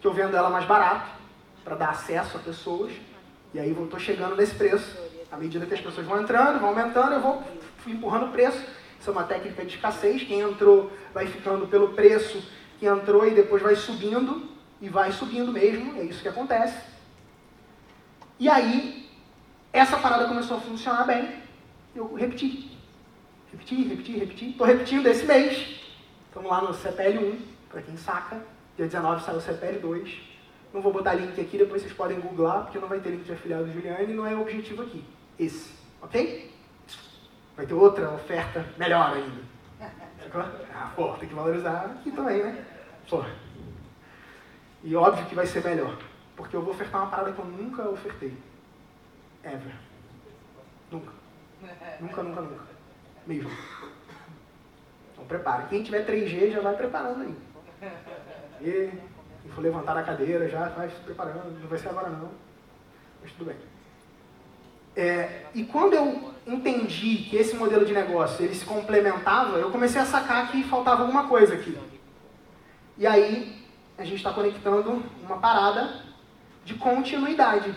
Que 0.00 0.06
eu 0.06 0.12
vendo 0.12 0.36
ela 0.36 0.50
mais 0.50 0.64
barato, 0.64 1.10
para 1.62 1.76
dar 1.76 1.90
acesso 1.90 2.36
a 2.36 2.40
pessoas. 2.40 2.92
E 3.52 3.60
aí 3.60 3.70
eu 3.70 3.84
estou 3.84 4.00
chegando 4.00 4.36
nesse 4.36 4.54
preço. 4.54 4.98
À 5.30 5.36
medida 5.36 5.66
que 5.66 5.74
as 5.74 5.80
pessoas 5.80 6.06
vão 6.06 6.20
entrando, 6.20 6.58
vão 6.58 6.70
aumentando, 6.70 7.12
eu 7.12 7.20
vou 7.20 7.42
empurrando 7.86 8.26
o 8.26 8.32
preço. 8.32 8.64
Isso 8.98 9.08
é 9.08 9.12
uma 9.12 9.24
técnica 9.24 9.64
de 9.64 9.76
escassez. 9.76 10.22
Quem 10.24 10.40
entrou 10.40 10.90
vai 11.14 11.26
ficando 11.26 11.66
pelo 11.66 11.94
preço 11.94 12.42
que 12.80 12.86
entrou 12.86 13.26
e 13.28 13.34
depois 13.34 13.62
vai 13.62 13.76
subindo. 13.76 14.48
E 14.80 14.88
vai 14.88 15.12
subindo 15.12 15.52
mesmo. 15.52 16.00
É 16.00 16.04
isso 16.04 16.22
que 16.22 16.28
acontece. 16.28 16.82
E 18.38 18.48
aí, 18.48 19.06
essa 19.70 19.98
parada 19.98 20.26
começou 20.26 20.56
a 20.56 20.60
funcionar 20.60 21.04
bem. 21.04 21.28
Eu 21.94 22.14
repeti. 22.14 22.76
Repeti, 23.52 23.82
repeti, 23.84 24.12
repeti. 24.12 24.50
Estou 24.50 24.66
repetindo 24.66 25.06
esse 25.06 25.26
mês. 25.26 25.78
Estamos 26.26 26.50
lá 26.50 26.62
no 26.62 26.72
CPL 26.72 27.18
1, 27.18 27.38
para 27.68 27.82
quem 27.82 27.96
saca. 27.98 28.42
Dia 28.76 28.86
19 28.86 29.22
saiu 29.22 29.36
o 29.36 29.40
CPL 29.42 29.78
2. 29.78 30.18
Não 30.72 30.80
vou 30.80 30.92
botar 30.92 31.14
link 31.14 31.38
aqui, 31.38 31.58
depois 31.58 31.82
vocês 31.82 31.92
podem 31.92 32.18
googlar, 32.18 32.62
porque 32.62 32.78
não 32.78 32.88
vai 32.88 33.00
ter 33.00 33.10
link 33.10 33.24
de 33.24 33.32
afiliado 33.32 33.64
do 33.64 33.72
Juliane 33.72 34.14
não 34.14 34.26
é 34.26 34.34
o 34.34 34.40
objetivo 34.40 34.82
aqui. 34.82 35.04
Esse. 35.38 35.70
Ok? 36.00 36.50
Vai 37.56 37.66
ter 37.66 37.74
outra 37.74 38.10
oferta 38.10 38.64
melhor 38.78 39.12
ainda. 39.14 39.42
Ah, 40.74 40.92
pô, 40.94 41.12
tem 41.14 41.28
que 41.28 41.34
valorizar 41.34 41.86
aqui 41.86 42.10
também, 42.10 42.42
né? 42.42 42.64
Pô. 43.08 43.24
E 44.82 44.94
óbvio 44.94 45.26
que 45.26 45.34
vai 45.34 45.46
ser 45.46 45.64
melhor. 45.64 45.96
Porque 46.36 46.56
eu 46.56 46.62
vou 46.62 46.72
ofertar 46.72 47.02
uma 47.02 47.10
parada 47.10 47.32
que 47.32 47.38
eu 47.38 47.44
nunca 47.44 47.88
ofertei. 47.88 48.36
Ever. 49.44 49.74
Nunca. 50.90 51.12
Nunca, 52.00 52.22
nunca, 52.22 52.40
nunca. 52.40 52.64
Mesmo. 53.26 53.50
Então 55.12 55.24
prepare. 55.26 55.68
Quem 55.68 55.82
tiver 55.82 56.06
3G 56.06 56.52
já 56.52 56.60
vai 56.60 56.74
preparando 56.74 57.22
aí. 57.22 57.36
E 58.62 58.90
quem 59.42 59.50
for 59.52 59.60
levantar 59.60 59.92
da 59.94 60.02
cadeira 60.02 60.48
já 60.48 60.68
vai 60.70 60.88
se 60.88 60.96
preparando. 61.00 61.60
Não 61.60 61.68
vai 61.68 61.78
ser 61.78 61.90
agora 61.90 62.08
não. 62.08 62.30
Mas 63.22 63.32
tudo 63.32 63.46
bem. 63.46 63.56
É, 64.96 65.44
e 65.54 65.64
quando 65.64 65.94
eu 65.94 66.29
entendi 66.46 67.26
que 67.28 67.36
esse 67.36 67.54
modelo 67.56 67.84
de 67.84 67.92
negócio 67.92 68.44
ele 68.44 68.54
se 68.54 68.64
complementava, 68.64 69.58
eu 69.58 69.70
comecei 69.70 70.00
a 70.00 70.06
sacar 70.06 70.50
que 70.50 70.62
faltava 70.64 71.02
alguma 71.02 71.28
coisa 71.28 71.54
aqui. 71.54 71.76
E 72.96 73.06
aí 73.06 73.60
a 73.96 74.04
gente 74.04 74.16
está 74.16 74.32
conectando 74.32 75.02
uma 75.22 75.38
parada 75.38 76.02
de 76.64 76.74
continuidade. 76.74 77.74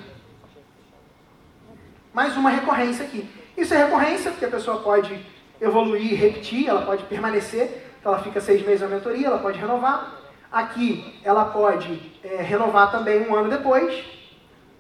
Mais 2.14 2.36
uma 2.38 2.50
recorrência 2.50 3.06
aqui. 3.06 3.28
Isso 3.58 3.74
é 3.74 3.86
recorrência, 3.86 4.32
porque 4.32 4.46
a 4.46 4.52
pessoa 4.52 4.82
pode 4.82 5.26
evoluir, 5.60 6.20
repetir, 6.20 6.68
ela 6.68 6.82
pode 6.82 7.04
permanecer, 7.04 7.92
então 8.00 8.14
ela 8.14 8.22
fica 8.22 8.42
seis 8.42 8.66
meses 8.66 8.82
na 8.82 8.88
mentoria, 8.88 9.28
ela 9.28 9.40
pode 9.40 9.60
renovar. 9.60 10.20
Aqui 10.52 11.20
ela 11.24 11.46
pode 11.46 12.12
é, 12.24 12.42
renovar 12.42 12.92
também 12.92 13.28
um 13.28 13.36
ano 13.36 13.50
depois. 13.50 14.04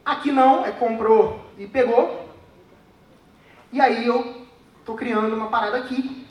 Aqui 0.05 0.31
não, 0.31 0.65
é 0.65 0.71
comprou 0.71 1.39
e 1.57 1.65
pegou. 1.65 2.22
E 3.73 3.81
aí 3.81 4.05
eu 4.05 4.45
estou 4.79 4.95
criando 4.95 5.35
uma 5.35 5.47
parada 5.47 5.77
aqui 5.79 6.27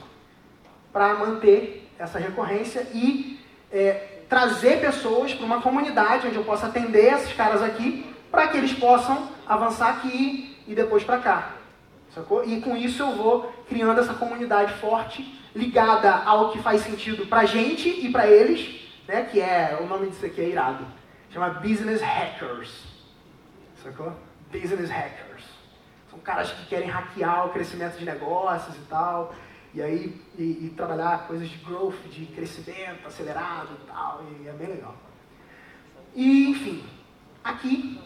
para 0.93 1.13
manter 1.15 1.91
essa 1.99 2.17
recorrência 2.17 2.87
e 2.95 3.37
é, 3.73 4.21
trazer 4.29 4.81
pessoas 4.81 5.35
para 5.35 5.45
uma 5.45 5.61
comunidade 5.61 6.29
onde 6.29 6.37
eu 6.37 6.45
possa 6.45 6.69
atender 6.69 7.13
esses 7.13 7.33
caras 7.33 7.61
aqui 7.61 8.07
para 8.31 8.47
que 8.47 8.59
eles 8.59 8.73
possam 8.73 9.29
avançar 9.45 9.89
aqui 9.89 10.57
e 10.69 10.75
depois 10.75 11.03
para 11.03 11.19
cá. 11.19 11.55
Sacou? 12.15 12.45
E 12.45 12.61
com 12.61 12.77
isso 12.77 13.03
eu 13.03 13.17
vou 13.17 13.53
criando 13.69 14.01
essa 14.01 14.15
comunidade 14.15 14.75
forte, 14.75 15.43
ligada 15.53 16.15
ao 16.15 16.53
que 16.53 16.63
faz 16.63 16.83
sentido 16.83 17.27
para 17.27 17.41
a 17.41 17.45
gente 17.45 17.89
e 17.89 18.13
para 18.13 18.29
eles, 18.29 18.89
né? 19.09 19.25
que 19.25 19.41
é, 19.41 19.77
o 19.81 19.87
nome 19.89 20.11
disso 20.11 20.25
aqui 20.25 20.41
é 20.41 20.49
irado, 20.49 20.87
chama 21.29 21.49
Business 21.55 22.01
Hackers. 22.01 22.71
Sacou? 23.83 24.13
Business 24.53 24.91
Hackers. 24.91 25.52
São 26.13 26.21
caras 26.21 26.53
que 26.53 26.67
querem 26.67 26.89
hackear 26.89 27.47
o 27.47 27.51
crescimento 27.51 27.99
de 27.99 28.05
negócios 28.05 28.77
e 28.77 28.81
tal 28.81 29.35
e 29.75 29.81
aí 29.81 30.21
e, 30.39 30.67
e, 30.67 30.75
trabalhar 30.77 31.27
coisas 31.27 31.49
de 31.49 31.57
growth, 31.59 31.97
de 32.11 32.27
crescimento 32.27 33.07
acelerado 33.07 33.71
e 33.83 33.87
tal, 33.87 34.23
e 34.41 34.47
é 34.47 34.53
bem 34.53 34.69
legal. 34.69 34.95
E, 36.15 36.51
enfim, 36.51 36.85
aqui 37.43 37.99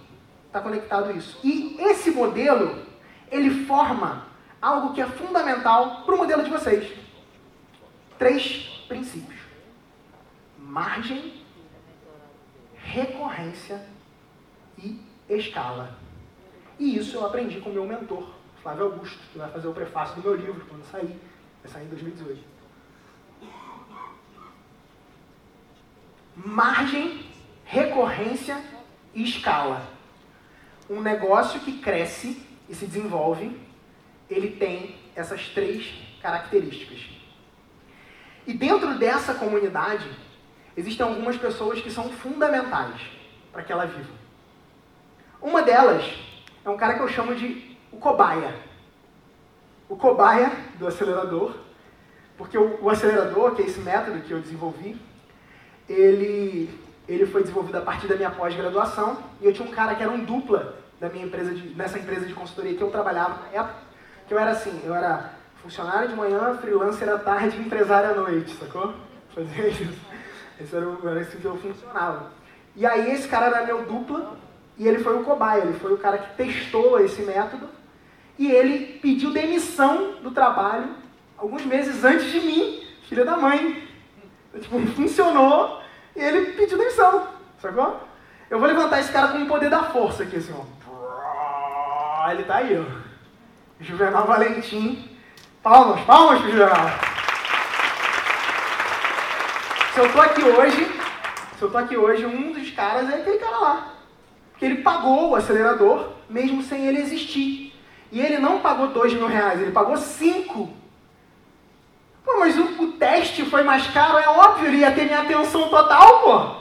está 0.46 0.60
conectado 0.60 1.10
isso. 1.10 1.38
E 1.42 1.76
esse 1.80 2.12
modelo, 2.12 2.86
ele 3.32 3.64
forma 3.64 4.26
algo 4.62 4.94
que 4.94 5.00
é 5.00 5.06
fundamental 5.06 6.04
para 6.04 6.14
o 6.14 6.18
modelo 6.18 6.44
de 6.44 6.50
vocês. 6.50 6.96
Três 8.16 8.84
princípios. 8.86 9.40
Margem, 10.56 11.42
recorrência 12.76 13.84
e 14.78 15.00
escala. 15.28 16.05
E 16.78 16.96
isso 16.96 17.16
eu 17.16 17.24
aprendi 17.24 17.60
com 17.60 17.70
o 17.70 17.72
meu 17.72 17.86
mentor, 17.86 18.28
Flávio 18.62 18.84
Augusto, 18.84 19.18
que 19.32 19.38
vai 19.38 19.50
fazer 19.50 19.66
o 19.66 19.72
prefácio 19.72 20.16
do 20.16 20.22
meu 20.22 20.34
livro 20.34 20.64
quando 20.68 20.84
sair. 20.84 21.18
Vai 21.62 21.72
sair 21.72 21.84
em 21.84 21.88
2018. 21.88 22.44
Margem, 26.36 27.24
recorrência 27.64 28.62
e 29.14 29.22
escala. 29.22 29.86
Um 30.88 31.00
negócio 31.00 31.60
que 31.60 31.78
cresce 31.78 32.46
e 32.68 32.74
se 32.74 32.86
desenvolve, 32.86 33.58
ele 34.28 34.50
tem 34.56 34.96
essas 35.14 35.48
três 35.48 35.94
características. 36.20 37.08
E 38.46 38.52
dentro 38.52 38.98
dessa 38.98 39.34
comunidade, 39.34 40.08
existem 40.76 41.06
algumas 41.06 41.36
pessoas 41.36 41.80
que 41.80 41.90
são 41.90 42.10
fundamentais 42.10 43.00
para 43.50 43.62
que 43.62 43.72
ela 43.72 43.86
viva. 43.86 44.12
Uma 45.40 45.62
delas 45.62 46.25
é 46.66 46.70
um 46.70 46.76
cara 46.76 46.94
que 46.94 47.00
eu 47.00 47.08
chamo 47.08 47.34
de 47.34 47.76
o 47.90 47.96
cobaia 47.96 48.54
o 49.88 49.96
cobaia 49.96 50.50
do 50.78 50.86
acelerador, 50.86 51.54
porque 52.36 52.58
o, 52.58 52.82
o, 52.82 52.90
acelerador, 52.90 53.54
que 53.54 53.62
é 53.62 53.66
esse 53.66 53.80
método 53.80 54.20
que 54.20 54.32
eu 54.32 54.40
desenvolvi, 54.40 55.00
ele, 55.88 56.68
ele 57.08 57.26
foi 57.26 57.42
desenvolvido 57.42 57.76
a 57.78 57.80
partir 57.80 58.08
da 58.08 58.16
minha 58.16 58.30
pós-graduação, 58.30 59.18
e 59.40 59.46
eu 59.46 59.52
tinha 59.52 59.66
um 59.66 59.70
cara 59.70 59.94
que 59.94 60.02
era 60.02 60.10
um 60.10 60.24
dupla 60.24 60.76
da 61.00 61.08
minha 61.08 61.24
empresa 61.24 61.54
de, 61.54 61.74
nessa 61.74 61.98
empresa 61.98 62.26
de 62.26 62.34
consultoria 62.34 62.74
que 62.76 62.82
eu 62.82 62.90
trabalhava 62.90 63.40
na 63.44 63.60
época, 63.60 63.76
que 64.26 64.34
eu 64.34 64.38
era 64.38 64.50
assim, 64.50 64.80
eu 64.84 64.94
era 64.94 65.32
funcionário 65.62 66.08
de 66.08 66.16
manhã, 66.16 66.56
freelancer 66.58 67.08
à 67.08 67.18
tarde, 67.18 67.58
empresário 67.58 68.10
à 68.10 68.14
noite, 68.14 68.52
sacou? 68.56 68.92
Fazia 69.34 69.68
isso. 69.68 70.00
Esse 70.60 70.74
era, 70.74 70.88
o, 70.88 71.08
era 71.08 71.20
assim 71.20 71.38
que 71.38 71.44
eu 71.44 71.56
funcionava. 71.56 72.30
E 72.74 72.84
aí 72.84 73.12
esse 73.12 73.28
cara 73.28 73.46
era 73.46 73.66
meu 73.66 73.84
dupla, 73.84 74.36
e 74.78 74.86
ele 74.86 75.02
foi 75.02 75.16
o 75.16 75.24
cobaia, 75.24 75.62
ele 75.62 75.78
foi 75.78 75.92
o 75.92 75.98
cara 75.98 76.18
que 76.18 76.36
testou 76.36 77.00
esse 77.00 77.22
método, 77.22 77.68
e 78.38 78.50
ele 78.50 78.98
pediu 79.00 79.32
demissão 79.32 80.16
do 80.22 80.30
trabalho 80.30 80.88
alguns 81.38 81.64
meses 81.64 82.04
antes 82.04 82.30
de 82.30 82.40
mim, 82.40 82.82
filha 83.08 83.24
da 83.24 83.36
mãe. 83.36 83.86
Tipo, 84.60 84.80
funcionou 84.88 85.82
e 86.14 86.20
ele 86.20 86.52
pediu 86.52 86.78
demissão, 86.78 87.28
sacou? 87.60 88.00
Eu 88.48 88.58
vou 88.58 88.68
levantar 88.68 89.00
esse 89.00 89.12
cara 89.12 89.28
com 89.28 89.42
o 89.42 89.46
poder 89.46 89.68
da 89.68 89.84
força 89.84 90.22
aqui, 90.22 90.36
assim, 90.36 90.54
ó. 90.54 92.30
Ele 92.30 92.44
tá 92.44 92.56
aí, 92.56 92.78
ó. 92.78 92.84
Juvenal 93.80 94.26
Valentim 94.26 95.16
Palmas, 95.62 96.00
palmas 96.04 96.40
pro 96.40 96.50
Juvenal. 96.50 96.90
Se 99.92 100.00
eu 100.00 100.12
tô 100.12 100.20
aqui 100.20 100.44
hoje, 100.44 101.00
se 101.58 101.62
eu 101.62 101.70
tô 101.70 101.78
aqui 101.78 101.96
hoje, 101.96 102.24
um 102.24 102.52
dos 102.52 102.70
caras 102.70 103.10
é 103.10 103.14
aquele 103.16 103.38
cara 103.38 103.58
lá. 103.58 103.95
Porque 104.56 104.64
ele 104.64 104.76
pagou 104.76 105.30
o 105.30 105.34
acelerador, 105.36 106.12
mesmo 106.30 106.62
sem 106.62 106.86
ele 106.86 106.98
existir. 106.98 107.74
E 108.10 108.22
ele 108.22 108.38
não 108.38 108.60
pagou 108.60 108.86
dois 108.88 109.12
mil 109.12 109.26
reais, 109.26 109.60
ele 109.60 109.70
pagou 109.70 109.98
cinco. 109.98 110.70
Pô, 112.24 112.38
mas 112.40 112.56
o, 112.56 112.82
o, 112.82 112.92
teste 112.92 113.44
foi 113.44 113.62
mais 113.62 113.86
caro, 113.88 114.16
é 114.16 114.26
óbvio, 114.26 114.68
ele 114.68 114.78
ia 114.78 114.92
ter 114.92 115.04
minha 115.04 115.20
atenção 115.20 115.68
total, 115.68 116.22
pô. 116.22 116.56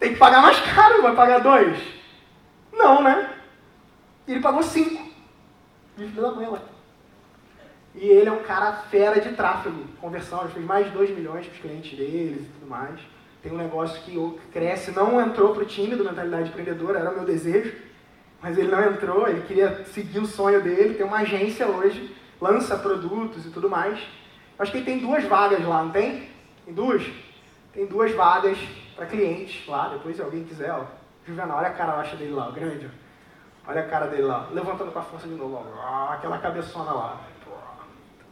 Tem 0.00 0.14
que 0.14 0.18
pagar 0.18 0.40
mais 0.40 0.58
caro, 0.58 1.02
vai 1.02 1.14
pagar 1.14 1.40
dois. 1.40 1.78
Não, 2.72 3.02
né? 3.02 3.30
Ele 4.26 4.40
pagou 4.40 4.62
cinco. 4.62 5.06
E 5.98 6.04
da. 6.06 6.32
E 7.94 8.06
ele 8.06 8.28
é 8.30 8.32
um 8.32 8.42
cara 8.42 8.72
fera 8.90 9.20
de 9.20 9.34
tráfego, 9.34 9.84
conversão, 10.00 10.40
ele 10.40 10.52
fez 10.52 10.64
mais 10.64 10.86
de 10.86 10.92
2 10.92 11.10
milhões 11.10 11.46
para 11.46 11.54
os 11.54 11.60
clientes 11.60 11.96
deles 11.96 12.40
e 12.40 12.50
tudo 12.58 12.70
mais. 12.70 12.98
Tem 13.44 13.52
um 13.52 13.58
negócio 13.58 14.00
que 14.00 14.40
cresce, 14.50 14.90
não 14.90 15.20
entrou 15.20 15.52
para 15.52 15.64
o 15.64 15.66
time 15.66 15.94
do 15.94 16.02
Mentalidade 16.02 16.48
Empreendedora, 16.48 16.98
era 16.98 17.10
o 17.10 17.14
meu 17.14 17.26
desejo, 17.26 17.76
mas 18.40 18.56
ele 18.56 18.70
não 18.70 18.82
entrou, 18.82 19.28
ele 19.28 19.42
queria 19.42 19.84
seguir 19.84 20.18
o 20.18 20.26
sonho 20.26 20.62
dele, 20.62 20.94
tem 20.94 21.04
uma 21.04 21.18
agência 21.18 21.66
hoje, 21.66 22.16
lança 22.40 22.74
produtos 22.74 23.44
e 23.44 23.50
tudo 23.50 23.68
mais. 23.68 24.00
Acho 24.58 24.72
que 24.72 24.78
ele 24.78 24.86
tem 24.86 24.98
duas 24.98 25.24
vagas 25.24 25.62
lá, 25.62 25.82
não 25.82 25.90
tem? 25.90 26.30
Tem 26.64 26.72
duas? 26.72 27.06
Tem 27.74 27.84
duas 27.84 28.14
vagas 28.14 28.56
para 28.96 29.04
clientes 29.04 29.68
lá, 29.68 29.90
depois 29.90 30.16
se 30.16 30.22
alguém 30.22 30.44
quiser, 30.44 30.72
ó. 30.72 30.86
Juvenal, 31.26 31.58
olha 31.58 31.68
a 31.68 31.72
cara 31.74 31.98
acha 31.98 32.16
dele 32.16 32.32
lá, 32.32 32.50
grande. 32.50 32.90
Olha 33.68 33.82
a 33.82 33.86
cara 33.86 34.06
dele 34.06 34.22
lá, 34.22 34.48
levantando 34.52 34.90
com 34.90 34.98
a 34.98 35.02
força 35.02 35.28
de 35.28 35.34
novo, 35.34 35.62
ó, 35.76 36.12
aquela 36.14 36.38
cabeçona 36.38 36.92
lá. 36.92 37.20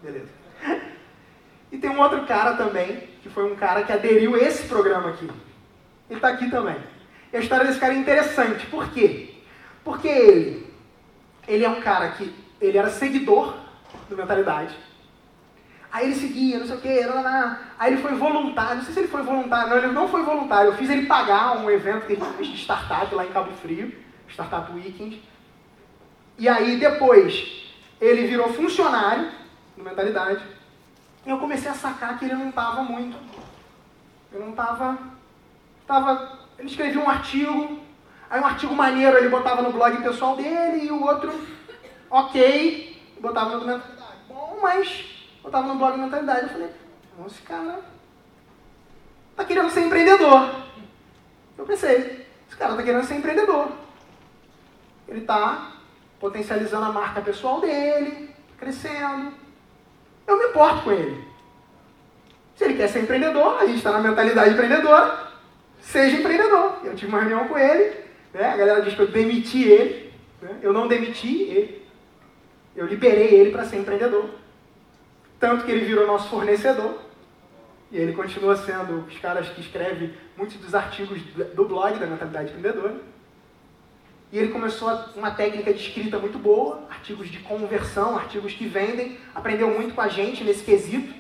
Beleza. 0.03 0.31
E 1.73 1.79
tem 1.79 1.91
um 1.91 2.01
outro 2.01 2.27
cara 2.27 2.53
também, 2.53 3.09
que 3.23 3.31
foi 3.31 3.51
um 3.51 3.57
cara 3.57 3.83
que 3.83 3.93
aderiu 3.93 4.35
a 4.35 4.39
esse 4.39 4.68
programa 4.68 5.09
aqui. 5.09 5.25
Ele 6.11 6.18
está 6.18 6.29
aqui 6.29 6.51
também. 6.51 6.77
E 7.33 7.37
a 7.39 7.41
história 7.41 7.64
desse 7.64 7.81
cara 7.81 7.95
é 7.95 7.97
interessante. 7.97 8.66
Por 8.66 8.91
quê? 8.91 9.35
Porque 9.83 10.07
ele, 10.07 10.66
ele 11.49 11.64
é 11.64 11.68
um 11.70 11.81
cara 11.81 12.11
que 12.11 12.33
ele 12.61 12.77
era 12.77 12.91
seguidor 12.91 13.57
do 14.11 14.16
Mentalidade. 14.16 14.77
Aí 15.91 16.07
ele 16.07 16.14
seguia, 16.14 16.59
não 16.59 16.66
sei 16.66 16.77
o 16.77 16.81
quê, 16.81 17.07
lá, 17.07 17.20
lá. 17.20 17.61
aí 17.79 17.93
ele 17.93 18.03
foi 18.03 18.14
voluntário, 18.14 18.77
não 18.77 18.85
sei 18.85 18.95
se 18.95 19.01
ele 19.01 19.09
foi 19.09 19.23
voluntário, 19.23 19.68
não, 19.68 19.77
ele 19.77 19.87
não 19.89 20.09
foi 20.09 20.23
voluntário, 20.23 20.70
eu 20.70 20.77
fiz 20.77 20.89
ele 20.89 21.05
pagar 21.05 21.59
um 21.59 21.70
evento 21.70 22.07
que 22.07 22.14
ele 22.14 22.25
fez 22.39 22.49
de 22.49 22.57
startup 22.57 23.14
lá 23.14 23.27
em 23.27 23.31
Cabo 23.31 23.53
Frio, 23.61 23.93
Startup 24.27 24.73
Weekend. 24.73 25.23
E 26.39 26.49
aí 26.49 26.79
depois 26.79 27.75
ele 28.01 28.27
virou 28.27 28.53
funcionário 28.55 29.31
no 29.77 29.85
Mentalidade. 29.85 30.43
Eu 31.25 31.39
comecei 31.39 31.70
a 31.70 31.75
sacar 31.75 32.18
que 32.18 32.25
ele 32.25 32.35
não 32.35 32.49
estava 32.49 32.83
muito. 32.83 33.16
Ele 34.33 34.45
não 34.45 34.51
estava. 34.51 34.99
Tava, 35.87 36.39
ele 36.59 36.68
escrevia 36.68 37.01
um 37.01 37.09
artigo, 37.09 37.81
aí 38.31 38.41
um 38.41 38.47
artigo 38.47 38.75
maneiro 38.75 39.18
ele 39.18 39.29
botava 39.29 39.62
no 39.62 39.73
blog 39.73 40.01
pessoal 40.03 40.37
dele 40.37 40.87
e 40.87 40.91
o 40.91 41.03
outro, 41.03 41.33
ok, 42.09 43.03
botava 43.20 43.57
no 43.57 43.66
Mentalidade. 43.66 44.18
Bom, 44.29 44.59
mas 44.62 45.29
botava 45.43 45.66
no 45.66 45.75
blog 45.75 45.99
Mentalidade. 45.99 46.43
Eu 46.43 46.49
falei, 46.49 46.70
esse 47.27 47.43
cara 47.43 47.81
tá 49.37 49.45
querendo 49.45 49.70
ser 49.70 49.85
empreendedor. 49.85 50.51
Eu 51.59 51.66
pensei, 51.66 52.27
esse 52.49 52.57
cara 52.57 52.75
tá 52.75 52.83
querendo 52.83 53.05
ser 53.05 53.14
empreendedor. 53.16 53.68
Ele 55.07 55.20
está 55.20 55.73
potencializando 56.18 56.87
a 56.87 56.93
marca 56.93 57.20
pessoal 57.20 57.61
dele, 57.61 58.35
crescendo, 58.57 59.35
eu 60.27 60.39
me 60.39 60.47
importo 60.47 60.83
com 60.83 60.93
ele. 60.93 61.25
Se 62.57 62.64
ele 62.64 62.75
quer 62.75 62.89
ser 62.89 63.01
empreendedor, 63.01 63.59
a 63.61 63.66
gente 63.66 63.79
está 63.79 63.93
na 63.93 64.01
mentalidade 64.01 64.55
empreendedora, 64.55 65.29
seja 65.81 66.16
empreendedor. 66.16 66.79
Eu 66.85 66.95
tive 66.95 67.11
uma 67.11 67.20
reunião 67.20 67.49
com 67.49 67.59
ele, 67.59 67.97
né? 68.33 68.51
a 68.51 68.57
galera 68.57 68.83
diz 68.83 68.95
que 68.95 69.01
eu 69.01 69.09
demiti 69.09 69.64
ele, 69.64 70.12
né? 70.41 70.59
eu 70.62 70.73
não 70.73 70.87
demiti 70.87 71.43
ele, 71.43 71.87
eu 72.77 72.87
liberei 72.87 73.35
ele 73.35 73.51
para 73.51 73.64
ser 73.64 73.77
empreendedor. 73.77 74.31
Tanto 75.41 75.64
que 75.64 75.70
ele 75.70 75.85
virou 75.85 76.07
nosso 76.07 76.29
fornecedor, 76.29 76.99
e 77.93 77.99
ele 77.99 78.14
continua 78.14 78.57
sendo 78.57 79.05
os 79.07 79.18
caras 79.18 79.49
que 79.51 79.61
escrevem 79.61 80.14
muitos 80.35 80.57
dos 80.57 80.75
artigos 80.75 81.20
do 81.55 81.64
blog 81.66 81.99
da 81.99 82.07
Mentalidade 82.07 82.51
Empreendedora. 82.51 82.95
E 84.33 84.39
ele 84.39 84.49
começou 84.49 84.89
uma 85.14 85.30
técnica 85.30 85.74
de 85.74 85.87
escrita 85.87 86.18
muito 86.18 86.39
boa, 86.39 86.85
artigos 86.89 87.28
de 87.28 87.39
conversão, 87.41 88.16
artigos 88.16 88.55
que 88.55 88.66
vendem. 88.66 89.18
Aprendeu 89.35 89.68
muito 89.68 89.95
com 89.95 90.01
a 90.01 90.09
gente 90.09 90.43
nesse 90.43 90.64
quesito. 90.64 91.14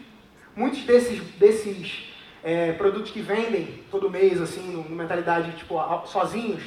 Muitos 0.56 0.80
desses, 0.84 1.20
desses 1.34 2.10
é, 2.42 2.72
produtos 2.72 3.10
que 3.10 3.20
vendem 3.20 3.84
todo 3.90 4.08
mês, 4.08 4.40
assim, 4.40 4.62
no, 4.72 4.84
no 4.84 4.96
mentalidade, 4.96 5.52
tipo, 5.58 5.78
sozinhos, 6.06 6.62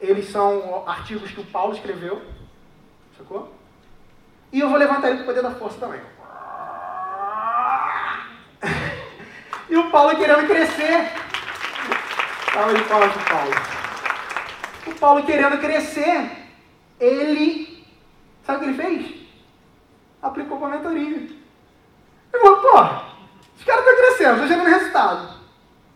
eles 0.00 0.26
são 0.30 0.84
artigos 0.86 1.32
que 1.32 1.40
o 1.40 1.46
Paulo 1.46 1.74
escreveu. 1.74 2.22
Sacou? 3.16 3.52
E 4.52 4.60
eu 4.60 4.68
vou 4.68 4.78
levantar 4.78 5.08
ele 5.08 5.16
para 5.16 5.24
o 5.24 5.26
poder 5.26 5.42
da 5.42 5.50
força 5.50 5.80
também. 5.80 6.00
e 9.68 9.76
o 9.76 9.90
Paulo 9.90 10.16
querendo 10.16 10.46
crescer. 10.46 11.12
Salve 12.52 12.74
de 12.76 12.84
palmas 12.84 13.12
Paulo. 13.28 13.77
O 14.88 14.94
Paulo 14.94 15.24
querendo 15.24 15.60
crescer, 15.60 16.30
ele, 16.98 17.86
sabe 18.44 18.58
o 18.58 18.60
que 18.60 18.66
ele 18.66 18.82
fez? 18.82 19.28
Aplicou 20.22 20.58
para 20.58 20.68
a 20.68 20.70
mentoria. 20.70 21.28
Eu 22.32 22.40
falei, 22.40 22.60
pô, 22.60 23.06
esse 23.56 23.66
cara 23.66 23.80
está 23.80 23.96
crescendo, 23.96 24.34
está 24.34 24.46
gerando 24.46 24.68
resultado. 24.68 25.40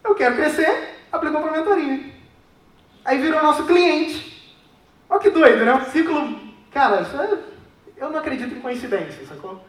Eu 0.05 0.15
quero 0.15 0.37
crescer, 0.37 0.99
aplicou 1.11 1.41
para 1.41 1.51
a 1.51 1.59
mentoria. 1.59 2.13
Aí 3.05 3.19
virou 3.19 3.43
nosso 3.43 3.65
cliente. 3.67 4.55
Olha 5.09 5.21
que 5.21 5.31
doido, 5.31 5.65
né? 5.65 5.75
Um 5.75 5.85
ciclo. 5.87 6.41
Cara, 6.71 7.01
é... 7.01 7.39
eu 7.97 8.11
não 8.11 8.19
acredito 8.19 8.55
em 8.55 8.61
coincidência, 8.61 9.27
sacou? 9.27 9.65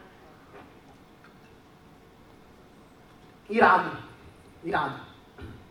Irado. 3.48 3.90
Irado. 4.62 5.13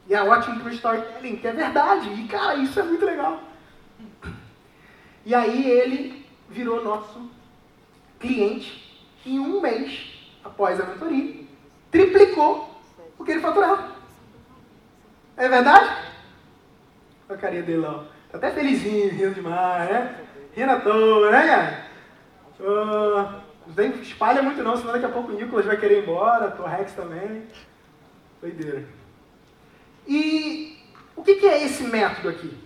E 0.08 0.14
é 0.14 0.22
ótimo 0.22 0.60
para 0.60 0.70
o 0.70 0.74
storytelling, 0.74 1.38
que 1.38 1.48
é 1.48 1.52
verdade. 1.52 2.10
E, 2.10 2.28
cara, 2.28 2.56
isso 2.56 2.80
é 2.80 2.84
muito 2.84 3.06
legal. 3.06 3.40
E 5.26 5.34
aí 5.34 5.70
ele 5.70 6.26
virou 6.50 6.84
nosso 6.84 7.30
cliente 8.20 9.08
em 9.26 9.40
um 9.40 9.62
mês 9.62 10.14
após 10.44 10.80
a 10.80 10.86
mentoria. 10.86 11.44
Triplicou 11.90 12.70
o 13.18 13.24
que 13.24 13.32
ele 13.32 13.40
faturava. 13.40 13.94
É 15.38 15.48
verdade? 15.48 15.90
Olha 17.30 17.38
a 17.38 17.42
carinha 17.42 17.64
dele 17.64 17.80
lá. 17.80 18.06
Tá 18.30 18.38
até 18.38 18.52
felizinho, 18.52 19.12
rindo 19.12 19.36
demais, 19.36 19.90
né? 19.90 20.20
Rindo 20.56 20.72
à 20.72 20.80
toa, 20.80 21.32
né, 21.32 21.48
cara? 21.48 21.88
Uh, 22.60 23.42
não 23.76 24.02
espalha 24.02 24.42
muito 24.42 24.62
não, 24.62 24.76
senão 24.76 24.94
daqui 24.94 25.06
a 25.06 25.10
pouco 25.10 25.32
o 25.32 25.36
Nicolas 25.36 25.66
vai 25.66 25.78
querer 25.78 26.00
ir 26.00 26.04
embora, 26.04 26.56
o 26.60 26.66
Rex 26.66 26.94
também. 26.94 27.48
Doideira. 28.42 28.86
E 30.08 30.78
o 31.16 31.24
que, 31.24 31.36
que 31.36 31.46
é 31.46 31.64
esse 31.64 31.84
método 31.84 32.30
aqui? 32.30 32.48
Vou 32.48 32.60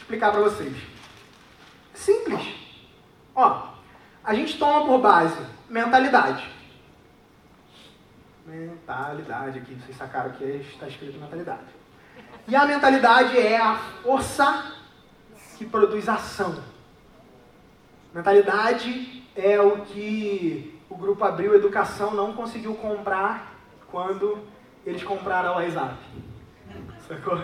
explicar 0.00 0.32
para 0.32 0.40
vocês. 0.40 0.76
Simples. 1.94 2.54
Ó, 3.34 3.68
a 4.24 4.34
gente 4.34 4.58
toma 4.58 4.86
por 4.86 5.00
base 5.00 5.40
mentalidade. 5.68 6.50
Mentalidade 8.46 9.58
aqui, 9.58 9.74
vocês 9.74 9.96
sacaram 9.96 10.32
que 10.32 10.44
está 10.44 10.88
escrito 10.88 11.18
mentalidade. 11.18 11.80
E 12.48 12.56
a 12.56 12.66
mentalidade 12.66 13.38
é 13.38 13.56
a 13.56 13.76
força 14.02 14.72
que 15.56 15.64
produz 15.64 16.08
ação. 16.08 16.62
Mentalidade 18.12 19.24
é 19.36 19.60
o 19.60 19.82
que 19.82 20.80
o 20.88 20.96
grupo 20.96 21.24
Abril 21.24 21.54
Educação 21.54 22.12
não 22.12 22.32
conseguiu 22.32 22.74
comprar 22.74 23.49
quando 23.90 24.38
eles 24.84 25.02
compraram 25.02 25.50
a 25.50 25.56
WhatsApp. 25.56 25.96
Sacou? 27.06 27.40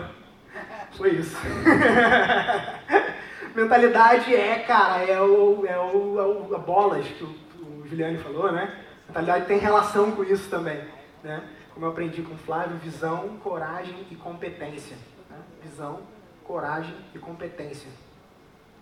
Foi 0.91 1.11
isso. 1.11 1.37
Mentalidade 3.55 4.35
é, 4.35 4.59
cara, 4.59 5.03
é 5.03 5.21
o, 5.21 5.65
é 5.65 5.79
o, 5.79 6.19
é 6.19 6.25
o 6.25 6.55
a 6.55 6.59
bolas 6.59 7.07
que 7.07 7.23
o, 7.23 7.35
o 7.61 7.87
Juliane 7.87 8.17
falou, 8.19 8.51
né? 8.51 8.83
Mentalidade 9.07 9.45
tem 9.45 9.57
relação 9.57 10.11
com 10.11 10.23
isso 10.23 10.49
também, 10.49 10.83
né? 11.23 11.43
Como 11.73 11.85
eu 11.85 11.91
aprendi 11.91 12.21
com 12.21 12.33
o 12.33 12.37
Flávio, 12.37 12.77
visão, 12.77 13.37
coragem 13.43 14.05
e 14.09 14.15
competência. 14.15 14.97
Né? 15.29 15.37
Visão, 15.63 15.99
coragem 16.43 16.95
e 17.13 17.19
competência. 17.19 17.89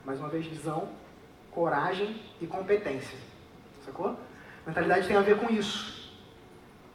Mais 0.06 0.20
uma 0.20 0.30
vez, 0.30 0.46
visão, 0.46 0.90
coragem 1.52 2.22
e 2.40 2.48
competência. 2.48 3.18
Sacou? 3.86 4.18
Mentalidade 4.66 5.08
tem 5.08 5.18
a 5.18 5.22
ver 5.22 5.38
com 5.38 5.52
isso. 5.52 6.05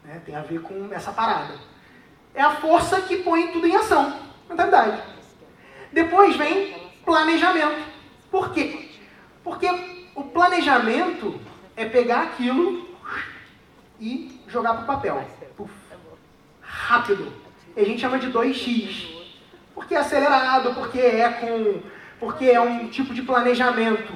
Né? 0.03 0.21
Tem 0.25 0.35
a 0.35 0.41
ver 0.41 0.61
com 0.61 0.89
essa 0.91 1.11
parada. 1.11 1.53
É 2.33 2.41
a 2.41 2.51
força 2.51 3.01
que 3.01 3.17
põe 3.17 3.51
tudo 3.51 3.67
em 3.67 3.75
ação. 3.75 4.17
Mentalidade. 4.49 5.01
Depois 5.91 6.35
vem 6.35 6.91
planejamento. 7.05 7.83
Por 8.29 8.51
quê? 8.53 8.89
Porque 9.43 9.67
o 10.15 10.23
planejamento 10.23 11.39
é 11.75 11.85
pegar 11.85 12.23
aquilo 12.23 12.89
e 13.99 14.41
jogar 14.47 14.73
para 14.73 14.83
o 14.83 14.87
papel. 14.87 15.27
Puf. 15.55 15.71
Rápido. 16.61 17.33
E 17.75 17.81
a 17.81 17.85
gente 17.85 18.01
chama 18.01 18.19
de 18.19 18.31
2x. 18.31 19.21
Porque 19.73 19.95
é 19.95 19.99
acelerado, 19.99 20.73
porque 20.73 20.99
é 20.99 21.29
com. 21.29 21.81
Porque 22.19 22.45
é 22.45 22.61
um 22.61 22.87
tipo 22.87 23.13
de 23.13 23.21
planejamento 23.23 24.13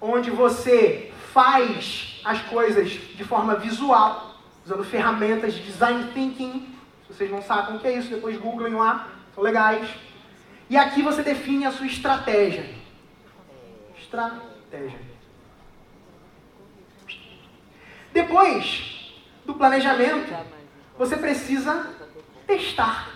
onde 0.00 0.30
você 0.30 1.12
faz 1.32 2.20
as 2.24 2.40
coisas 2.42 2.90
de 2.90 3.24
forma 3.24 3.56
visual, 3.56 4.27
usando 4.68 4.84
ferramentas 4.84 5.54
de 5.54 5.62
design 5.62 6.12
thinking. 6.12 6.68
Se 7.06 7.14
vocês 7.14 7.30
não 7.30 7.40
sabem 7.40 7.76
o 7.76 7.78
que 7.78 7.86
é 7.86 7.96
isso, 7.96 8.10
depois 8.10 8.36
googlem 8.36 8.74
lá, 8.74 9.08
são 9.34 9.42
legais. 9.42 9.88
E 10.68 10.76
aqui 10.76 11.00
você 11.00 11.22
define 11.22 11.64
a 11.64 11.72
sua 11.72 11.86
estratégia. 11.86 12.68
Estratégia. 13.98 15.00
Depois 18.12 19.14
do 19.46 19.54
planejamento, 19.54 20.34
você 20.98 21.16
precisa 21.16 21.86
testar. 22.46 23.08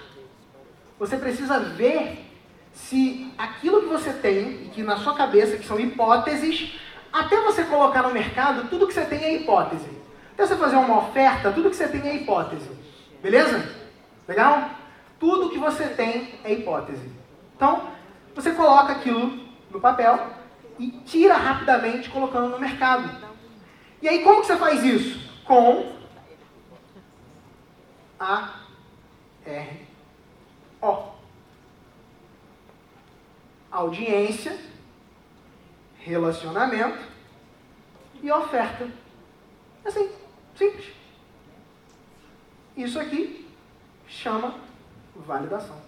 Você 0.98 1.18
precisa 1.18 1.60
ver 1.60 2.24
se 2.72 3.30
aquilo 3.36 3.82
que 3.82 3.88
você 3.88 4.14
tem, 4.14 4.70
que 4.70 4.82
na 4.82 4.96
sua 4.96 5.14
cabeça, 5.14 5.58
que 5.58 5.66
são 5.66 5.78
hipóteses, 5.78 6.80
até 7.12 7.42
você 7.42 7.64
colocar 7.64 8.02
no 8.04 8.10
mercado, 8.10 8.70
tudo 8.70 8.86
que 8.86 8.94
você 8.94 9.04
tem 9.04 9.22
é 9.22 9.34
hipótese. 9.34 10.01
Até 10.42 10.48
você 10.48 10.56
fazer 10.56 10.74
uma 10.74 10.98
oferta, 10.98 11.52
tudo 11.52 11.70
que 11.70 11.76
você 11.76 11.86
tem 11.86 12.00
é 12.04 12.16
hipótese. 12.16 12.68
Beleza? 13.22 13.64
Legal? 14.26 14.70
Tudo 15.20 15.50
que 15.50 15.58
você 15.58 15.86
tem 15.86 16.34
é 16.42 16.52
hipótese. 16.52 17.08
Então, 17.54 17.92
você 18.34 18.50
coloca 18.50 18.90
aquilo 18.90 19.40
no 19.70 19.80
papel 19.80 20.32
e 20.80 20.90
tira 21.06 21.36
rapidamente 21.36 22.10
colocando 22.10 22.48
no 22.48 22.58
mercado. 22.58 23.08
E 24.02 24.08
aí, 24.08 24.24
como 24.24 24.40
que 24.40 24.48
você 24.48 24.56
faz 24.56 24.82
isso? 24.82 25.30
Com 25.44 25.94
a 28.18 28.54
R 29.46 29.86
O. 30.80 31.04
Audiência, 33.70 34.58
relacionamento 36.00 36.98
e 38.20 38.28
oferta. 38.32 38.88
Assim, 39.84 40.10
simples. 40.56 40.92
Isso 42.76 42.98
aqui 42.98 43.48
chama 44.08 44.54
validação. 45.14 45.80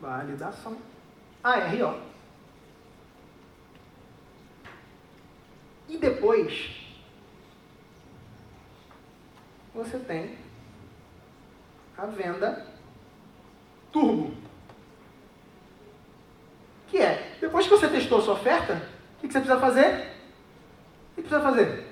Validação. 0.00 0.76
ARO. 1.42 2.00
E 5.88 5.98
depois, 5.98 6.82
você 9.74 9.98
tem 9.98 10.38
a 11.96 12.06
venda 12.06 12.66
turbo. 13.92 14.34
Que 16.88 16.98
é, 16.98 17.36
depois 17.40 17.66
que 17.66 17.70
você 17.70 17.88
testou 17.88 18.18
a 18.18 18.22
sua 18.22 18.34
oferta, 18.34 18.74
o 19.18 19.20
que 19.20 19.32
você 19.32 19.40
precisa 19.40 19.60
fazer? 19.60 20.12
O 21.12 21.14
que 21.14 21.22
precisa 21.22 21.40
fazer? 21.40 21.91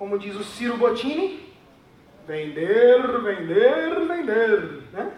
Como 0.00 0.18
diz 0.18 0.34
o 0.34 0.42
Ciro 0.42 0.78
Bottini, 0.78 1.52
vender, 2.26 3.20
vender, 3.20 4.06
vender. 4.06 4.82
Né? 4.94 5.12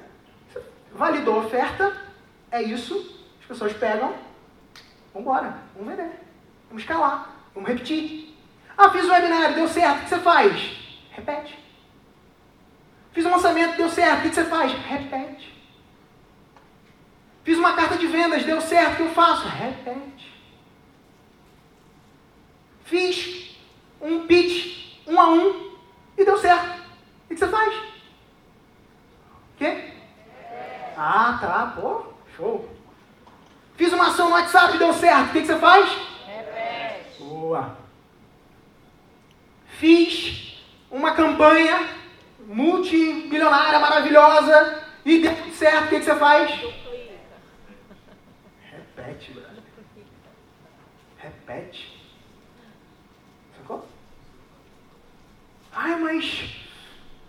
Validou 0.92 1.36
a 1.36 1.44
oferta, 1.44 1.96
é 2.50 2.60
isso, 2.60 3.16
as 3.40 3.46
pessoas 3.46 3.72
pegam, 3.74 4.12
vamos 5.14 5.28
embora, 5.28 5.56
vamos 5.76 5.88
vender, 5.88 6.10
vamos 6.66 6.82
escalar, 6.82 7.30
vamos 7.54 7.68
repetir. 7.68 8.36
Ah, 8.76 8.90
fiz 8.90 9.04
o 9.04 9.12
webinário, 9.12 9.54
deu 9.54 9.68
certo, 9.68 9.98
o 9.98 10.02
que 10.02 10.08
você 10.08 10.18
faz? 10.18 10.76
Repete. 11.12 11.58
Fiz 13.12 13.24
um 13.24 13.30
lançamento, 13.30 13.76
deu 13.76 13.88
certo, 13.88 14.18
o 14.18 14.22
que 14.28 14.34
você 14.34 14.44
faz? 14.46 14.72
Repete. 14.72 15.62
Fiz 17.44 17.56
uma 17.56 17.74
carta 17.74 17.96
de 17.96 18.08
vendas, 18.08 18.42
deu 18.42 18.60
certo, 18.60 18.94
o 18.94 18.96
que 18.96 19.02
eu 19.02 19.10
faço? 19.10 19.46
Repete. 19.46 20.42
Fiz 22.82 23.51
um 24.02 24.26
pitch 24.26 24.98
um 25.06 25.18
a 25.18 25.30
um 25.30 25.72
e 26.18 26.24
deu 26.24 26.36
certo. 26.36 26.82
O 27.24 27.28
que 27.28 27.36
você 27.36 27.48
faz? 27.48 27.74
O 27.74 29.56
quê? 29.56 29.92
Ah, 30.96 31.38
tá, 31.40 31.72
pô, 31.80 32.12
show. 32.36 32.68
Fiz 33.76 33.92
uma 33.92 34.08
ação 34.08 34.28
no 34.28 34.34
WhatsApp 34.34 34.74
e 34.74 34.78
deu 34.78 34.92
certo. 34.92 35.30
O 35.30 35.32
que 35.32 35.46
você 35.46 35.58
faz? 35.58 35.90
Repete. 36.26 37.22
Boa. 37.22 37.76
Fiz 39.78 40.62
uma 40.90 41.14
campanha 41.14 41.88
multimilionária, 42.46 43.78
maravilhosa 43.78 44.84
e 45.04 45.20
deu 45.20 45.34
certo. 45.52 45.86
O 45.86 45.88
que 45.88 46.02
você 46.02 46.14
faz? 46.16 46.50
Repete, 48.70 49.32
brother. 49.32 49.62
Repete. 51.18 52.00
Sacou? 53.56 53.86
Ai, 55.74 55.96
mas. 55.96 56.54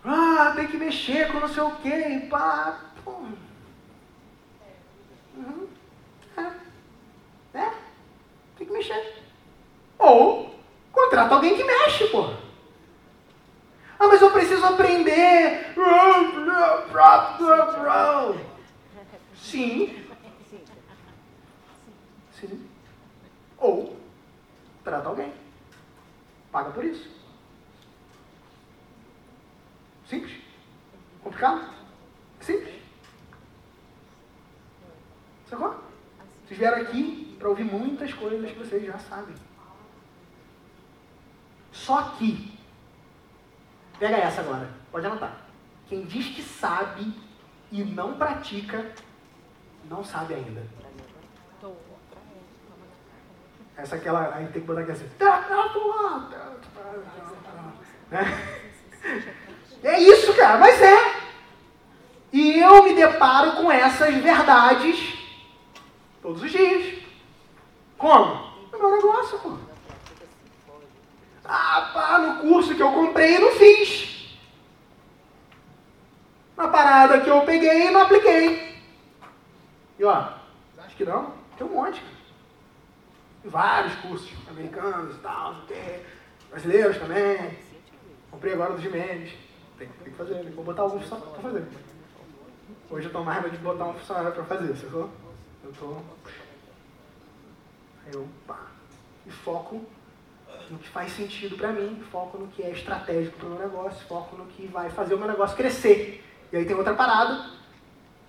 Ah, 0.04 0.52
tem 0.54 0.66
que 0.66 0.76
mexer 0.76 1.32
com 1.32 1.40
não 1.40 1.48
sei 1.48 1.62
o 1.62 1.70
quê. 1.76 2.26
Pá. 2.30 2.78
Pô. 3.04 3.10
Uhum. 5.36 5.68
É. 6.36 7.58
É. 7.58 7.72
Tem 8.58 8.66
que 8.66 8.72
mexer. 8.72 9.22
Ou 9.98 10.58
contrata 10.92 11.34
alguém 11.34 11.56
que 11.56 11.64
mexe, 11.64 12.06
pô. 12.08 12.34
Ah, 13.98 14.08
mas 14.08 14.20
eu 14.20 14.30
preciso 14.30 14.64
aprender. 14.66 15.72
Sim. 19.36 20.04
Sim. 22.38 22.68
Ou 23.58 23.96
trata 24.82 25.08
alguém. 25.08 25.32
Paga 26.52 26.70
por 26.70 26.84
isso. 26.84 27.08
Simples? 30.14 30.40
Complicado? 31.22 31.70
Simples. 32.40 32.74
Sacou? 35.48 35.74
Vocês 36.46 36.58
vieram 36.58 36.82
aqui 36.82 37.36
para 37.38 37.48
ouvir 37.48 37.64
muitas 37.64 38.12
coisas 38.12 38.50
que 38.50 38.58
vocês 38.58 38.84
já 38.84 38.98
sabem. 38.98 39.34
Só 41.72 42.02
que, 42.10 42.56
pega 43.98 44.16
essa 44.16 44.40
agora, 44.40 44.70
pode 44.92 45.06
anotar. 45.06 45.36
Quem 45.88 46.04
diz 46.04 46.34
que 46.34 46.42
sabe 46.42 47.12
e 47.72 47.82
não 47.82 48.16
pratica, 48.16 48.92
não 49.90 50.04
sabe 50.04 50.34
ainda. 50.34 50.62
Essa 53.76 53.96
é 53.96 53.98
aquela, 53.98 54.32
aí 54.36 54.46
tem 54.46 54.62
que 54.62 54.66
botar 54.68 54.82
aqui 54.82 54.92
assim. 54.92 55.10
Né? 58.10 58.20
É 59.84 60.00
isso, 60.00 60.32
cara, 60.32 60.56
mas 60.56 60.80
é. 60.80 61.14
E 62.32 62.58
eu 62.58 62.82
me 62.84 62.94
deparo 62.94 63.52
com 63.52 63.70
essas 63.70 64.14
verdades 64.14 65.14
todos 66.22 66.42
os 66.42 66.50
dias. 66.50 67.00
Como? 67.98 68.50
No 68.72 68.78
meu 68.78 68.90
negócio, 68.92 69.38
pô. 69.40 69.58
Ah, 71.44 71.90
pá, 71.92 72.18
no 72.18 72.40
curso 72.40 72.74
que 72.74 72.82
eu 72.82 72.90
comprei 72.92 73.38
não 73.38 73.52
fiz. 73.52 74.38
Na 76.56 76.68
parada 76.68 77.20
que 77.20 77.28
eu 77.28 77.42
peguei 77.42 77.90
não 77.90 78.00
apliquei. 78.00 78.80
E 79.98 80.04
ó, 80.04 80.28
acho 80.78 80.96
que 80.96 81.04
não? 81.04 81.34
Tem 81.58 81.66
um 81.66 81.70
monte. 81.70 82.02
Vários 83.44 83.94
cursos 83.96 84.30
americanos 84.48 85.14
e 85.14 85.18
tal, 85.18 85.56
brasileiros 86.48 86.96
também. 86.96 87.58
Comprei 88.30 88.54
agora 88.54 88.72
dos 88.72 88.82
Jimenez. 88.82 89.43
Tem, 89.78 89.88
que 89.88 90.10
fazer, 90.10 90.50
vou 90.52 90.64
botar 90.64 90.82
alguns 90.82 91.06
só 91.06 91.16
pra 91.16 91.42
fazer. 91.42 91.66
Hoje 92.90 93.06
eu 93.06 93.12
tô 93.12 93.24
mais 93.24 93.50
de 93.50 93.58
botar 93.58 93.86
um 93.86 93.94
funcionário 93.94 94.32
pra 94.32 94.44
fazer, 94.44 94.76
sacou? 94.76 95.10
Eu 95.64 95.72
tô. 95.72 95.96
Aí 98.06 98.12
eu, 98.12 98.28
pá. 98.46 98.66
E 99.26 99.30
foco 99.30 99.84
no 100.70 100.78
que 100.78 100.88
faz 100.88 101.12
sentido 101.12 101.56
para 101.56 101.72
mim, 101.72 102.02
foco 102.10 102.38
no 102.38 102.48
que 102.48 102.62
é 102.62 102.70
estratégico 102.70 103.36
para 103.36 103.46
o 103.46 103.50
meu 103.50 103.58
negócio, 103.58 104.06
foco 104.06 104.36
no 104.36 104.46
que 104.46 104.66
vai 104.66 104.90
fazer 104.90 105.14
o 105.14 105.18
meu 105.18 105.26
negócio 105.26 105.56
crescer. 105.56 106.24
E 106.52 106.56
aí 106.56 106.64
tem 106.64 106.76
outra 106.76 106.94
parada 106.94 107.50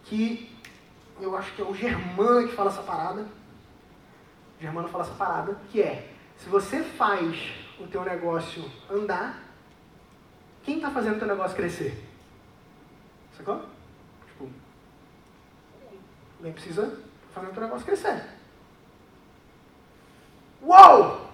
que 0.05 0.51
eu 1.21 1.35
acho 1.37 1.53
que 1.53 1.61
é 1.61 1.65
o 1.65 1.75
Germano 1.75 2.47
que 2.47 2.55
fala 2.55 2.71
essa 2.71 2.81
parada. 2.81 3.21
O 4.57 4.61
Germano 4.61 4.87
fala 4.87 5.03
essa 5.03 5.13
parada, 5.13 5.57
que 5.69 5.81
é, 5.81 6.11
se 6.37 6.49
você 6.49 6.81
faz 6.81 7.53
o 7.79 7.87
teu 7.87 8.03
negócio 8.03 8.63
andar, 8.89 9.44
quem 10.66 10.78
está 10.78 10.89
fazendo 10.89 11.18
o 11.18 11.20
teu 11.20 11.28
negócio 11.28 11.55
crescer? 11.55 11.95
Sacou? 13.38 13.63
Tipo, 14.28 14.49
nem 16.39 16.51
precisa 16.51 16.99
fazer 17.34 17.47
o 17.47 17.53
teu 17.53 17.61
negócio 17.61 17.86
crescer. 17.86 18.24
Uou! 20.63 21.30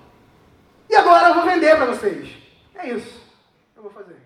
E 0.90 0.96
agora 0.96 1.30
eu 1.30 1.36
vou 1.36 1.46
vender 1.46 1.78
para 1.78 1.86
vocês. 1.86 2.38
É 2.76 2.90
isso. 2.90 3.22
Eu 3.76 3.84
vou 3.84 3.92
fazer. 3.92 4.18